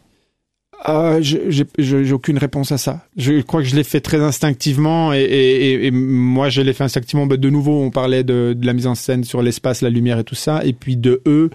Je- 1.20 1.64
j'ai 1.78 2.12
aucune 2.12 2.38
réponse 2.38 2.72
à 2.72 2.78
ça. 2.78 3.04
Je 3.16 3.40
crois 3.42 3.62
que 3.62 3.68
je 3.68 3.74
l'ai 3.76 3.84
fait 3.84 4.00
très 4.00 4.20
instinctivement 4.20 5.12
et, 5.14 5.20
et, 5.22 5.86
et- 5.86 5.90
moi 5.90 6.48
je 6.50 6.60
l'ai 6.60 6.72
fait 6.72 6.84
instinctivement. 6.84 7.26
Bah, 7.26 7.36
de 7.36 7.50
nouveau, 7.50 7.80
on 7.82 7.90
parlait 7.90 8.22
de, 8.24 8.54
de 8.56 8.66
la 8.66 8.72
mise 8.72 8.86
en 8.86 8.94
scène 8.94 9.24
sur 9.24 9.42
l'espace, 9.42 9.80
la 9.82 9.90
lumière 9.90 10.18
et 10.18 10.24
tout 10.24 10.34
ça. 10.34 10.62
Et 10.64 10.72
puis 10.72 10.96
de 10.96 11.22
eux, 11.26 11.50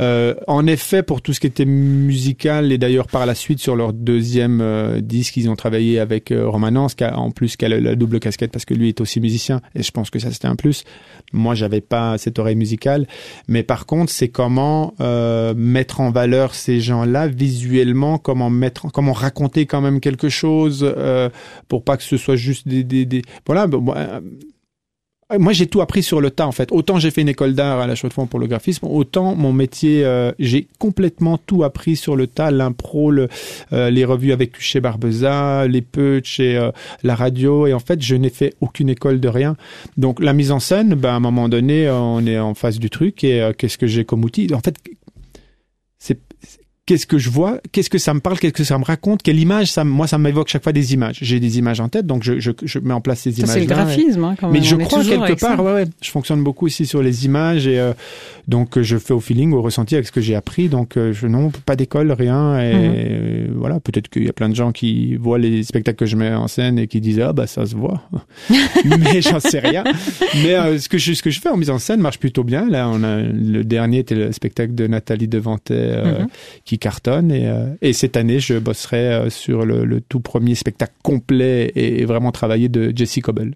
euh, 0.00 0.34
en 0.46 0.66
effet, 0.66 1.02
pour 1.02 1.22
tout 1.22 1.32
ce 1.32 1.40
qui 1.40 1.46
était 1.46 1.64
musical 1.64 2.72
et 2.72 2.78
d'ailleurs 2.78 3.06
par 3.06 3.24
la 3.26 3.34
suite 3.34 3.60
sur 3.60 3.76
leur 3.76 3.92
deuxième 3.92 4.60
euh, 4.60 5.00
disque, 5.00 5.36
ils 5.36 5.48
ont 5.48 5.56
travaillé 5.56 5.98
avec 5.98 6.30
euh, 6.30 6.46
Romanence, 6.48 6.94
qui 6.94 7.04
a, 7.04 7.18
en 7.18 7.30
plus 7.30 7.56
qui 7.56 7.64
a 7.64 7.68
la, 7.68 7.80
la 7.80 7.94
double 7.94 8.20
casquette 8.20 8.52
parce 8.52 8.64
que 8.64 8.74
lui 8.74 8.88
est 8.88 9.00
aussi 9.00 9.20
musicien. 9.20 9.60
Et 9.74 9.82
je 9.82 9.90
pense 9.90 10.10
que 10.10 10.18
ça 10.18 10.30
c'était 10.30 10.48
un 10.48 10.56
plus. 10.56 10.84
Moi, 11.32 11.54
j'avais 11.54 11.80
pas 11.80 12.18
cette 12.18 12.38
oreille 12.38 12.56
musicale, 12.56 13.06
mais 13.48 13.62
par 13.62 13.86
contre, 13.86 14.12
c'est 14.12 14.28
comment 14.28 14.94
euh, 15.00 15.54
mettre 15.56 16.00
en 16.00 16.10
valeur 16.10 16.54
ces 16.54 16.80
gens-là 16.80 17.26
visuellement, 17.28 18.18
comment 18.18 18.50
comment 18.92 19.12
raconter 19.12 19.66
quand 19.66 19.80
même 19.80 20.00
quelque 20.00 20.28
chose 20.28 20.80
euh, 20.84 21.28
pour 21.68 21.84
pas 21.84 21.96
que 21.96 22.02
ce 22.02 22.16
soit 22.16 22.36
juste 22.36 22.66
des, 22.68 22.84
des, 22.84 23.22
voilà. 23.46 23.66
euh, 23.72 24.20
moi, 25.38 25.52
j'ai 25.52 25.66
tout 25.66 25.80
appris 25.80 26.04
sur 26.04 26.20
le 26.20 26.30
tas, 26.30 26.46
en 26.46 26.52
fait. 26.52 26.70
Autant 26.70 27.00
j'ai 27.00 27.10
fait 27.10 27.20
une 27.20 27.28
école 27.28 27.54
d'art 27.54 27.80
à 27.80 27.86
la 27.88 27.96
Chaux-de-Fonds 27.96 28.26
pour 28.26 28.38
le 28.38 28.46
graphisme, 28.46 28.86
autant 28.86 29.34
mon 29.34 29.52
métier, 29.52 30.04
euh, 30.04 30.30
j'ai 30.38 30.68
complètement 30.78 31.36
tout 31.36 31.64
appris 31.64 31.96
sur 31.96 32.14
le 32.14 32.28
tas, 32.28 32.52
l'impro, 32.52 33.10
le, 33.10 33.28
les 33.72 34.04
revues 34.04 34.32
avec 34.32 34.60
chez 34.60 34.80
Barbeza, 34.80 35.66
les 35.66 35.82
Putsch 35.82 36.38
et 36.38 36.70
la 37.02 37.14
radio. 37.16 37.66
Et 37.66 37.72
en 37.72 37.80
fait, 37.80 38.00
je 38.00 38.14
n'ai 38.14 38.30
fait 38.30 38.54
aucune 38.60 38.88
école 38.88 39.18
de 39.18 39.28
rien. 39.28 39.56
Donc, 39.96 40.20
la 40.20 40.32
mise 40.32 40.52
en 40.52 40.60
scène, 40.60 40.94
ben, 40.94 41.10
à 41.10 41.14
un 41.14 41.20
moment 41.20 41.48
donné, 41.48 41.90
on 41.90 42.24
est 42.24 42.38
en 42.38 42.54
face 42.54 42.78
du 42.78 42.88
truc 42.88 43.24
et 43.24 43.50
qu'est-ce 43.58 43.78
que 43.78 43.88
j'ai 43.88 44.04
comme 44.04 44.24
outil? 44.24 44.48
En 44.54 44.60
fait, 44.60 44.76
c'est 45.98 46.20
qu'est-ce 46.86 47.06
que 47.06 47.18
je 47.18 47.30
vois, 47.30 47.60
qu'est-ce 47.72 47.90
que 47.90 47.98
ça 47.98 48.14
me 48.14 48.20
parle, 48.20 48.38
qu'est-ce 48.38 48.52
que 48.52 48.64
ça 48.64 48.78
me 48.78 48.84
raconte, 48.84 49.22
quelle 49.22 49.38
image, 49.40 49.72
ça, 49.72 49.82
moi 49.84 50.06
ça 50.06 50.18
m'évoque 50.18 50.48
chaque 50.48 50.62
fois 50.62 50.72
des 50.72 50.94
images. 50.94 51.18
J'ai 51.20 51.40
des 51.40 51.58
images 51.58 51.80
en 51.80 51.88
tête, 51.88 52.06
donc 52.06 52.22
je, 52.22 52.38
je, 52.38 52.52
je 52.62 52.78
mets 52.78 52.94
en 52.94 53.00
place 53.00 53.20
ces 53.20 53.38
images. 53.40 53.50
c'est 53.50 53.60
le 53.60 53.66
graphisme, 53.66 54.22
hein, 54.24 54.36
quand 54.38 54.48
Mais 54.48 54.60
même. 54.60 54.62
je 54.64 54.76
On 54.76 54.78
est 54.78 54.84
crois 54.84 55.02
quelque 55.04 55.40
part, 55.40 55.62
ouais, 55.64 55.72
ouais, 55.72 55.84
je 56.00 56.10
fonctionne 56.10 56.42
beaucoup 56.44 56.66
aussi 56.66 56.86
sur 56.86 57.02
les 57.02 57.24
images 57.24 57.66
et 57.66 57.78
euh, 57.80 57.92
donc 58.48 58.78
euh, 58.78 58.82
je 58.84 58.96
fais 58.98 59.12
au 59.14 59.20
feeling, 59.20 59.52
au 59.52 59.62
ressenti 59.62 59.94
avec 59.96 60.06
ce 60.06 60.12
que 60.12 60.20
j'ai 60.20 60.36
appris. 60.36 60.68
Donc 60.68 60.96
euh, 60.96 61.12
je 61.12 61.26
non, 61.26 61.50
pas 61.64 61.74
d'école, 61.76 62.12
rien. 62.12 62.58
Et 62.60 62.72
Mhm. 62.74 62.94
euh, 62.94 63.46
voilà, 63.56 63.80
peut-être 63.80 64.08
qu'il 64.08 64.24
y 64.24 64.28
a 64.28 64.32
plein 64.32 64.48
de 64.48 64.54
gens 64.54 64.70
qui 64.72 65.16
voient 65.16 65.38
les 65.38 65.64
spectacles 65.64 65.98
que 65.98 66.06
je 66.06 66.14
mets 66.16 66.32
en 66.34 66.46
scène 66.46 66.78
et 66.78 66.86
qui 66.86 67.00
disent 67.00 67.20
ah 67.20 67.32
bah 67.32 67.46
ça 67.48 67.66
se 67.66 67.74
voit. 67.74 68.02
Mais 68.84 69.20
j'en 69.22 69.40
sais 69.40 69.58
rien. 69.58 69.82
Mais 70.44 70.54
euh, 70.54 70.78
ce 70.78 70.88
que 70.88 70.98
je 70.98 71.12
ce 71.14 71.22
que 71.22 71.30
je 71.30 71.40
fais 71.40 71.48
en 71.48 71.56
mise 71.56 71.70
en 71.70 71.78
scène 71.78 72.00
marche 72.00 72.18
plutôt 72.18 72.44
bien. 72.44 72.68
Là, 72.68 72.88
on 72.92 73.02
a 73.02 73.18
le 73.22 73.64
dernier 73.64 73.98
était 73.98 74.14
le 74.14 74.30
spectacle 74.32 74.74
de 74.74 74.86
Nathalie 74.86 75.28
Devantet 75.28 75.74
euh, 75.74 76.20
Mhm. 76.20 76.26
qui 76.64 76.75
cartonne 76.78 77.30
et, 77.32 77.46
euh, 77.48 77.66
et 77.82 77.92
cette 77.92 78.16
année 78.16 78.40
je 78.40 78.58
bosserai 78.58 78.96
euh, 79.12 79.30
sur 79.30 79.64
le, 79.64 79.84
le 79.84 80.00
tout 80.00 80.20
premier 80.20 80.54
spectacle 80.54 80.94
complet 81.02 81.72
et, 81.74 82.04
vraiment 82.04 82.32
travaillé 82.32 82.68
de 82.68 82.92
Jessie 82.94 83.20
Coble. 83.20 83.54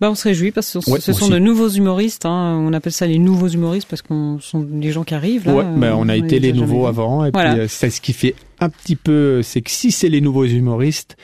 Bah, 0.00 0.10
on 0.10 0.14
se 0.16 0.24
réjouit 0.26 0.50
parce 0.50 0.72
que 0.72 0.80
ce, 0.80 0.90
Ouais, 0.90 1.00
ce 1.00 1.12
sont 1.12 1.26
aussi. 1.26 1.32
de 1.32 1.38
nouveaux 1.38 1.68
humoristes. 1.68 2.26
Hein. 2.26 2.58
On 2.60 2.72
appelle 2.72 2.92
ça 2.92 3.06
les 3.06 3.18
nouveaux 3.18 3.46
humoristes 3.48 3.86
parce 3.88 4.02
qu'on 4.02 4.38
sont 4.40 4.60
des 4.60 4.90
gens 4.90 5.04
qui 5.04 5.14
arrivent. 5.14 5.46
Là, 5.46 5.54
ouais, 5.54 5.64
on 5.94 6.08
a 6.08 6.16
été 6.16 6.40
les 6.40 6.52
nouveaux 6.52 6.86
avant 6.86 7.24
et 7.24 7.30
Voilà. 7.32 7.52
puis 7.52 7.60
euh, 7.60 7.66
c'est 7.68 7.90
ce 7.90 8.00
qui 8.00 8.12
fait 8.12 8.34
un 8.60 8.70
petit 8.70 8.96
peu, 8.96 9.40
c'est 9.42 9.60
que 9.60 9.70
si 9.70 9.92
c'est 9.92 10.08
les 10.08 10.20
nouveaux 10.20 10.46
humoristes, 10.46 11.16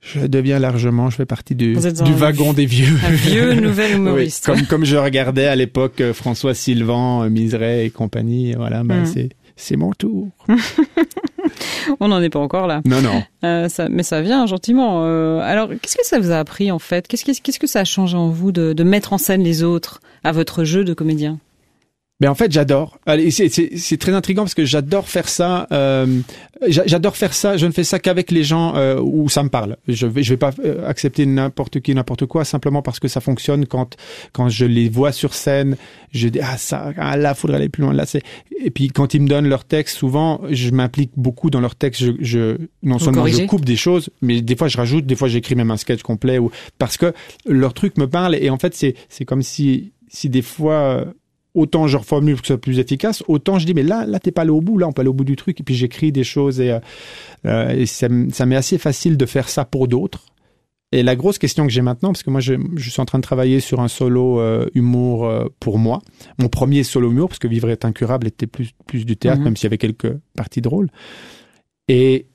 je 0.00 0.20
deviens 0.26 0.58
largement, 0.60 1.10
je 1.10 1.16
fais 1.16 1.26
partie 1.26 1.54
du, 1.56 1.74
wagon 1.76 2.52
des 2.52 2.66
vieux. 2.66 2.86
Un 3.04 3.10
vieux 3.10 3.54
nouvel 3.60 3.90
Oui, 3.92 3.96
humoriste. 3.96 4.46
comme 4.46 4.62
comme 4.66 4.84
je 4.84 4.96
regardais 4.96 5.46
à 5.46 5.56
l'époque 5.56 6.02
François 6.12 6.54
Sylvain, 6.54 7.28
Miseret 7.30 7.86
et 7.86 7.90
compagnie, 7.90 8.52
voilà, 8.54 8.82
ben 8.84 9.00
Mhm. 9.00 9.06
c'est 9.06 9.28
c'est 9.56 9.76
mon 9.76 9.92
tour. 9.92 10.28
On 12.00 12.08
n'en 12.08 12.22
est 12.22 12.30
pas 12.30 12.38
encore 12.38 12.66
là. 12.66 12.80
Non 12.84 13.00
non. 13.00 13.22
Euh, 13.44 13.68
ça, 13.68 13.88
mais 13.88 14.02
ça 14.02 14.20
vient 14.20 14.46
gentiment. 14.46 15.04
Euh, 15.04 15.40
alors, 15.40 15.68
qu'est-ce 15.68 15.96
que 15.96 16.06
ça 16.06 16.18
vous 16.18 16.30
a 16.30 16.38
appris 16.38 16.70
en 16.70 16.78
fait? 16.78 17.08
Qu'est-ce 17.08 17.24
qu'est-ce 17.24 17.40
qu'est-ce 17.42 17.58
que 17.58 17.66
ça 17.66 17.80
a 17.80 17.84
changé 17.84 18.16
en 18.16 18.28
vous 18.28 18.52
de, 18.52 18.72
de 18.72 18.84
mettre 18.84 19.12
en 19.12 19.18
scène 19.18 19.42
les 19.42 19.62
autres 19.62 20.00
à 20.24 20.32
votre 20.32 20.64
jeu 20.64 20.84
de 20.84 20.94
comédien? 20.94 21.38
Mais 22.22 22.28
en 22.28 22.36
fait, 22.36 22.52
j'adore. 22.52 23.00
Allez, 23.04 23.32
c'est- 23.32 23.96
très 23.98 24.12
intriguant 24.14 24.42
parce 24.44 24.54
que 24.54 24.64
j'adore 24.64 25.08
faire 25.08 25.28
ça. 25.28 25.66
euh, 25.72 26.06
j'a- 26.68 26.86
j'adore 26.86 27.16
faire 27.16 27.34
ça. 27.34 27.56
Je 27.56 27.66
ne 27.66 27.72
fais 27.72 27.82
ça 27.82 27.98
qu'avec 27.98 28.30
les 28.30 28.44
gens 28.44 28.76
euh, 28.76 29.00
où 29.02 29.28
ça 29.28 29.42
me 29.42 29.48
parle. 29.48 29.76
Je 29.88 30.06
vais, 30.06 30.22
je 30.22 30.32
vais 30.32 30.36
pas 30.36 30.52
euh, 30.64 30.88
accepter 30.88 31.26
n'importe 31.26 31.80
qui, 31.80 31.92
n'importe 31.96 32.26
quoi, 32.26 32.44
simplement 32.44 32.80
parce 32.80 33.00
que 33.00 33.08
ça 33.08 33.20
fonctionne 33.20 33.66
quand 33.66 33.96
quand 34.32 34.48
je 34.48 34.66
les 34.66 34.88
vois 34.88 35.10
sur 35.10 35.34
scène. 35.34 35.76
Je 36.12 36.28
dis 36.28 36.38
ah 36.40 36.56
ça, 36.58 36.92
ah 36.96 37.16
là, 37.16 37.34
faudrait 37.34 37.56
aller 37.56 37.68
plus 37.68 37.82
loin. 37.82 37.92
Là, 37.92 38.06
c'est. 38.06 38.22
Et 38.64 38.70
puis 38.70 38.86
quand 38.86 39.14
ils 39.14 39.20
me 39.22 39.26
donnent 39.26 39.48
leur 39.48 39.64
texte, 39.64 39.96
souvent, 39.96 40.42
je 40.48 40.70
m'implique 40.70 41.10
beaucoup 41.16 41.50
dans 41.50 41.60
leur 41.60 41.74
texte. 41.74 42.04
Je, 42.04 42.12
je 42.20 42.56
non 42.84 42.98
Vous 42.98 43.04
seulement 43.06 43.22
je 43.26 43.46
coupe 43.48 43.64
des 43.64 43.74
choses, 43.74 44.10
mais 44.20 44.40
des 44.42 44.54
fois 44.54 44.68
je 44.68 44.76
rajoute, 44.76 45.06
des 45.06 45.16
fois 45.16 45.26
j'écris 45.26 45.56
même 45.56 45.72
un 45.72 45.76
sketch 45.76 46.02
complet 46.02 46.38
ou 46.38 46.52
parce 46.78 46.96
que 46.98 47.12
leur 47.46 47.74
truc 47.74 47.98
me 47.98 48.06
parle 48.06 48.36
et 48.36 48.48
en 48.48 48.58
fait 48.58 48.76
c'est 48.76 48.94
c'est 49.08 49.24
comme 49.24 49.42
si 49.42 49.90
si 50.08 50.28
des 50.28 50.42
fois 50.42 50.74
euh, 50.74 51.04
autant 51.54 51.86
je 51.86 51.96
reformule 51.96 52.34
pour 52.34 52.42
que 52.42 52.48
ce 52.48 52.54
soit 52.54 52.60
plus 52.60 52.78
efficace, 52.78 53.22
autant 53.28 53.58
je 53.58 53.66
dis 53.66 53.74
mais 53.74 53.82
là 53.82 54.06
là 54.06 54.18
t'es 54.18 54.30
pas 54.32 54.42
allé 54.42 54.50
au 54.50 54.60
bout, 54.60 54.78
là 54.78 54.88
on 54.88 54.92
peut 54.92 55.00
aller 55.00 55.10
au 55.10 55.14
bout 55.14 55.24
du 55.24 55.36
truc 55.36 55.60
et 55.60 55.62
puis 55.62 55.74
j'écris 55.74 56.12
des 56.12 56.24
choses 56.24 56.60
et, 56.60 56.70
euh, 56.72 56.80
euh, 57.46 57.70
et 57.70 57.86
ça, 57.86 58.08
m'est 58.08 58.56
assez 58.56 58.78
facile 58.78 59.16
de 59.16 59.26
faire 59.26 59.48
ça 59.48 59.64
pour 59.64 59.88
d'autres. 59.88 60.26
Et 60.94 61.02
la 61.02 61.16
grosse 61.16 61.38
question 61.38 61.66
que 61.66 61.72
j'ai 61.72 61.80
maintenant, 61.80 62.10
parce 62.12 62.22
que 62.22 62.30
moi 62.30 62.40
je, 62.40 62.54
je 62.76 62.90
suis 62.90 63.00
en 63.00 63.06
train 63.06 63.18
de 63.18 63.22
travailler 63.22 63.60
sur 63.60 63.80
un 63.80 63.88
solo 63.88 64.40
euh, 64.40 64.66
humour 64.74 65.26
euh, 65.26 65.46
pour 65.58 65.78
moi, 65.78 66.00
mon 66.38 66.48
premier 66.48 66.82
solo 66.84 67.10
humour, 67.10 67.28
parce 67.28 67.38
que 67.38 67.48
Vivre 67.48 67.70
est 67.70 67.84
incurable 67.86 68.26
était 68.26 68.46
plus 68.46 68.72
plus 68.86 69.06
du 69.06 69.16
théâtre, 69.16 69.38
Mhm. 69.38 69.44
même 69.44 69.56
s'il 69.56 69.64
y 69.64 69.66
avait 69.68 69.78
quelques 69.78 70.14
parties 70.36 70.60
drôles. 70.60 70.90
Et 71.88 72.26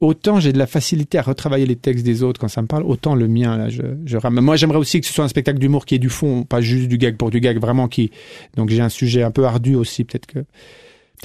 autant 0.00 0.40
j'ai 0.40 0.52
de 0.52 0.58
la 0.58 0.66
facilité 0.66 1.18
à 1.18 1.22
retravailler 1.22 1.66
les 1.66 1.76
textes 1.76 2.04
des 2.04 2.22
autres 2.22 2.40
quand 2.40 2.48
ça 2.48 2.62
me 2.62 2.66
parle, 2.66 2.84
autant 2.84 3.14
le 3.14 3.28
mien 3.28 3.56
là, 3.56 3.68
je, 3.68 3.82
je. 4.04 4.18
Moi 4.28 4.56
j'aimerais 4.56 4.78
aussi 4.78 5.00
que 5.00 5.06
ce 5.06 5.12
soit 5.12 5.24
un 5.24 5.28
spectacle 5.28 5.58
d'humour 5.58 5.86
qui 5.86 5.94
ait 5.94 5.98
du 5.98 6.10
fond, 6.10 6.44
pas 6.44 6.60
juste 6.60 6.88
du 6.88 6.98
gag 6.98 7.16
pour 7.16 7.30
du 7.30 7.40
gag, 7.40 7.58
vraiment 7.60 7.88
qui. 7.88 8.10
Donc 8.56 8.70
j'ai 8.70 8.82
un 8.82 8.88
sujet 8.88 9.22
un 9.22 9.30
peu 9.30 9.44
ardu 9.44 9.74
aussi, 9.74 10.04
peut-être 10.04 10.26
que. 10.26 10.40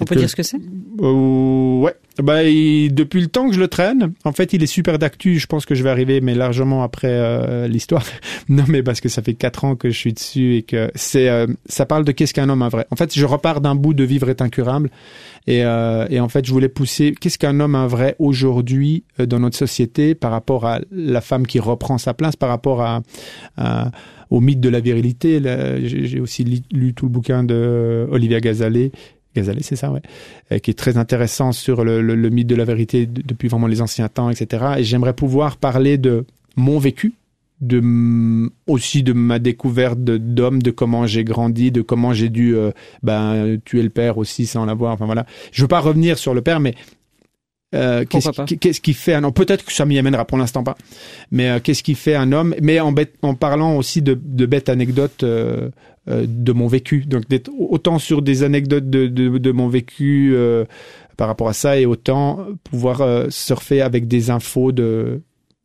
On 0.02 0.06
peut 0.06 0.16
que- 0.16 0.20
dire 0.20 0.30
ce 0.30 0.36
que 0.36 0.44
c'est 0.44 0.58
Euh, 1.02 1.80
ouais. 1.80 1.94
Bah, 2.22 2.44
il- 2.44 2.94
depuis 2.94 3.22
le 3.22 3.28
temps 3.28 3.48
que 3.48 3.56
je 3.56 3.60
le 3.60 3.70
traîne, 3.70 4.12
en 4.26 4.34
fait, 4.34 4.52
il 4.52 4.62
est 4.62 4.68
super 4.68 5.00
d'actu. 5.00 5.40
Je 5.40 5.48
pense 5.48 5.66
que 5.66 5.74
je 5.76 5.84
vais 5.84 5.90
arriver, 5.90 6.20
mais 6.20 6.36
largement 6.36 6.84
après 6.84 7.08
euh, 7.10 7.68
l'histoire. 7.68 8.04
non, 8.50 8.66
mais 8.68 8.84
parce 8.84 9.00
que 9.00 9.08
ça 9.08 9.22
fait 9.22 9.34
quatre 9.36 9.64
ans 9.64 9.76
que 9.78 9.90
je 9.90 9.98
suis 9.98 10.12
dessus 10.14 10.56
et 10.58 10.64
que 10.64 10.92
c'est, 10.96 11.30
euh, 11.30 11.48
ça 11.68 11.86
parle 11.86 12.04
de 12.04 12.12
qu'est-ce 12.12 12.34
qu'un 12.34 12.50
homme 12.50 12.62
un 12.62 12.68
vrai. 12.70 12.86
En 12.92 12.96
fait, 12.98 13.18
je 13.18 13.26
repars 13.26 13.62
d'un 13.62 13.76
bout 13.76 13.94
de 13.94 14.04
vivre 14.04 14.30
est 14.30 14.42
incurable. 14.42 14.90
Et, 15.48 15.64
euh, 15.64 16.06
et 16.10 16.20
en 16.20 16.28
fait, 16.28 16.46
je 16.46 16.52
voulais 16.52 16.68
pousser 16.70 17.16
qu'est-ce 17.20 17.38
qu'un 17.38 17.60
homme 17.62 17.76
un 17.76 17.88
vrai 17.88 18.16
aujourd'hui 18.20 19.04
dans 19.18 19.40
notre 19.40 19.58
société 19.58 20.14
par 20.16 20.32
rapport 20.32 20.66
à 20.66 20.82
la 20.92 21.22
femme 21.22 21.48
qui 21.48 21.60
reprend 21.60 21.98
sa 21.98 22.14
place, 22.14 22.36
par 22.36 22.50
rapport 22.50 22.82
à, 22.82 23.02
à- 23.58 23.92
au 24.30 24.42
mythe 24.42 24.60
de 24.60 24.70
la 24.70 24.80
virilité. 24.82 25.42
J'ai 25.84 26.20
aussi 26.20 26.64
lu 26.72 26.94
tout 26.94 27.06
le 27.06 27.12
bouquin 27.12 27.44
de 27.44 28.08
Olivia 28.12 28.40
Gazalet. 28.42 28.92
C'est 29.36 29.76
ça, 29.76 29.92
ouais, 29.92 30.02
euh, 30.52 30.60
qui 30.60 30.72
est 30.72 30.78
très 30.78 30.98
intéressant 30.98 31.52
sur 31.52 31.84
le, 31.84 32.02
le- 32.02 32.16
le 32.16 32.30
mythe 32.30 32.48
de 32.48 32.56
la 32.56 32.66
vérité 32.66 33.06
depuis 33.06 33.48
vraiment 33.48 33.68
les 33.68 33.82
anciens 33.82 34.10
temps, 34.10 34.30
etc. 34.30 34.76
Et 34.80 34.84
j'aimerais 34.84 35.14
pouvoir 35.14 35.58
parler 35.58 35.98
de 35.98 36.26
mon 36.58 36.78
vécu, 36.80 37.14
de 37.62 38.50
aussi 38.68 39.04
de 39.04 39.14
ma 39.14 39.38
découverte 39.40 40.00
d'homme, 40.00 40.62
de 40.62 40.72
comment 40.72 41.06
j'ai 41.08 41.24
grandi, 41.24 41.72
de 41.72 41.82
comment 41.82 42.14
j'ai 42.14 42.30
dû 42.30 42.56
euh, 42.56 42.72
ben, 43.04 43.58
tuer 43.66 43.84
le 43.84 43.90
père 43.90 44.18
aussi 44.18 44.46
sans 44.46 44.66
l'avoir. 44.66 44.94
Enfin 44.94 45.06
voilà, 45.06 45.26
je 45.52 45.62
veux 45.62 45.68
pas 45.68 45.80
revenir 45.80 46.18
sur 46.18 46.34
le 46.34 46.42
père, 46.42 46.60
mais 46.60 46.74
euh, 47.76 48.04
qu'est-ce 48.06 48.82
qui, 48.82 48.94
fait 48.94 49.14
un 49.14 49.24
homme? 49.24 49.34
Peut-être 49.34 49.64
que 49.64 49.72
ça 49.72 49.86
m'y 49.86 50.00
amènera 50.00 50.26
pour 50.26 50.38
l'instant 50.40 50.64
pas, 50.64 50.76
mais 51.32 51.50
euh, 51.50 51.60
qu'est-ce 51.62 51.84
qui 51.84 51.94
fait 51.96 52.16
un 52.16 52.32
homme? 52.32 52.56
Mais 52.64 52.80
en, 52.80 52.92
bête- 52.92 53.14
en 53.22 53.36
parlant 53.36 53.76
aussi 53.78 54.02
de, 54.02 54.20
de 54.20 54.46
bêtes 54.48 54.70
anecdotes 54.70 55.24
de 56.10 56.52
mon 56.54 56.68
vécu, 56.68 57.06
donc 57.06 57.28
d'être 57.28 57.50
autant 57.58 58.00
sur 58.00 58.22
des 58.22 58.44
anecdotes 58.44 58.90
de, 58.90 59.08
de, 59.08 59.38
de 59.38 59.52
mon 59.52 59.68
vécu 59.68 60.32
euh, 60.34 60.66
par 61.18 61.28
rapport 61.28 61.50
à 61.50 61.54
ça, 61.54 61.80
et 61.80 61.86
autant 61.86 62.46
pouvoir 62.64 63.02
euh, 63.02 63.28
surfer 63.30 63.82
avec 63.82 64.08
des 64.08 64.30
infos 64.30 64.72
de 64.72 65.22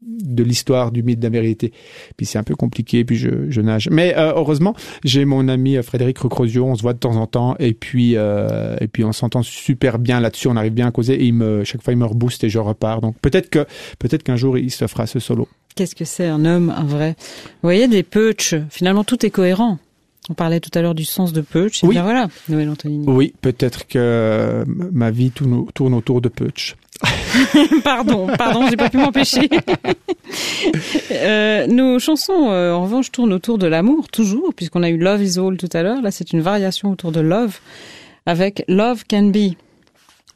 de 0.06 0.42
l'histoire 0.42 0.92
du 0.92 1.02
mythe 1.02 1.18
de 1.18 1.24
la 1.24 1.30
vérité. 1.30 1.72
Puis 2.18 2.26
c'est 2.26 2.36
un 2.36 2.42
peu 2.42 2.54
compliqué, 2.54 3.06
puis 3.06 3.16
je, 3.16 3.48
je 3.48 3.60
nage. 3.62 3.88
Mais 3.90 4.14
euh, 4.16 4.34
heureusement, 4.36 4.74
j'ai 5.02 5.24
mon 5.24 5.48
ami 5.48 5.78
euh, 5.78 5.82
Frédéric 5.82 6.18
Recrosio, 6.18 6.66
on 6.66 6.74
se 6.74 6.82
voit 6.82 6.92
de 6.92 6.98
temps 6.98 7.16
en 7.16 7.26
temps, 7.26 7.56
et 7.58 7.72
puis 7.72 8.12
euh, 8.16 8.76
et 8.82 8.86
puis 8.86 9.02
on 9.04 9.12
s'entend 9.12 9.42
super 9.42 9.98
bien 9.98 10.20
là-dessus, 10.20 10.48
on 10.48 10.56
arrive 10.56 10.74
bien 10.74 10.88
à 10.88 10.90
causer, 10.90 11.14
et 11.14 11.24
il 11.24 11.32
me 11.34 11.64
chaque 11.64 11.82
fois 11.82 11.94
il 11.94 11.98
me 11.98 12.04
rebooste 12.04 12.44
et 12.44 12.50
je 12.50 12.58
repars. 12.58 13.00
Donc 13.00 13.16
peut-être 13.22 13.48
que 13.48 13.64
peut-être 13.98 14.22
qu'un 14.22 14.36
jour 14.36 14.58
il 14.58 14.70
se 14.70 14.86
fera 14.86 15.06
ce 15.06 15.20
solo. 15.20 15.48
Qu'est-ce 15.74 15.94
que 15.94 16.04
c'est 16.04 16.26
un 16.26 16.44
homme, 16.44 16.68
un 16.68 16.84
vrai? 16.84 17.16
Vous 17.18 17.68
voyez, 17.68 17.88
des 17.88 18.02
peuches, 18.02 18.54
finalement 18.68 19.04
tout 19.04 19.24
est 19.24 19.30
cohérent. 19.30 19.78
On 20.30 20.34
parlait 20.34 20.60
tout 20.60 20.70
à 20.74 20.80
l'heure 20.80 20.94
du 20.94 21.04
sens 21.04 21.32
de 21.32 21.42
peuch. 21.42 21.84
Et 21.84 21.86
Oui. 21.86 21.94
bien 21.94 22.02
voilà, 22.02 22.28
Noël 22.48 22.68
Antonini. 22.70 23.04
Oui, 23.08 23.34
peut-être 23.42 23.86
que 23.86 23.98
euh, 23.98 24.64
ma 24.66 25.10
vie 25.10 25.30
tourne, 25.30 25.94
autour 25.94 26.20
de 26.22 26.28
Putsch. 26.28 26.76
pardon, 27.84 28.28
pardon, 28.38 28.66
j'ai 28.70 28.76
pas 28.76 28.88
pu 28.90 28.96
m'empêcher. 28.98 29.48
Euh, 31.12 31.66
nos 31.66 31.98
chansons, 31.98 32.50
euh, 32.50 32.72
en 32.72 32.82
revanche, 32.82 33.12
tournent 33.12 33.32
autour 33.32 33.58
de 33.58 33.66
l'amour, 33.66 34.08
toujours, 34.08 34.52
puisqu'on 34.54 34.82
a 34.82 34.88
eu 34.88 34.96
Love 34.96 35.22
is 35.22 35.38
All 35.38 35.56
tout 35.56 35.68
à 35.72 35.82
l'heure. 35.82 36.02
Là, 36.02 36.10
c'est 36.10 36.32
une 36.32 36.40
variation 36.40 36.90
autour 36.90 37.12
de 37.12 37.20
Love, 37.20 37.58
avec 38.26 38.64
Love 38.68 39.04
Can 39.08 39.24
Be. 39.24 39.52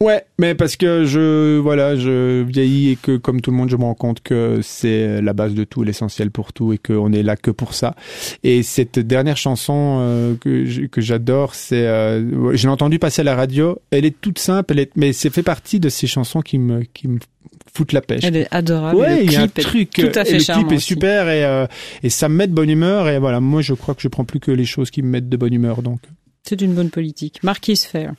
Ouais, 0.01 0.25
mais 0.39 0.55
parce 0.55 0.77
que 0.77 1.05
je 1.05 1.59
voilà, 1.59 1.97
je 1.97 2.43
vieillis 2.43 2.91
et 2.91 2.97
que 2.97 3.17
comme 3.17 3.41
tout 3.41 3.51
le 3.51 3.57
monde, 3.57 3.69
je 3.69 3.77
me 3.77 3.83
rends 3.83 3.95
compte 3.95 4.21
que 4.21 4.61
c'est 4.63 5.21
la 5.21 5.33
base 5.33 5.55
de 5.55 5.65
tout, 5.65 5.83
l'essentiel 5.83 6.31
pour 6.31 6.53
tout, 6.53 6.73
et 6.73 6.79
qu'on 6.79 7.13
est 7.13 7.25
là 7.25 7.37
que 7.37 7.51
pour 7.51 7.75
ça. 7.75 7.97
Et 8.45 8.63
cette 8.63 9.01
dernière 9.01 9.37
chanson 9.37 9.99
euh, 10.01 10.35
que 10.37 11.01
j'adore, 11.01 11.55
c'est 11.55 11.87
euh, 11.87 12.55
je 12.57 12.63
l'ai 12.63 12.73
entendue 12.73 13.01
passer 13.01 13.23
à 13.23 13.25
la 13.25 13.35
radio. 13.35 13.81
Elle 13.91 14.05
est 14.05 14.21
toute 14.21 14.39
simple, 14.39 14.73
elle 14.75 14.81
est, 14.81 14.91
mais 14.95 15.13
c'est 15.13 15.31
fait 15.31 15.43
partie 15.43 15.81
de 15.81 15.89
ces 15.89 16.07
chansons 16.07 16.43
qui 16.43 16.59
me 16.59 16.85
qui 16.95 17.09
me 17.09 17.19
foutent 17.75 17.93
la 17.93 18.01
pêche. 18.01 18.23
Elle 18.23 18.37
est 18.37 18.49
adorable. 18.53 18.99
Ouais, 18.99 19.17
le 19.19 19.25
il 19.25 19.33
y 19.33 19.37
a 19.37 19.43
un 19.43 19.49
truc. 19.49 19.91
tout 19.91 20.13
à 20.15 20.23
et 20.23 20.25
fait 20.27 20.33
le 20.35 20.39
charmant 20.39 20.63
clip 20.63 20.73
est 20.73 20.77
aussi. 20.77 20.87
super 20.87 21.29
et 21.29 21.45
euh, 21.45 21.67
et 22.05 22.11
ça 22.11 22.29
me 22.29 22.37
met 22.37 22.47
de 22.47 22.53
bonne 22.53 22.71
humeur. 22.71 23.09
Et 23.09 23.19
voilà, 23.19 23.41
moi 23.41 23.63
je 23.63 23.75
crois 23.75 23.97
que 23.97 24.03
je 24.03 24.09
prends 24.09 24.25
plus 24.25 24.39
que 24.39 24.53
les 24.53 24.65
choses 24.65 24.93
qui 24.93 25.03
me 25.03 25.09
mettent 25.09 25.29
de 25.29 25.37
bonne 25.37 25.55
humeur. 25.55 25.83
Donc. 25.83 26.01
C'est 26.45 26.61
une 26.63 26.75
bonne 26.75 26.91
politique. 26.91 27.43
Marquise 27.43 27.85
Fair. 27.85 28.13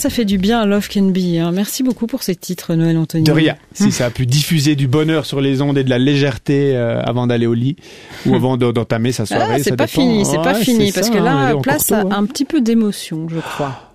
Ça 0.00 0.10
fait 0.10 0.24
du 0.24 0.38
bien, 0.38 0.64
Love 0.66 0.88
Can 0.92 1.04
Be. 1.10 1.38
hein. 1.38 1.52
Merci 1.52 1.82
beaucoup 1.82 2.06
pour 2.06 2.22
ces 2.22 2.34
titres, 2.34 2.74
Noël 2.74 2.96
Anthony. 2.96 3.22
De 3.24 3.32
rien. 3.32 3.56
Si 3.74 3.92
ça 3.92 4.06
a 4.06 4.10
pu 4.10 4.26
diffuser 4.26 4.74
du 4.74 4.88
bonheur 4.88 5.24
sur 5.26 5.40
les 5.40 5.62
ondes 5.62 5.78
et 5.78 5.84
de 5.84 5.90
la 5.90 5.98
légèreté 5.98 6.76
euh, 6.76 7.00
avant 7.02 7.26
d'aller 7.26 7.46
au 7.46 7.54
lit 7.54 7.76
ou 8.26 8.34
avant 8.34 8.56
de- 8.56 8.72
d'entamer 8.72 9.12
sa 9.12 9.26
soirée. 9.26 9.44
Ah, 9.48 9.58
c'est 9.58 9.70
ça 9.70 9.76
pas 9.76 9.86
dépend. 9.86 10.02
fini, 10.02 10.24
c'est 10.26 10.36
pas 10.38 10.54
fini, 10.54 10.86
c'est 10.90 11.00
parce 11.00 11.06
ça, 11.08 11.12
que 11.12 11.18
là, 11.22 11.54
place 11.62 11.86
tôt, 11.86 11.94
à 11.94 11.98
hein. 12.00 12.08
un 12.10 12.26
petit 12.26 12.44
peu 12.44 12.60
d'émotion, 12.60 13.28
je 13.28 13.38
crois. 13.38 13.94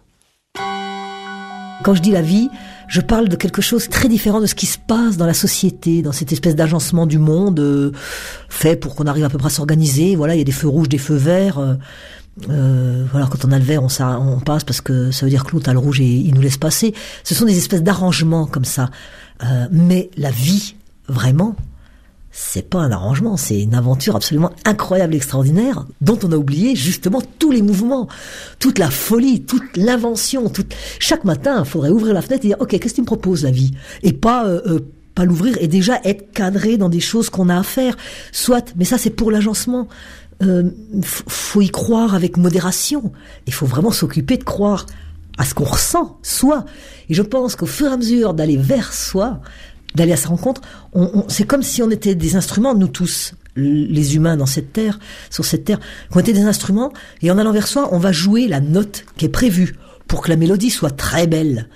Quand 1.84 1.94
je 1.94 2.02
dis 2.02 2.12
la 2.12 2.22
vie, 2.22 2.50
je 2.88 3.02
parle 3.02 3.28
de 3.30 3.36
quelque 3.36 3.62
chose 3.62 3.90
très 3.90 4.08
différent 4.08 4.42
de 4.42 4.46
ce 4.46 4.56
qui 4.56 4.66
se 4.66 4.78
passe 4.80 5.18
dans 5.18 5.26
la 5.28 5.34
société, 5.34 6.02
dans 6.02 6.12
cette 6.12 6.32
espèce 6.32 6.56
d'agencement 6.56 7.06
du 7.06 7.18
monde 7.20 7.60
euh, 7.60 7.92
fait 8.50 8.76
pour 8.76 8.96
qu'on 8.96 9.06
arrive 9.06 9.24
à 9.26 9.30
peu 9.30 9.38
près 9.38 9.48
à 9.48 9.52
s'organiser. 9.52 10.16
Voilà, 10.16 10.36
il 10.36 10.40
y 10.40 10.42
a 10.42 10.46
des 10.46 10.52
feux 10.52 10.68
rouges, 10.68 10.90
des 10.90 10.98
feux 10.98 11.16
verts. 11.16 11.60
euh, 11.60 11.76
euh, 12.50 13.06
voilà, 13.12 13.28
quand 13.28 13.46
on 13.46 13.52
a 13.52 13.60
le 13.60 13.66
vert, 13.66 13.82
on, 13.84 13.90
on 14.00 14.40
passe 14.40 14.64
parce 14.64 14.82
que 14.82 15.12
ça 15.12 15.26
veut 15.26 15.30
dire 15.30 15.46
que 15.46 15.52
l'autre 15.52 15.70
a 15.70 15.74
le 15.74 15.80
rouge 15.80 16.02
et 16.02 16.06
il 16.06 16.34
nous 16.36 16.42
laisse 16.42 16.58
passer. 16.58 16.94
Ce 17.24 17.34
sont 17.34 17.46
des 17.46 17.58
espèces 17.58 17.84
d'arrangements 17.84 18.46
comme 18.46 18.66
ça. 18.66 18.90
Euh, 19.44 19.68
mais 19.72 20.10
la 20.18 20.32
vie, 20.32 20.76
vraiment, 21.08 21.56
c'est 22.32 22.70
pas 22.70 22.80
un 22.80 22.92
arrangement, 22.92 23.38
c'est 23.38 23.62
une 23.62 23.76
aventure 23.76 24.16
absolument 24.16 24.52
incroyable, 24.66 25.16
extraordinaire, 25.16 25.86
dont 26.02 26.20
on 26.24 26.32
a 26.34 26.36
oublié 26.36 26.76
justement 26.76 27.22
tous 27.40 27.52
les 27.52 27.62
mouvements, 27.62 28.10
toute 28.60 28.78
la 28.78 28.90
folie, 28.90 29.44
toute 29.44 29.78
l'invention. 29.78 30.50
Toute... 30.50 30.74
Chaque 31.00 31.24
matin, 31.24 31.64
il 31.64 31.70
faudrait 31.70 31.92
ouvrir 31.92 32.14
la 32.14 32.22
fenêtre 32.22 32.44
et 32.44 32.50
dire 32.50 32.58
ok, 32.60 32.72
qu'est-ce 32.72 32.94
que 32.94 32.96
tu 32.96 33.02
me 33.02 33.06
proposes 33.06 33.44
la 33.44 33.52
vie? 33.52 33.72
Et 34.04 34.12
pas 34.12 34.46
euh, 34.46 34.62
euh, 34.68 34.80
pas 35.16 35.24
l'ouvrir 35.24 35.58
et 35.62 35.70
déjà 35.70 36.02
être 36.04 36.34
cadré 36.34 36.76
dans 36.76 36.90
des 36.90 37.00
choses 37.00 37.30
qu'on 37.30 37.48
a 37.48 37.58
à 37.58 37.64
faire. 37.64 37.96
Soit, 38.34 38.74
mais 38.76 38.84
ça 38.84 38.98
c'est 38.98 39.12
pour 39.12 39.32
l'agencement. 39.32 39.88
Euh, 40.46 40.64
faut 41.04 41.62
y 41.62 41.70
croire 41.70 42.16
avec 42.16 42.38
modération. 42.38 43.12
Il 43.48 43.54
faut 43.54 43.66
vraiment 43.66 43.92
s'occuper 43.92 44.38
de 44.38 44.44
croire 44.44 44.86
à 45.38 45.46
ce 45.46 45.54
qu'on 45.54 45.64
ressent, 45.66 46.18
soi. 46.24 46.66
Et 47.10 47.14
je 47.14 47.22
pense 47.22 47.56
qu'au 47.56 47.66
fur 47.66 47.88
et 47.90 47.94
à 47.94 47.98
mesure 47.98 48.34
d'aller 48.34 48.58
vers 48.58 48.94
soi, 48.94 49.42
d'aller 49.96 50.14
à 50.14 50.18
sa 50.18 50.30
rencontre, 50.30 50.62
on, 50.94 51.04
on- 51.14 51.26
c'est 51.30 51.46
comme 51.46 51.64
si 51.64 51.82
on 51.84 51.90
était 51.90 52.16
des 52.16 52.36
instruments, 52.36 52.74
nous 52.76 52.88
tous, 52.88 53.34
les 53.58 54.16
humains 54.18 54.36
dans 54.38 54.46
cette 54.46 54.74
terre, 54.74 55.00
sur 55.30 55.46
cette 55.46 55.64
terre, 55.66 55.80
qu'on 56.12 56.20
était 56.20 56.34
des 56.34 56.44
instruments, 56.44 56.92
et 57.22 57.32
en 57.32 57.38
allant 57.38 57.54
vers 57.54 57.68
soi, 57.68 57.90
on 57.94 58.00
va 58.00 58.12
jouer 58.12 58.48
la 58.48 58.60
note 58.60 59.06
qui 59.18 59.26
est 59.26 59.30
prévue 59.30 59.76
pour 60.08 60.22
que 60.22 60.30
la 60.30 60.36
mélodie 60.36 60.70
soit 60.70 60.92
très 60.92 61.26
belle. 61.28 61.68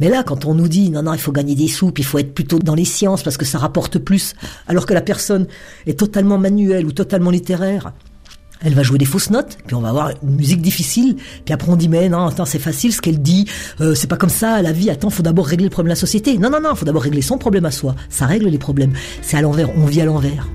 Mais 0.00 0.08
là, 0.08 0.22
quand 0.24 0.44
on 0.46 0.54
nous 0.54 0.68
dit 0.68 0.90
non, 0.90 1.02
non, 1.02 1.14
il 1.14 1.20
faut 1.20 1.32
gagner 1.32 1.54
des 1.56 1.68
sous, 1.68 1.90
puis 1.92 2.02
il 2.02 2.06
faut 2.06 2.18
être 2.18 2.34
plutôt 2.34 2.58
dans 2.58 2.74
les 2.74 2.84
sciences 2.84 3.22
parce 3.22 3.36
que 3.36 3.44
ça 3.44 3.58
rapporte 3.58 3.98
plus, 3.98 4.34
alors 4.68 4.84
que 4.86 4.94
la 4.94 5.00
personne 5.00 5.46
est 5.86 5.98
totalement 5.98 6.38
manuelle 6.38 6.86
ou 6.86 6.92
totalement 6.92 7.30
littéraire, 7.30 7.92
elle 8.62 8.74
va 8.74 8.82
jouer 8.82 8.98
des 8.98 9.04
fausses 9.04 9.30
notes, 9.30 9.58
puis 9.66 9.74
on 9.74 9.80
va 9.80 9.90
avoir 9.90 10.10
une 10.22 10.36
musique 10.36 10.62
difficile, 10.62 11.16
puis 11.44 11.54
après 11.54 11.70
on 11.70 11.76
dit 11.76 11.88
mais 11.88 12.08
non, 12.08 12.26
attends, 12.26 12.44
c'est 12.44 12.58
facile 12.58 12.92
ce 12.92 13.00
qu'elle 13.00 13.20
dit, 13.20 13.46
euh, 13.80 13.94
c'est 13.94 14.06
pas 14.06 14.16
comme 14.16 14.30
ça, 14.30 14.62
la 14.62 14.72
vie, 14.72 14.90
attends, 14.90 15.10
faut 15.10 15.22
d'abord 15.22 15.46
régler 15.46 15.64
le 15.64 15.70
problème 15.70 15.90
de 15.90 15.96
la 15.96 16.00
société. 16.00 16.38
Non, 16.38 16.50
non, 16.50 16.60
non, 16.60 16.74
faut 16.74 16.84
d'abord 16.84 17.02
régler 17.02 17.22
son 17.22 17.38
problème 17.38 17.64
à 17.64 17.70
soi. 17.70 17.94
Ça 18.08 18.26
règle 18.26 18.48
les 18.48 18.58
problèmes. 18.58 18.92
C'est 19.22 19.36
à 19.36 19.42
l'envers, 19.42 19.70
on 19.76 19.86
vit 19.86 20.00
à 20.00 20.04
l'envers. 20.04 20.46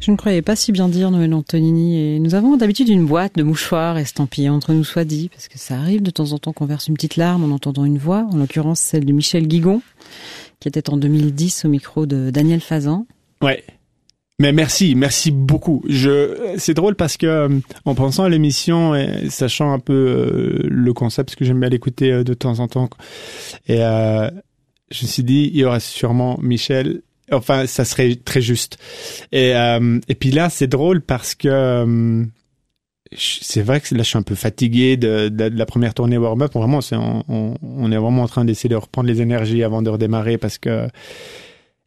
Je 0.00 0.10
ne 0.10 0.16
croyais 0.16 0.42
pas 0.42 0.56
si 0.56 0.72
bien 0.72 0.88
dire 0.88 1.12
Noël 1.12 1.32
Antonini 1.32 1.96
et 1.96 2.18
nous 2.18 2.34
avons 2.34 2.56
d'habitude 2.56 2.88
une 2.88 3.06
boîte 3.06 3.36
de 3.36 3.44
mouchoirs 3.44 3.98
estampillés 3.98 4.48
entre 4.48 4.72
nous 4.72 4.82
soit 4.82 5.04
dit 5.04 5.28
parce 5.28 5.46
que 5.46 5.58
ça 5.58 5.76
arrive 5.76 6.02
de 6.02 6.10
temps 6.10 6.32
en 6.32 6.38
temps 6.38 6.52
qu'on 6.52 6.66
verse 6.66 6.88
une 6.88 6.94
petite 6.94 7.14
larme 7.14 7.44
en 7.44 7.54
entendant 7.54 7.84
une 7.84 7.98
voix, 7.98 8.26
en 8.32 8.36
l'occurrence 8.36 8.80
celle 8.80 9.04
de 9.04 9.12
Michel 9.12 9.46
Guigon 9.46 9.80
qui 10.58 10.66
était 10.66 10.90
en 10.90 10.96
2010 10.96 11.66
au 11.66 11.68
micro 11.68 12.06
de 12.06 12.30
Daniel 12.30 12.60
Fazan. 12.60 13.06
Ouais. 13.42 13.62
Mais 14.42 14.50
merci, 14.50 14.96
merci 14.96 15.30
beaucoup. 15.30 15.84
Je, 15.88 16.56
c'est 16.58 16.74
drôle 16.74 16.96
parce 16.96 17.16
que 17.16 17.26
euh, 17.26 17.48
en 17.84 17.94
pensant 17.94 18.24
à 18.24 18.28
l'émission 18.28 18.92
et 18.92 19.30
sachant 19.30 19.72
un 19.72 19.78
peu 19.78 19.92
euh, 19.92 20.66
le 20.68 20.92
concept, 20.92 21.28
parce 21.28 21.36
que 21.36 21.44
j'aime 21.44 21.60
bien 21.60 21.68
l'écouter 21.68 22.10
euh, 22.10 22.24
de 22.24 22.34
temps 22.34 22.58
en 22.58 22.66
temps, 22.66 22.90
et 23.68 23.84
euh, 23.84 24.28
je 24.90 25.04
me 25.04 25.08
suis 25.08 25.22
dit 25.22 25.48
il 25.54 25.60
y 25.60 25.64
aura 25.64 25.78
sûrement 25.78 26.40
Michel. 26.42 27.02
Enfin, 27.30 27.68
ça 27.68 27.84
serait 27.84 28.16
très 28.16 28.40
juste. 28.40 28.78
Et 29.30 29.52
et 30.08 30.14
puis 30.16 30.32
là, 30.32 30.50
c'est 30.50 30.66
drôle 30.66 31.02
parce 31.02 31.36
que 31.36 32.26
c'est 33.16 33.62
vrai 33.62 33.80
que 33.80 33.94
là, 33.94 34.02
je 34.02 34.08
suis 34.08 34.18
un 34.18 34.22
peu 34.22 34.34
fatigué 34.34 34.96
de, 34.96 35.28
de, 35.28 35.44
la 35.44 35.66
première 35.66 35.94
tournée 35.94 36.18
warm-up. 36.18 36.52
Vraiment, 36.52 36.80
c'est 36.80 36.96
on, 36.96 37.24
on, 37.28 37.54
on 37.62 37.92
est 37.92 37.96
vraiment 37.96 38.24
en 38.24 38.28
train 38.28 38.44
d'essayer 38.44 38.68
de 38.68 38.74
reprendre 38.74 39.08
les 39.08 39.20
énergies 39.22 39.62
avant 39.62 39.82
de 39.82 39.88
redémarrer 39.88 40.36
parce 40.36 40.58
que 40.58 40.88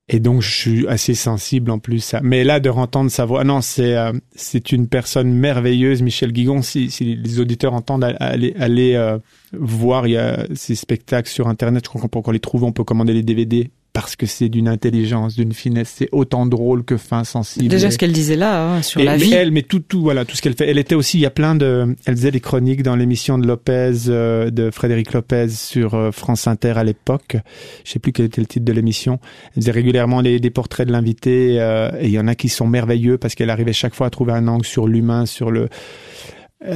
et 0.08 0.20
donc, 0.20 0.41
je 0.41 0.51
suis 0.56 0.88
assez 0.88 1.16
sensible 1.16 1.72
en 1.72 1.80
plus. 1.80 2.14
à- 2.14 2.22
Mais 2.22 2.43
là, 2.43 2.60
de 2.60 2.70
entendre 2.70 3.10
sa 3.10 3.26
voix, 3.26 3.43
non, 3.43 3.62
c'est 3.62 3.95
euh, 3.97 4.12
c'est 4.36 4.72
une 4.72 4.88
personne 4.88 5.34
merveilleuse, 5.34 6.01
Michel 6.03 6.32
Guigon. 6.32 6.62
Si, 6.62 6.91
si 6.91 7.16
les 7.16 7.39
auditeurs 7.39 7.74
entendent, 7.74 8.03
aller 8.20 8.53
aller 8.60 8.93
euh, 8.93 9.18
voir, 9.53 10.08
il 10.08 10.12
y 10.12 10.18
a 10.18 10.45
ces 10.53 10.76
spectacles 10.76 11.30
sur 11.30 11.47
Internet. 11.47 11.84
Je 11.86 11.89
crois 11.89 12.01
qu'on 12.01 12.08
peut 12.08 12.20
encore 12.20 12.34
les 12.34 12.39
trouver. 12.39 12.66
On 12.66 12.72
peut 12.72 12.84
commander 12.84 13.14
les 13.14 13.24
DVD 13.24 13.72
parce 13.95 14.17
que 14.17 14.25
c'est 14.25 14.49
d'une 14.49 14.67
intelligence, 14.67 15.35
d'une 15.35 15.53
finesse. 15.53 15.93
C'est 15.95 16.09
autant 16.11 16.45
drôle 16.45 16.83
que 16.83 16.97
fin, 16.97 17.23
sensible. 17.23 17.69
Déjà 17.69 17.89
ce 17.89 17.97
qu'elle 17.97 18.11
disait 18.11 18.35
là 18.35 18.75
hein, 18.75 18.81
sur 18.81 18.99
et- 18.99 19.05
la 19.05 19.13
mais 19.13 19.23
vie. 19.23 19.33
Elle, 19.33 19.51
mais 19.51 19.61
tout, 19.61 19.79
tout, 19.79 20.01
voilà, 20.01 20.25
tout 20.25 20.35
ce 20.35 20.41
qu'elle 20.41 20.53
fait. 20.53 20.67
Elle 20.69 20.77
était 20.77 20.95
aussi, 20.95 21.17
il 21.17 21.21
y 21.21 21.25
a 21.25 21.29
plein 21.29 21.55
de, 21.55 21.95
elle 22.05 22.15
faisait 22.17 22.31
des 22.31 22.41
chroniques 22.41 22.83
dans 22.83 22.97
l'émission 22.97 23.37
de 23.37 23.47
Lopez, 23.47 23.93
euh, 24.09 24.49
de 24.51 24.69
Frédéric 24.69 25.13
Lopez 25.13 25.47
sur 25.47 25.93
euh, 25.93 26.11
France 26.11 26.45
Inter 26.45 26.73
à 26.75 26.83
l'époque. 26.83 27.37
Je 27.85 27.91
sais 27.91 27.99
plus 27.99 28.11
quel 28.11 28.25
était 28.25 28.41
le 28.41 28.47
titre 28.47 28.65
de 28.65 28.73
l'émission. 28.73 29.17
Elle 29.55 29.61
faisait 29.61 29.71
régulièrement 29.71 30.19
les, 30.19 30.41
des 30.41 30.49
portraits 30.49 30.85
de 30.85 30.91
l'invité, 30.91 31.61
euh, 31.61 31.89
et 31.97 32.07
il 32.07 32.11
y 32.11 32.19
en 32.19 32.27
a 32.27 32.35
qui 32.35 32.49
sont 32.49 32.67
merveilleux 32.67 33.17
parce 33.17 33.33
qu'elle 33.33 33.49
arrivait 33.49 33.71
chaque 33.71 33.95
fois 33.95 34.07
à 34.07 34.09
trouver 34.09 34.33
un 34.33 34.49
angle 34.49 34.65
sur 34.65 34.87
l'humain, 34.89 35.25
sur 35.25 35.51
le, 35.51 35.69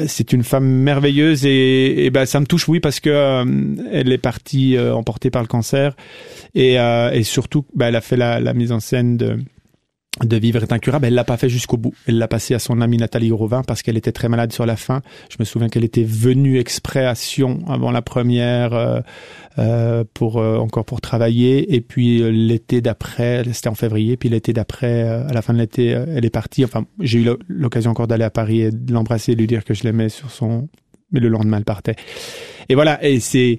c'est 0.07 0.33
une 0.33 0.43
femme 0.43 0.65
merveilleuse 0.65 1.45
et, 1.45 2.05
et 2.05 2.09
ben 2.09 2.25
ça 2.25 2.39
me 2.39 2.45
touche 2.45 2.67
oui 2.67 2.79
parce 2.79 2.99
que 2.99 3.09
euh, 3.09 3.45
elle 3.91 4.11
est 4.11 4.17
partie 4.17 4.75
euh, 4.77 4.93
emportée 4.93 5.29
par 5.29 5.41
le 5.41 5.47
cancer. 5.47 5.95
Et, 6.55 6.79
euh, 6.79 7.11
et 7.11 7.23
surtout 7.23 7.65
ben, 7.75 7.87
elle 7.87 7.95
a 7.95 8.01
fait 8.01 8.17
la 8.17 8.53
mise 8.53 8.71
en 8.71 8.79
scène 8.79 9.17
de 9.17 9.39
de 10.23 10.37
vivre 10.37 10.61
est 10.61 10.71
incurable, 10.73 11.05
elle 11.05 11.13
l'a 11.13 11.23
pas 11.23 11.37
fait 11.37 11.49
jusqu'au 11.49 11.77
bout. 11.77 11.93
Elle 12.07 12.17
l'a 12.17 12.27
passé 12.27 12.53
à 12.53 12.59
son 12.59 12.81
amie 12.81 12.97
Nathalie 12.97 13.29
Grovin 13.29 13.61
parce 13.63 13.81
qu'elle 13.81 13.97
était 13.97 14.11
très 14.11 14.29
malade 14.29 14.51
sur 14.51 14.65
la 14.65 14.75
fin. 14.75 15.01
Je 15.29 15.37
me 15.39 15.45
souviens 15.45 15.69
qu'elle 15.69 15.83
était 15.83 16.03
venue 16.03 16.59
exprès 16.59 17.05
à 17.05 17.15
Sion 17.15 17.59
avant 17.67 17.91
la 17.91 18.01
première 18.01 18.73
euh, 18.73 18.99
euh, 19.57 20.03
pour 20.13 20.37
euh, 20.37 20.57
encore 20.57 20.85
pour 20.85 21.01
travailler 21.01 21.75
et 21.75 21.81
puis 21.81 22.21
euh, 22.21 22.29
l'été 22.29 22.81
d'après, 22.81 23.43
c'était 23.53 23.69
en 23.69 23.75
février, 23.75 24.17
puis 24.17 24.29
l'été 24.29 24.53
d'après, 24.53 25.03
euh, 25.03 25.27
à 25.27 25.33
la 25.33 25.41
fin 25.41 25.53
de 25.53 25.59
l'été, 25.59 25.93
euh, 25.93 26.05
elle 26.15 26.25
est 26.25 26.29
partie. 26.29 26.63
Enfin, 26.65 26.85
j'ai 26.99 27.19
eu 27.19 27.23
l'o- 27.23 27.39
l'occasion 27.47 27.91
encore 27.91 28.07
d'aller 28.07 28.23
à 28.25 28.29
Paris 28.29 28.61
et 28.61 28.71
de 28.71 28.93
l'embrasser 28.93 29.35
lui 29.35 29.47
dire 29.47 29.63
que 29.63 29.73
je 29.73 29.83
l'aimais 29.83 30.09
sur 30.09 30.31
son. 30.31 30.67
Mais 31.11 31.19
le 31.19 31.27
lendemain, 31.29 31.57
elle 31.57 31.65
partait. 31.65 31.95
Et 32.69 32.75
voilà, 32.75 33.03
et 33.03 33.19
c'est 33.19 33.57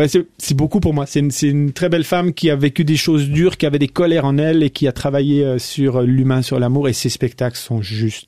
Ouais, 0.00 0.08
c'est 0.08 0.54
beaucoup 0.54 0.80
pour 0.80 0.94
moi. 0.94 1.04
C'est 1.04 1.20
une, 1.20 1.72
très 1.72 1.90
belle 1.90 2.04
femme 2.04 2.32
qui 2.32 2.48
a 2.48 2.56
vécu 2.56 2.84
des 2.84 2.96
choses 2.96 3.28
dures, 3.28 3.58
qui 3.58 3.66
avait 3.66 3.78
des 3.78 3.88
colères 3.88 4.24
en 4.24 4.38
elle 4.38 4.62
et 4.62 4.70
qui 4.70 4.88
a 4.88 4.92
travaillé 4.92 5.44
euh, 5.44 5.58
sur 5.58 6.00
l'humain, 6.00 6.40
sur 6.40 6.58
l'amour. 6.58 6.88
Et 6.88 6.94
ses 6.94 7.10
spectacles 7.10 7.58
sont 7.58 7.82
juste. 7.82 8.26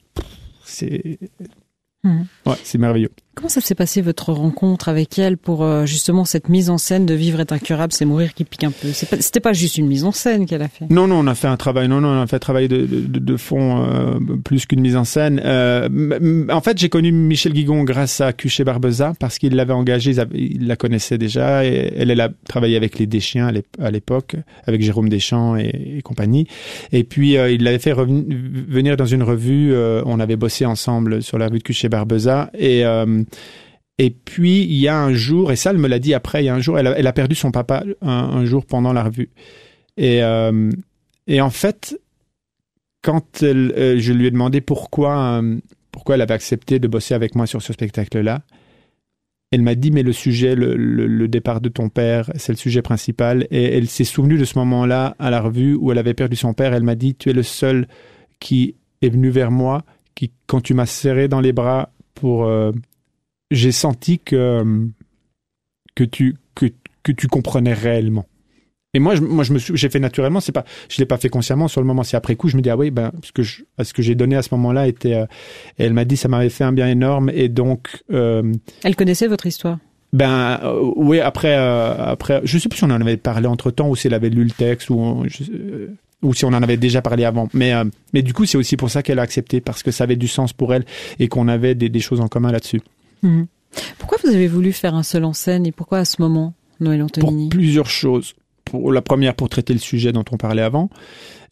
C'est. 0.66 1.18
Ouais, 2.05 2.57
c'est 2.62 2.77
merveilleux. 2.77 3.11
Comment 3.35 3.49
ça 3.49 3.62
s'est 3.62 3.74
passé 3.74 4.03
votre 4.03 4.30
rencontre 4.33 4.91
avec 4.91 5.18
elle 5.18 5.39
pour 5.39 5.64
euh, 5.64 5.87
justement 5.87 6.26
cette 6.26 6.51
mise 6.51 6.68
en 6.68 6.76
scène 6.76 7.07
de 7.07 7.14
vivre 7.14 7.41
est 7.41 7.51
incurable, 7.51 7.91
c'est 7.93 8.05
mourir 8.05 8.35
qui 8.35 8.45
pique 8.45 8.62
un 8.62 8.70
peu 8.70 8.89
C'est 8.93 9.09
pas- 9.09 9.20
C'était 9.22 9.41
pas 9.41 9.55
juste 9.55 9.78
une 9.78 9.87
mise 9.87 10.05
en 10.05 10.12
scène 10.12 10.45
qu'elle 10.45 10.61
a 10.61 10.68
fait. 10.68 10.85
Non, 10.91 11.07
non, 11.07 11.20
on 11.20 11.26
a 11.26 11.35
fait 11.35 11.47
un 11.49 11.57
travail. 11.57 11.89
Non, 11.89 12.03
non, 12.03 12.09
on 12.09 12.20
a 12.20 12.26
fait 12.26 12.37
un 12.37 12.41
travail 12.41 12.68
de, 12.68 12.85
de, 12.85 13.18
de- 13.18 13.37
fond 13.39 13.83
euh, 13.85 14.18
plus 14.45 14.66
qu'une 14.66 14.80
mise 14.80 14.97
en 14.97 15.05
scène. 15.05 15.41
Euh, 15.45 16.47
en 16.51 16.61
fait, 16.61 16.76
j'ai 16.78 16.91
connu 16.91 17.11
Michel 17.11 17.55
Guigon 17.55 17.85
grâce 17.85 18.20
à 18.20 18.35
Cuchet 18.35 18.64
Barbeza 18.64 19.14
parce 19.18 19.39
qu'il 19.39 19.55
l'avait 19.57 19.72
avaient- 19.72 20.28
Il 20.39 20.66
la 20.66 20.76
connaissait 20.76 21.16
déjà. 21.16 21.64
Et 21.64 21.91
elle, 21.97 22.11
elle 22.11 22.20
a 22.20 22.28
travaillé 22.47 22.76
avec 22.76 22.99
les 22.99 23.07
Deschiens 23.07 23.47
à 23.47 23.53
l'ép- 23.53 23.80
à 23.80 23.91
l'époque, 23.91 24.37
avec 24.66 24.83
Jérôme 24.83 25.09
Deschamps 25.09 25.57
et, 25.57 26.01
compagnie. 26.05 26.47
Et 26.93 27.03
puis 27.03 27.39
euh, 27.39 27.51
il 27.51 27.62
l'avait 27.64 27.78
fait 27.78 27.95
venir 27.95 28.99
dans 28.99 29.07
une 29.07 29.22
revue. 29.22 29.72
euh, 29.72 30.03
on 30.05 30.20
avait 30.20 30.37
bossé 30.37 30.66
ensemble 30.66 31.22
sur 31.22 31.39
la 31.39 31.47
revue 31.47 31.59
de 31.61 31.64
Cuchet 31.64 31.89
Barbeza 31.89 32.51
et 32.59 32.85
euh, 32.85 33.22
et 33.99 34.11
puis, 34.11 34.64
il 34.64 34.75
y 34.75 34.89
a 34.89 34.99
un 34.99 35.12
jour, 35.12 35.53
et 35.53 35.57
ça, 35.57 35.70
elle 35.70 35.79
me 35.79 35.89
l'a 35.89 35.99
dit 35.99 36.14
après, 36.14 36.43
il 36.43 36.47
y 36.47 36.49
a 36.49 36.55
un 36.55 36.61
jour, 36.61 36.79
elle 36.79 37.07
a, 37.07 37.12
perdu 37.12 37.35
son 37.35 37.51
papa 37.51 37.85
un, 38.01 38.45
jour 38.45 38.66
pendant 38.66 38.93
la 38.93 39.05
revue. 39.05 39.31
Et, 39.97 40.23
euh, 40.25 40.70
en 41.31 41.51
fait, 41.51 42.01
quand 43.03 43.43
euh, 43.43 43.97
je 43.99 44.12
lui 44.12 44.27
ai 44.27 44.31
demandé 44.31 44.61
pourquoi, 44.61 45.41
euh, 45.43 45.59
pourquoi 45.91 46.14
elle 46.14 46.23
avait 46.23 46.35
accepté 46.35 46.79
de 46.79 46.89
bosser 46.89 47.14
avec 47.14 47.35
moi 47.35 47.47
sur 47.47 47.62
ce 47.62 47.73
spectacle-là, 47.73 48.43
elle 49.53 49.62
m'a 49.62 49.75
dit, 49.75 49.91
mais 49.91 50.03
le 50.03 50.12
sujet, 50.12 50.55
le, 50.55 50.75
le- 50.77 51.07
le 51.07 51.29
départ 51.29 51.61
de 51.61 51.68
ton 51.68 51.91
père, 51.91 52.31
c'est 52.37 52.53
le 52.53 52.57
sujet 52.57 52.81
principal. 52.81 53.47
Et 53.51 53.77
elle 53.77 53.87
s'est 53.87 54.05
souvenue 54.05 54.39
de 54.39 54.47
ce 54.47 54.59
moment-là 54.59 55.14
à 55.18 55.31
la 55.31 55.43
revue 55.43 55.75
où 55.75 55.93
elle 55.93 55.99
avait 55.99 56.14
perdu 56.14 56.37
son 56.37 56.55
père. 56.55 56.73
Elle 56.73 56.85
m'a 56.85 56.95
dit, 56.95 57.14
tu 57.14 57.29
es 57.29 57.35
le 57.35 57.43
seul 57.43 57.87
qui 58.41 58.75
est 59.03 59.11
venu 59.11 59.29
vers 59.29 59.51
moi, 59.51 59.85
qui, 60.14 60.33
quand 60.47 60.62
tu 60.62 60.73
m'as 60.73 60.87
serré 60.87 61.29
dans 61.29 61.41
les 61.41 61.53
bras 61.53 61.91
pour... 62.14 62.51
j'ai 63.53 63.72
senti 63.72 64.18
que, 64.18 64.36
euh, 64.36 64.86
que, 65.94 66.05
tu, 66.05 66.36
que, 66.55 66.66
que 67.03 67.12
tu 67.12 67.28
comprenais 67.28 67.74
réellement. 67.74 68.26
Et 68.94 68.98
moi, 68.98 69.14
je, 69.14 69.22
moi, 69.22 69.42
je 69.42 69.55
me 69.55 69.59
j'ai 69.59 69.88
fait 69.88 70.00
naturellement. 70.00 70.40
C'est 70.40 70.53
pas, 70.53 70.64
je 70.90 70.98
l'ai 70.98 71.07
pas 71.07 71.16
fait 71.16 71.30
consciemment 71.30 71.66
sur 71.66 71.80
le 71.80 71.86
moment. 71.86 72.03
C'est 72.03 72.16
après 72.18 72.36
coup, 72.36 72.48
je 72.48 72.57
me 72.59 72.62
dis 72.62 72.68
ah 72.68 72.76
oui, 72.76 72.90
ben, 72.90 73.11
ce 73.22 73.32
que 73.32 73.42
je, 73.42 73.62
ce 73.82 73.92
que 73.94 74.03
j'ai 74.03 74.14
donné 74.14 74.36
à 74.36 74.42
ce 74.42 74.48
moment-là 74.53 74.86
était. 74.86 75.14
euh, 75.14 75.24
et 75.78 75.84
elle 75.84 75.94
m'a 75.94 76.05
dit 76.05 76.16
ça 76.18 76.28
m'avait 76.28 76.50
fait 76.50 76.64
un 76.64 76.72
bien 76.72 76.88
énorme. 76.88 77.30
Et 77.32 77.48
donc, 77.48 78.03
euh, 78.12 78.53
Elle 78.82 78.94
connaissait 78.94 79.28
votre 79.28 79.46
histoire. 79.46 79.78
ben, 80.12 80.61
euh, 80.62 80.92
oui, 80.96 81.20
après, 81.20 81.55
après, 81.55 82.42
je 82.44 82.59
sais 82.59 82.68
plus 82.68 82.76
si 82.78 82.84
on 82.84 82.90
en 82.90 83.00
avait 83.00 83.16
parlé 83.16 83.46
entre 83.46 83.70
temps 83.70 83.88
ou 83.88 83.96
si 83.96 84.09
elle 84.09 84.14
avait 84.14 84.28
lu 84.28 84.44
le 84.44 84.50
texte 84.50 84.90
ou. 84.90 84.98
on- 84.98 85.24
je- 85.26 85.88
ou 86.20 86.32
si 86.34 86.44
on 86.44 86.48
en 86.48 86.62
avait 86.62 86.76
déjà 86.76 87.00
parlé 87.03 87.24
avant. 87.24 87.48
Mais, 87.55 87.72
mais 88.12 88.22
du 88.22 88.32
coup, 88.32 88.44
c'est 88.44 88.57
aussi 88.59 88.76
pour 88.76 88.90
ça 88.90 89.03
qu'elle 89.03 89.18
a 89.18 89.22
accepté, 89.22 89.61
parce 89.61 89.82
que 89.82 89.90
ça 89.90 90.05
avait 90.05 90.14
du 90.16 90.28
sens 90.28 90.53
pour 90.53 90.72
elle 90.72 90.84
et 91.18 91.26
qu'on 91.26 91.48
avait 91.48 91.74
des, 91.74 91.88
des 91.88 91.98
choses 91.98 92.20
en 92.20 92.28
commun 92.28 92.53
là-dessus. 92.53 92.80
Mhm. 93.23 93.47
Pourquoi 93.99 94.18
vous 94.23 94.31
avez 94.31 94.49
voulu 94.49 94.73
faire 94.73 94.95
un 94.95 95.03
seul 95.03 95.25
en 95.25 95.33
scène 95.33 95.66
et 95.66 95.73
pourquoi 95.73 95.99
à 95.99 96.05
ce 96.05 96.20
moment, 96.20 96.55
Noël 96.81 96.99
pour 96.99 97.07
Antonini? 97.25 97.49
plusieurs 97.49 97.89
choses. 97.89 98.35
Pour 98.64 98.93
la 98.93 99.03
première, 99.03 99.35
pour 99.35 99.49
traiter 99.49 99.73
le 99.73 99.79
sujet 99.79 100.12
dont 100.12 100.25
on 100.31 100.37
parlait 100.37 100.62
avant 100.62 100.89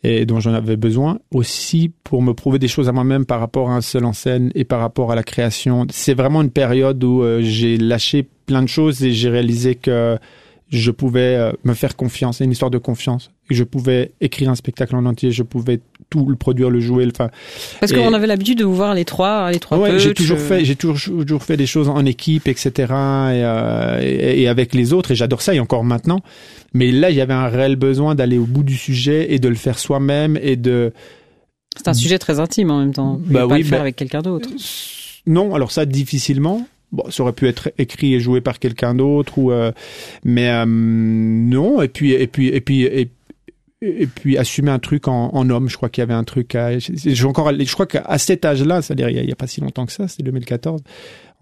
et 0.03 0.25
dont 0.25 0.41
j'en 0.41 0.55
avais 0.55 0.77
besoin. 0.77 1.18
Aussi 1.33 1.93
pour 2.05 2.23
me 2.23 2.33
prouver 2.33 2.59
des 2.59 2.68
choses 2.68 2.89
à 2.89 2.93
moi-même 2.93 3.27
par 3.27 3.41
rapport 3.41 3.71
à 3.71 3.75
un 3.75 3.81
seul 3.83 4.05
en 4.05 4.12
scène 4.12 4.51
et 4.55 4.64
par 4.64 4.81
rapport 4.81 5.12
à 5.12 5.14
la 5.14 5.23
création. 5.23 5.87
C'est 5.91 6.14
vraiment 6.14 6.41
une 6.43 6.51
période 6.51 7.03
où 7.05 7.23
euh, 7.23 7.41
j'ai 7.43 7.77
lâché 7.77 8.27
plein 8.47 8.62
de 8.62 8.68
choses 8.68 9.03
et 9.05 9.12
j'ai 9.12 9.29
réalisé 9.29 9.75
que 9.75 10.18
je 10.71 10.91
pouvais 10.91 11.35
euh, 11.37 11.53
me 11.64 11.75
faire 11.75 11.97
confiance. 11.97 12.39
C'est 12.39 12.45
une 12.45 12.53
histoire 12.53 12.71
de 12.71 12.79
confiance. 12.79 13.31
Et 13.51 13.55
je 13.55 13.64
pouvais 13.64 14.12
écrire 14.21 14.49
un 14.51 14.55
spectacle 14.55 14.95
en 14.97 15.05
entier. 15.05 15.33
Je 15.33 15.43
pouvais 15.43 15.81
tout 16.11 16.27
le 16.27 16.37
produire, 16.37 16.69
le 16.71 16.81
jouer. 16.81 17.05
le- 17.07 17.13
Enfin, 17.15 17.31
Parce 17.81 17.93
Et- 17.93 17.95
qu'on 17.95 18.13
avait 18.13 18.27
l'habitude 18.27 18.59
de 18.59 18.65
vous 18.65 18.75
voir 18.75 18.95
les 18.95 19.05
trois, 19.05 19.51
les 19.51 19.59
trois 19.61 19.79
Ouais, 19.79 19.99
j'ai 19.99 20.13
toujours 20.13 20.37
euh, 20.39 20.41
fait, 20.41 20.65
j'ai 20.65 20.77
toujours, 20.77 21.25
toujours 21.25 21.43
fait 21.43 21.57
des 21.57 21.67
choses 21.67 21.89
en 21.89 22.05
équipe, 22.05 22.49
etc. 22.49 22.71
Et, 22.77 22.85
euh, 22.91 24.01
et, 24.03 24.43
et 24.43 24.49
avec 24.49 24.75
les 24.75 24.93
autres, 24.93 25.13
et 25.13 25.15
j'adore 25.15 25.41
ça, 25.41 25.55
et 25.55 25.61
encore 25.61 25.85
maintenant. 25.85 26.21
Mais 26.75 26.93
là, 26.93 27.11
il 27.11 27.17
y 27.17 27.21
avait 27.21 27.33
un 27.35 27.49
réel 27.49 27.77
besoin 27.77 28.15
d'aller 28.15 28.39
au 28.39 28.45
bout 28.45 28.63
du 28.65 28.77
sujet 28.77 29.33
et 29.33 29.39
de 29.39 29.49
le 29.49 29.55
faire 29.55 29.79
soi-même 29.79 30.39
et 30.43 30.57
de. 30.57 30.93
C'est 31.77 31.89
un 31.89 31.95
sujet 31.95 32.19
très 32.19 32.41
intime 32.41 32.71
en 32.71 32.81
même 32.81 32.93
temps. 32.93 33.21
Vous 33.25 33.33
Bah 33.33 33.43
pouvez 33.43 33.49
pas 33.49 33.55
oui, 33.55 33.59
le 33.63 33.65
faire 33.67 33.79
bah- 33.79 33.83
avec 33.83 33.97
quelqu'un 33.97 34.23
d'autre. 34.23 34.49
Non, 35.27 35.55
alors 35.55 35.71
ça 35.71 35.87
difficilement. 35.87 36.67
Bon, 36.93 37.05
ça 37.09 37.23
aurait 37.23 37.33
pu 37.33 37.47
être 37.47 37.71
écrit 37.79 38.15
et 38.15 38.21
joué 38.21 38.41
par 38.41 38.59
quelqu'un 38.59 38.97
d'autre 38.97 39.39
ou, 39.39 39.53
euh, 39.53 39.71
mais 40.25 40.49
euh, 40.51 40.65
non. 40.67 41.81
Et 41.83 41.89
puis, 41.89 42.11
et 42.13 42.27
puis, 42.27 42.49
et 42.49 42.61
puis, 42.61 42.83
et, 42.83 43.09
et 43.83 44.07
puis 44.07 44.37
assumer 44.39 44.70
un 44.70 44.78
truc 44.78 45.09
en, 45.09 45.31
en 45.35 45.49
homme. 45.51 45.68
Je 45.68 45.76
crois 45.76 45.89
qu'il 45.89 46.03
y 46.03 46.05
avait 46.05 46.14
un 46.14 46.24
truc. 46.24 46.55
À, 46.55 46.78
je, 46.78 46.93
je, 46.97 47.26
encore, 47.26 47.51
je 47.59 47.72
crois 47.72 47.87
qu'à 47.87 48.18
cet 48.18 48.45
âge-là, 48.45 48.83
c'est-à-dire 48.83 49.09
il 49.09 49.24
y, 49.28 49.33
a, 49.33 49.37
pas 49.37 49.47
si 49.47 49.61
longtemps 49.61 49.87
que 49.87 49.93
ça, 49.93 50.07
c'était 50.09 50.22
2014. 50.24 50.83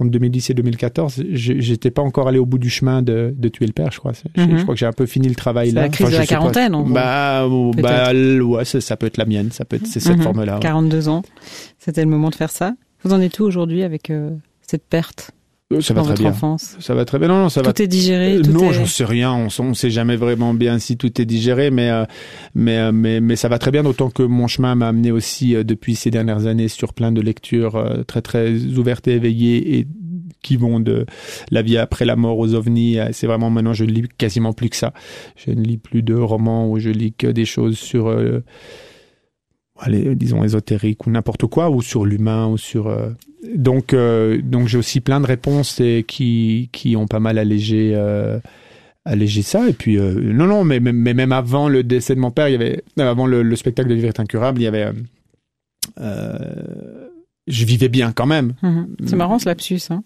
Entre 0.01 0.11
2010 0.13 0.51
et 0.51 0.55
2014, 0.55 1.25
je- 1.33 1.55
j'étais 1.59 1.91
pas 1.91 2.03
encore 2.03 2.29
allé 2.29 2.39
au 2.39 2.47
bout 2.47 2.59
du 2.59 2.71
chemin 2.71 3.03
de, 3.03 3.35
de 3.37 3.49
tuer 3.49 3.67
le 3.67 3.73
père. 3.73 3.91
Je 3.91 3.99
crois. 3.99 4.13
Je, 4.13 4.41
Mhm. 4.43 4.59
je 4.59 4.63
crois 4.63 4.75
que 4.75 4.79
j'ai 4.79 4.87
un 4.87 4.93
peu 4.93 5.07
fini 5.07 5.29
le 5.29 5.35
travail 5.35 5.73
là. 5.73 5.83
la 5.83 5.89
crise 5.89 6.11
de 6.11 6.17
la 6.17 6.27
quarantaine, 6.27 6.75
en 6.77 6.83
gros. 6.85 6.93
Bah, 6.95 7.49
ou- 7.49 7.73
bah, 7.73 8.13
ouais, 8.15 8.65
ça, 8.65 8.81
ça 8.81 8.97
peut 8.97 9.07
être 9.07 9.17
la 9.17 9.25
mienne. 9.25 9.51
Ça 9.51 9.65
peut 9.65 9.75
être 9.77 9.87
c'est 9.89 9.99
cette 9.99 10.19
Mhm. 10.19 10.23
forme-là. 10.23 10.55
ouais. 10.55 10.61
42 10.61 11.09
ans. 11.09 11.23
C'était 11.81 12.03
le 12.05 12.11
moment 12.11 12.31
de 12.31 12.37
faire 12.37 12.51
ça. 12.51 12.75
Vous 13.03 13.13
en 13.13 13.21
êtes 13.21 13.39
où 13.41 13.45
aujourd'hui 13.45 13.83
avec 13.83 14.11
euh, 14.11 14.31
cette 14.63 14.85
perte? 14.85 15.33
Ça 15.81 15.93
va 15.93 16.01
dans 16.01 16.05
très 16.07 16.13
votre 16.13 16.23
bien. 16.23 16.31
enfance 16.31 16.77
Ça 16.81 16.95
va 16.95 17.05
très 17.05 17.19
bien. 17.19 17.29
Non, 17.29 17.43
non, 17.43 17.49
ça 17.51 17.61
va 17.61 17.75
Tout 17.75 17.83
est 17.83 17.87
digéré. 17.87 18.37
Euh, 18.37 18.43
tout 18.43 18.53
non, 18.53 18.71
est... 18.71 18.73
j'en 18.73 18.87
sais 18.87 19.05
rien. 19.05 19.33
On, 19.35 19.49
on 19.63 19.75
sait 19.75 19.91
jamais 19.91 20.17
vraiment 20.17 20.55
bien 20.55 20.79
si 20.79 20.97
tout 20.97 21.21
est 21.21 21.27
digéré, 21.27 21.71
mais 21.71 21.91
euh, 21.91 22.05
mais 22.55 22.79
euh, 22.79 22.91
mais 22.93 23.21
mais 23.21 23.37
ça 23.37 23.49
va 23.49 23.59
très 23.59 23.71
bien. 23.71 23.83
D'autant 23.83 24.09
que 24.09 24.23
mon 24.23 24.47
chemin 24.47 24.75
m'a 24.75 24.89
amené 24.89 25.13
aussi 25.13 25.55
euh, 25.55 25.65
depuis 25.65 25.95
ces 25.95 26.11
dernières 26.11 26.47
années 26.47 26.69
sur 26.69 26.95
plein 26.95 27.13
de 27.13 27.21
lectures 27.21 27.77
euh, 27.77 28.03
très 28.03 28.23
très 28.23 28.51
ouvertes 28.79 29.09
et 29.09 29.17
éveillées 29.17 29.79
et 29.79 29.87
qui 30.41 30.57
vont 30.57 30.81
de 30.81 31.05
la 31.51 31.61
vie 31.61 31.77
après 31.77 32.07
la 32.07 32.17
mort 32.17 32.39
aux 32.39 32.55
ovnis. 32.55 32.99
Euh, 32.99 33.09
C'est 33.13 33.27
vraiment 33.27 33.51
maintenant 33.51 33.75
je 33.75 33.85
ne 33.85 33.91
lis 33.91 34.09
quasiment 34.17 34.55
plus 34.55 34.71
que 34.71 34.77
ça. 34.77 34.95
Je 35.37 35.51
ne 35.51 35.61
lis 35.63 35.77
plus 35.77 36.03
de 36.03 36.15
romans 36.15 36.67
où 36.71 36.79
je 36.79 36.89
lis 36.89 37.13
que 37.13 37.27
des 37.27 37.45
choses 37.45 37.77
sur 37.77 38.07
euh, 38.09 38.43
allez, 39.79 40.15
disons 40.15 40.45
ésotériques 40.45 41.07
ou 41.07 41.11
n'importe 41.11 41.45
quoi 41.47 41.69
ou 41.69 41.83
sur 41.83 42.07
l'humain 42.07 42.47
ou 42.47 42.57
sur 42.57 42.87
euh, 42.87 43.11
donc 43.55 43.93
euh, 43.95 44.41
donc 44.43 44.69
j'ai 44.69 44.79
aussi 44.79 45.01
plein 45.01 45.21
de 45.21 45.27
réponses 45.27 45.81
et 45.81 46.05
qui 46.07 46.69
qui 46.73 46.97
ont 46.97 47.07
pas 47.07 47.21
mal 47.21 47.39
allégé 47.39 47.93
euh, 47.95 48.39
allégé 49.05 49.43
ça 49.43 49.69
et 49.69 49.73
puis 49.73 49.97
euh, 49.99 50.13
non 50.21 50.47
non 50.47 50.65
mais, 50.65 50.81
mais 50.81 51.15
même 51.15 51.33
avant 51.33 51.69
le 51.69 51.83
décès 51.85 52.15
de 52.15 52.21
mon 52.21 52.31
père 52.31 52.49
il 52.49 52.53
y 52.53 52.55
avait 52.57 52.83
avant 52.99 53.27
le, 53.27 53.43
le 53.43 53.57
spectacle 53.57 53.89
de 53.89 53.95
Vivre 53.95 54.09
est 54.09 54.21
incurable 54.21 54.61
il 54.61 54.65
y 54.65 54.67
avait 54.67 54.85
euh, 54.85 54.93
euh, 56.01 57.09
je 57.47 57.65
vivais 57.65 57.89
bien 57.89 58.13
quand 58.13 58.27
même 58.27 58.55
Mhm. 58.63 58.89
C'est 59.07 59.17
marrant 59.17 59.39
ce 59.39 59.47
lapsus. 59.47 59.81
Hein. 59.91 60.03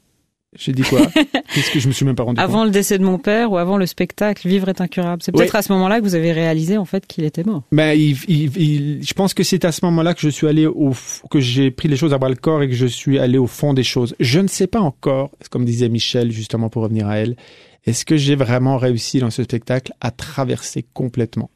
j'ai 0.57 0.73
dit 0.73 0.83
quoi? 0.83 1.01
qu'est-ce 1.55 1.71
que 1.71 1.81
je 1.81 1.89
me 1.89 1.93
suis 1.93 2.05
même 2.05 2.15
pas 2.15 2.23
rendu 2.23 2.37
compte 2.37 2.45
Avant 2.45 2.65
le 2.65 2.71
décès 2.71 2.99
de 2.99 3.05
mon 3.05 3.19
père 3.19 3.51
ou 3.53 3.59
avant 3.59 3.77
le 3.77 3.87
spectacle 3.87 4.47
Vivre 4.49 4.69
est 4.69 4.81
incurable. 4.81 5.23
C'est 5.23 5.33
peut-être 5.33 5.55
à 5.57 5.63
ce 5.63 5.73
moment-là 5.73 5.99
que 6.01 6.05
vous 6.05 6.15
avez 6.15 6.33
réalisé 6.33 6.77
en 6.77 6.85
fait 6.85 7.07
qu'il 7.07 7.25
était 7.25 7.45
mort. 7.45 7.63
Ben, 7.73 7.93
il, 7.99 8.17
il- 8.29 8.57
il- 8.57 9.03
je 9.03 9.15
pense 9.15 9.35
que 9.35 9.43
c'est 9.43 9.65
à 9.65 9.73
ce 9.73 9.85
moment-là 9.85 10.15
que 10.15 10.21
je 10.21 10.29
suis 10.29 10.47
allé 10.47 10.67
au, 10.67 10.93
que 11.31 11.41
j'ai 11.41 11.71
pris 11.71 11.89
les 11.89 11.97
choses 11.97 12.13
à 12.15 12.19
bras 12.19 12.29
le 12.29 12.37
corps 12.37 12.63
et 12.63 12.69
que 12.69 12.75
je 12.75 12.87
suis 12.87 13.19
allé 13.19 13.39
au 13.39 13.47
fond 13.47 13.75
des 13.75 13.85
choses. 13.85 14.15
Je 14.21 14.41
ne 14.41 14.49
sais 14.49 14.67
pas 14.67 14.81
encore, 14.81 15.31
comme 15.51 15.65
disait 15.65 15.89
Michel, 15.89 16.31
justement 16.33 16.69
pour 16.69 16.83
revenir 16.83 17.07
à 17.09 17.19
elle, 17.19 17.37
est-ce 17.85 18.05
que 18.05 18.17
j'ai 18.17 18.37
vraiment 18.37 18.77
réussi 18.77 19.19
dans 19.19 19.31
ce 19.31 19.43
spectacle 19.43 19.93
à 20.01 20.11
traverser 20.11 20.85
complètement? 20.95 21.51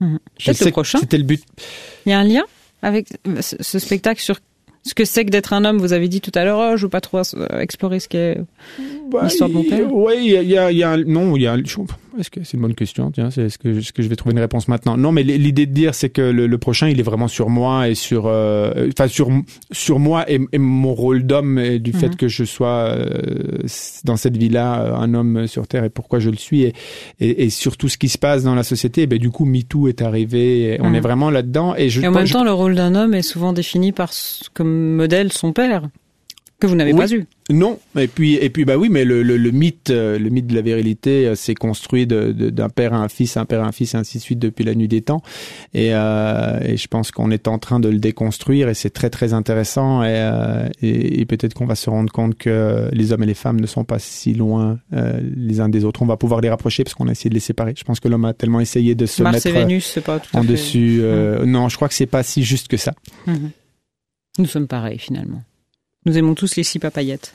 Je 0.00 0.06
Peut-être 0.46 0.56
sais 0.56 0.64
le 0.64 0.70
prochain. 0.72 0.98
C'était 0.98 1.18
le 1.18 1.24
but. 1.24 1.42
Il 2.06 2.10
y 2.10 2.12
a 2.12 2.18
un 2.18 2.24
lien 2.24 2.42
avec 2.82 3.06
ce 3.40 3.78
spectacle 3.78 4.20
sur 4.20 4.40
ce 4.84 4.94
que 4.94 5.04
c'est 5.04 5.24
que 5.24 5.30
d'être 5.30 5.52
un 5.52 5.64
homme. 5.64 5.78
Vous 5.78 5.92
avez 5.92 6.08
dit 6.08 6.20
tout 6.20 6.32
à 6.34 6.44
l'heure, 6.44 6.72
oh, 6.72 6.76
je 6.76 6.82
veux 6.86 6.90
pas 6.90 7.00
trop 7.00 7.18
euh, 7.18 7.60
explorer 7.60 8.00
ce 8.00 8.08
qu'est. 8.08 8.38
L'histoire 9.22 9.48
de 9.50 9.54
mon 9.54 9.64
père 9.64 9.92
Oui, 9.94 10.14
il 10.18 10.30
y 10.32 10.36
a, 10.36 10.42
y 10.42 10.56
a- 10.58 10.70
il 10.72 10.78
y 10.78 10.82
a 10.84 10.96
non, 10.96 11.36
il 11.36 11.42
y 11.42 11.46
a. 11.46 11.56
Est-ce 12.18 12.30
que 12.30 12.44
c'est 12.44 12.56
une 12.56 12.62
bonne 12.62 12.74
question? 12.74 13.10
Tiens, 13.10 13.30
c'est 13.30 13.42
est-ce 13.44 13.56
que, 13.58 13.78
est-ce 13.78 13.92
que 13.92 14.02
je 14.02 14.08
vais 14.08 14.16
trouver 14.16 14.32
une 14.34 14.38
réponse 14.40 14.68
maintenant? 14.68 14.96
Non, 14.96 15.12
mais 15.12 15.22
l'idée 15.22 15.66
de 15.66 15.72
dire, 15.72 15.94
c'est 15.94 16.10
que 16.10 16.20
le, 16.20 16.46
le 16.46 16.58
prochain, 16.58 16.88
il 16.88 17.00
est 17.00 17.02
vraiment 17.02 17.28
sur 17.28 17.48
moi 17.48 17.88
et 17.88 17.94
sur, 17.94 18.24
euh, 18.26 18.88
enfin 18.90 19.08
sur 19.08 19.30
sur 19.70 19.98
moi 19.98 20.30
et, 20.30 20.38
et 20.52 20.58
mon 20.58 20.92
rôle 20.94 21.24
d'homme 21.24 21.58
et 21.58 21.78
du 21.78 21.92
Mhm. 21.92 21.98
fait 21.98 22.16
que 22.16 22.28
je 22.28 22.44
sois 22.44 22.88
euh, 22.88 23.58
dans 24.04 24.16
cette 24.16 24.36
vie-là 24.36 24.82
euh, 24.82 24.94
un 24.94 25.14
homme 25.14 25.46
sur 25.46 25.66
terre 25.66 25.84
et 25.84 25.90
pourquoi 25.90 26.18
je 26.18 26.30
le 26.30 26.36
suis 26.36 26.62
et, 26.62 26.72
et, 27.20 27.44
et 27.44 27.50
sur 27.50 27.76
tout 27.76 27.88
ce 27.88 27.96
qui 27.98 28.08
se 28.08 28.18
passe 28.18 28.42
dans 28.44 28.54
la 28.54 28.62
société. 28.62 29.02
Et 29.02 29.06
ben 29.06 29.18
du 29.18 29.30
coup, 29.30 29.44
MeToo 29.44 29.88
est 29.88 30.02
arrivé. 30.02 30.74
Et 30.74 30.80
on 30.80 30.88
Mhm. 30.90 30.94
est 30.96 31.00
vraiment 31.00 31.30
là-dedans. 31.30 31.74
Et 31.76 31.88
je. 31.88 32.00
Et 32.02 32.06
en 32.08 32.10
même 32.12 32.26
je- 32.26 32.32
temps, 32.34 32.44
le 32.44 32.52
rôle 32.52 32.74
d'un 32.74 32.94
homme 32.94 33.14
est 33.14 33.22
souvent 33.22 33.52
défini 33.52 33.92
par 33.92 34.12
ce- 34.12 34.44
comme 34.52 34.94
modèle 34.96 35.32
son 35.32 35.52
père, 35.52 35.88
que 36.60 36.66
vous 36.66 36.74
n'avez 36.76 36.92
Oui. 36.92 36.98
pas 36.98 37.10
eu. 37.12 37.26
Non, 37.52 37.78
et 37.96 38.08
puis 38.08 38.34
et 38.36 38.48
puis 38.50 38.64
bah 38.64 38.76
oui, 38.78 38.88
mais 38.88 39.04
le, 39.04 39.22
le, 39.22 39.36
le 39.36 39.50
mythe, 39.50 39.90
euh, 39.90 40.18
le 40.18 40.30
mythe 40.30 40.46
de 40.46 40.54
la 40.54 40.62
virilité, 40.62 41.26
euh, 41.26 41.34
s'est 41.34 41.54
construit 41.54 42.06
d'un 42.06 42.68
père 42.68 42.94
à 42.94 42.98
un 42.98 43.08
fils, 43.08 43.36
un 43.36 43.44
père 43.44 43.62
à 43.62 43.66
un 43.66 43.72
fils, 43.72 43.94
et 43.94 43.98
ainsi 43.98 44.18
de 44.18 44.22
suite 44.22 44.38
depuis 44.38 44.64
la 44.64 44.74
nuit 44.74 44.88
des 44.88 45.02
temps. 45.02 45.22
Et, 45.74 45.90
euh, 45.92 46.58
et 46.64 46.76
je 46.76 46.86
pense 46.88 47.10
qu'on 47.10 47.30
est 47.30 47.48
en 47.48 47.58
train 47.58 47.78
de 47.80 47.88
le 47.88 47.98
déconstruire, 47.98 48.68
et 48.68 48.74
c'est 48.74 48.90
très 48.90 49.10
très 49.10 49.34
intéressant. 49.34 50.02
Et, 50.02 50.06
euh, 50.10 50.68
et, 50.80 51.20
et 51.20 51.24
peut-être 51.26 51.54
qu'on 51.54 51.66
va 51.66 51.74
se 51.74 51.90
rendre 51.90 52.10
compte 52.12 52.36
que 52.36 52.88
les 52.92 53.12
hommes 53.12 53.22
et 53.24 53.26
les 53.26 53.34
femmes 53.34 53.60
ne 53.60 53.66
sont 53.66 53.84
pas 53.84 53.98
si 53.98 54.32
loin 54.34 54.78
euh, 54.92 55.20
les 55.36 55.60
uns 55.60 55.68
des 55.68 55.84
autres. 55.84 56.02
On 56.02 56.06
va 56.06 56.16
pouvoir 56.16 56.40
les 56.40 56.48
rapprocher 56.50 56.84
parce 56.84 56.94
qu'on 56.94 57.08
a 57.08 57.12
essayé 57.12 57.28
de 57.28 57.34
les 57.34 57.40
séparer. 57.40 57.74
Je 57.76 57.84
pense 57.84 58.00
que 58.00 58.08
l'homme 58.08 58.24
a 58.24 58.32
tellement 58.34 58.60
essayé 58.60 58.94
de 58.94 59.06
se 59.06 59.22
Mars 59.22 59.44
et 59.44 59.52
mettre 59.52 59.66
Vénus, 59.66 59.86
c'est 59.92 60.00
pas 60.00 60.18
tout 60.20 60.34
à 60.36 60.38
en 60.38 60.42
fait. 60.42 60.48
dessus. 60.48 61.00
euh, 61.02 61.44
Non, 61.44 61.68
je 61.68 61.76
crois 61.76 61.88
que 61.88 61.94
c'est 61.94 62.06
pas 62.06 62.22
si 62.22 62.42
juste 62.44 62.68
que 62.68 62.76
ça. 62.76 62.94
Mhm. 63.26 63.50
Nous 64.38 64.46
sommes 64.46 64.66
pareils 64.68 64.98
finalement. 64.98 65.42
Nous 66.06 66.18
aimons 66.18 66.34
tous 66.34 66.56
les 66.56 66.64
six 66.64 66.78
papayettes. 66.78 67.34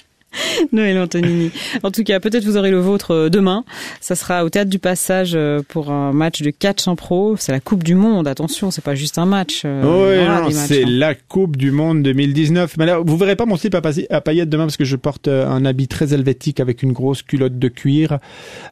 Noël 0.71 0.97
Antonini. 0.99 1.51
En 1.83 1.91
tout 1.91 2.03
cas, 2.03 2.19
peut-être 2.19 2.43
vous 2.45 2.57
aurez 2.57 2.71
le 2.71 2.79
vôtre 2.79 3.11
euh, 3.11 3.29
demain. 3.29 3.63
Ça 3.99 4.15
sera 4.15 4.43
au 4.45 4.49
théâtre 4.49 4.69
du 4.69 4.79
Passage 4.79 5.31
euh, 5.35 5.61
pour 5.67 5.91
un 5.91 6.11
match 6.13 6.41
de 6.41 6.49
catch 6.51 6.87
en 6.87 6.95
pro. 6.95 7.35
C'est 7.37 7.51
la 7.51 7.59
Coupe 7.59 7.83
du 7.83 7.95
Monde. 7.95 8.27
Attention, 8.27 8.71
c'est 8.71 8.83
pas 8.83 8.95
juste 8.95 9.17
un 9.17 9.25
match. 9.25 9.63
euh, 9.65 9.81
Oui, 9.83 10.27
non, 10.27 10.49
c'est 10.51 10.83
hein. 10.83 10.87
la 10.89 11.15
Coupe 11.15 11.57
du 11.57 11.71
Monde 11.71 12.03
2019. 12.03 12.77
Mais 12.77 12.85
là, 12.85 12.99
vous 12.99 13.17
verrez 13.17 13.35
pas 13.35 13.45
mon 13.45 13.57
slip 13.57 13.75
à, 13.75 13.81
paillettes 14.21 14.49
demain 14.49 14.65
parce 14.65 14.77
que 14.77 14.85
je 14.85 14.95
porte 14.95 15.27
un 15.27 15.65
habit 15.65 15.87
très 15.87 16.13
helvétique 16.13 16.59
avec 16.59 16.83
une 16.83 16.93
grosse 16.93 17.21
culotte 17.23 17.57
de 17.59 17.67
cuir. 17.67 18.17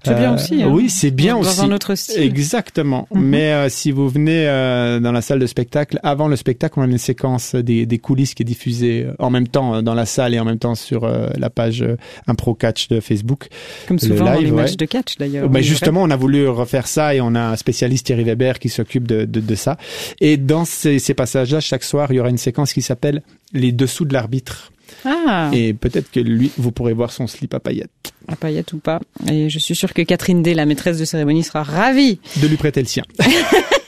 C'est 0.04 0.16
bien 0.16 0.36
aussi. 0.36 0.64
hein. 0.64 0.70
Oui, 0.72 0.90
c'est 0.90 1.12
bien 1.12 1.34
dans 1.36 1.42
aussi. 1.42 1.62
un 1.62 1.72
autre 1.72 1.96
style. 1.96 2.22
Exactement. 2.22 3.08
Mhm. 3.14 3.22
Mais 3.24 3.52
euh, 3.54 3.70
si 3.70 3.92
vous 3.92 4.08
venez 4.10 4.48
euh, 4.48 5.00
dans 5.00 5.12
la 5.12 5.22
salle 5.22 5.40
de 5.40 5.46
spectacle, 5.48 6.00
avant 6.04 6.28
le 6.28 6.36
spectacle, 6.36 6.80
on 6.80 6.84
a 6.84 6.86
une 6.86 6.98
séquence 6.98 7.56
des, 7.56 7.86
des 7.86 7.98
coulisses 7.98 8.34
qui 8.34 8.44
est 8.44 8.46
diffusée 8.46 9.08
en 9.20 9.30
même 9.30 9.48
temps 9.48 9.82
dans 9.82 9.94
la 9.94 10.06
salle 10.06 10.34
et 10.34 10.40
en 10.40 10.46
même 10.46 10.60
temps 10.60 10.76
sur 10.76 11.04
euh, 11.04 11.28
la 11.50 11.64
page 11.64 11.82
euh, 11.82 11.98
Impro 12.28 12.54
Catch 12.54 12.88
de 12.90 13.00
Facebook. 13.00 13.48
Comme 13.88 13.98
le 14.02 14.08
souvent 14.08 14.26
dans 14.26 14.34
live, 14.34 14.46
les 14.46 14.52
matchs 14.52 14.72
ouais. 14.72 14.76
de 14.78 14.86
catch 14.86 15.18
d'ailleurs. 15.18 15.50
Bah, 15.50 15.62
justement, 15.62 16.04
on 16.04 16.10
a 16.10 16.16
voulu 16.16 16.48
refaire 16.48 16.88
ça 16.88 17.16
et 17.16 17.22
on 17.22 17.34
a 17.36 17.42
un 17.42 17.56
spécialiste 17.56 18.06
Thierry 18.06 18.24
Weber 18.24 18.60
qui 18.60 18.70
s'occupe 18.70 19.08
de, 19.08 19.26
de, 19.26 19.40
de 19.40 19.56
ça. 19.56 19.78
Et 20.22 20.38
dans 20.38 20.66
ces, 20.66 21.00
ces 21.00 21.14
passages-là, 21.14 21.60
chaque 21.60 21.84
soir, 21.84 22.12
il 22.12 22.18
y 22.18 22.20
aura 22.20 22.30
une 22.30 22.38
séquence 22.38 22.74
qui 22.74 22.82
s'appelle 22.82 23.24
les 23.54 23.72
dessous 23.72 24.06
de 24.06 24.14
l'arbitre. 24.14 24.72
Ah, 25.06 25.50
Et 25.54 25.74
peut-être 25.74 26.12
que 26.12 26.20
lui, 26.20 26.52
vous 26.58 26.72
pourrez 26.72 26.94
voir 26.94 27.12
son 27.12 27.28
slip 27.28 27.54
à 27.54 27.60
paillettes. 27.60 28.12
à 28.28 28.36
paillettes 28.36 28.74
ou 28.74 28.80
pas. 28.80 29.00
Et 29.30 29.50
je 29.50 29.60
suis 29.60 29.76
sûre 29.76 29.94
que 29.94 30.02
Catherine 30.02 30.42
Day, 30.44 30.54
la 30.54 30.66
maîtresse 30.66 30.98
de 30.98 31.06
cérémonie, 31.06 31.44
sera 31.44 31.64
ravie. 31.64 32.20
De 32.42 32.48
lui 32.48 32.58
prêter 32.58 32.82
le 32.82 32.88
sien. 32.88 33.04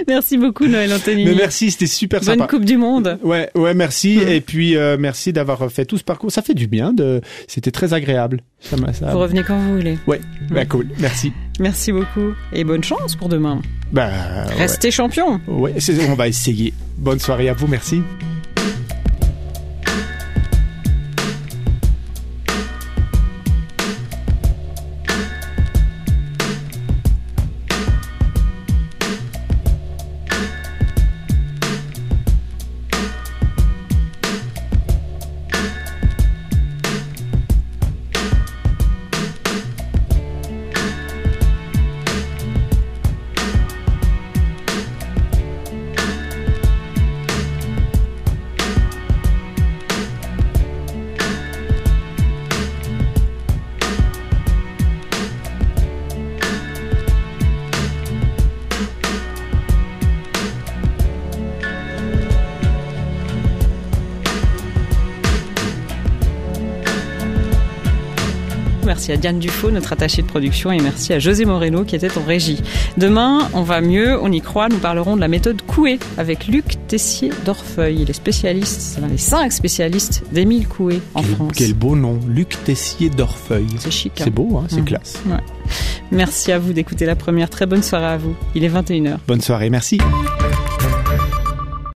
Merci 0.08 0.38
beaucoup, 0.38 0.66
Noël 0.66 0.92
Anthony. 0.92 1.24
Mais 1.24 1.34
merci, 1.34 1.70
c'était 1.70 1.86
super 1.86 2.20
Bonne 2.20 2.38
sympa. 2.38 2.46
Coupe 2.46 2.64
du 2.64 2.76
Monde. 2.76 3.18
Ouais, 3.22 3.50
ouais, 3.54 3.74
merci. 3.74 4.18
Mm. 4.24 4.28
Et 4.28 4.40
puis 4.40 4.76
euh, 4.76 4.96
merci 4.98 5.32
d'avoir 5.32 5.70
fait 5.70 5.84
tout 5.84 5.98
ce 5.98 6.04
parcours. 6.04 6.30
Ça 6.32 6.42
fait 6.42 6.54
du 6.54 6.66
bien. 6.66 6.92
De, 6.92 7.20
c'était 7.46 7.70
très 7.70 7.94
agréable. 7.94 8.40
Ça, 8.60 8.76
m'a- 8.76 8.92
ça... 8.92 9.10
Vous 9.12 9.18
revenez 9.18 9.42
quand 9.42 9.58
vous 9.58 9.76
voulez. 9.76 9.98
Ouais, 10.06 10.20
bah 10.50 10.64
cool. 10.66 10.88
Merci. 10.98 11.32
Merci 11.58 11.92
beaucoup 11.92 12.32
et 12.52 12.64
bonne 12.64 12.84
chance 12.84 13.16
pour 13.16 13.28
demain. 13.28 13.60
Bah, 13.92 14.08
ouais. 14.48 14.54
Restez 14.56 14.90
champion. 14.90 15.40
Ouais, 15.46 15.74
c'est- 15.78 16.08
on 16.08 16.14
va 16.14 16.28
essayer. 16.28 16.72
Bonne 16.98 17.18
soirée 17.18 17.48
à 17.48 17.54
vous. 17.54 17.66
Merci. 17.66 18.02
Diane 69.30 69.38
Dufaux, 69.38 69.70
notre 69.70 69.92
attachée 69.92 70.22
de 70.22 70.26
production, 70.26 70.72
et 70.72 70.80
merci 70.80 71.12
à 71.12 71.20
José 71.20 71.44
Moreno 71.44 71.84
qui 71.84 71.94
était 71.94 72.18
en 72.18 72.24
régie. 72.24 72.60
Demain, 72.96 73.48
on 73.54 73.62
va 73.62 73.80
mieux, 73.80 74.20
on 74.20 74.32
y 74.32 74.40
croit, 74.40 74.68
nous 74.68 74.78
parlerons 74.78 75.14
de 75.14 75.20
la 75.20 75.28
méthode 75.28 75.62
Coué 75.62 76.00
avec 76.18 76.48
Luc 76.48 76.64
Tessier 76.88 77.30
d'Orfeuille. 77.44 78.00
Il 78.02 78.10
est 78.10 78.14
spécialiste, 78.14 78.80
c'est 78.80 79.00
l'un 79.00 79.06
des 79.06 79.18
cinq 79.18 79.52
spécialistes 79.52 80.24
d'Émile 80.32 80.66
Coué 80.66 81.00
en 81.14 81.22
quel, 81.22 81.30
France. 81.36 81.52
quel 81.54 81.74
beau 81.74 81.94
nom, 81.94 82.18
Luc 82.26 82.56
Tessier 82.64 83.08
d'Orfeuille. 83.08 83.68
C'est 83.78 83.92
chic. 83.92 84.20
hein. 84.20 84.24
C'est 84.24 84.30
beau, 84.34 84.58
hein, 84.58 84.66
c'est 84.68 84.84
classe. 84.84 85.14
Ouais. 85.26 85.36
Merci 86.10 86.50
à 86.50 86.58
vous 86.58 86.72
d'écouter 86.72 87.06
la 87.06 87.14
première. 87.14 87.50
Très 87.50 87.66
bonne 87.66 87.84
soirée 87.84 88.06
à 88.06 88.16
vous. 88.16 88.34
Il 88.56 88.64
est 88.64 88.68
21h. 88.68 89.18
Bonne 89.28 89.40
soirée, 89.42 89.70
merci. 89.70 89.98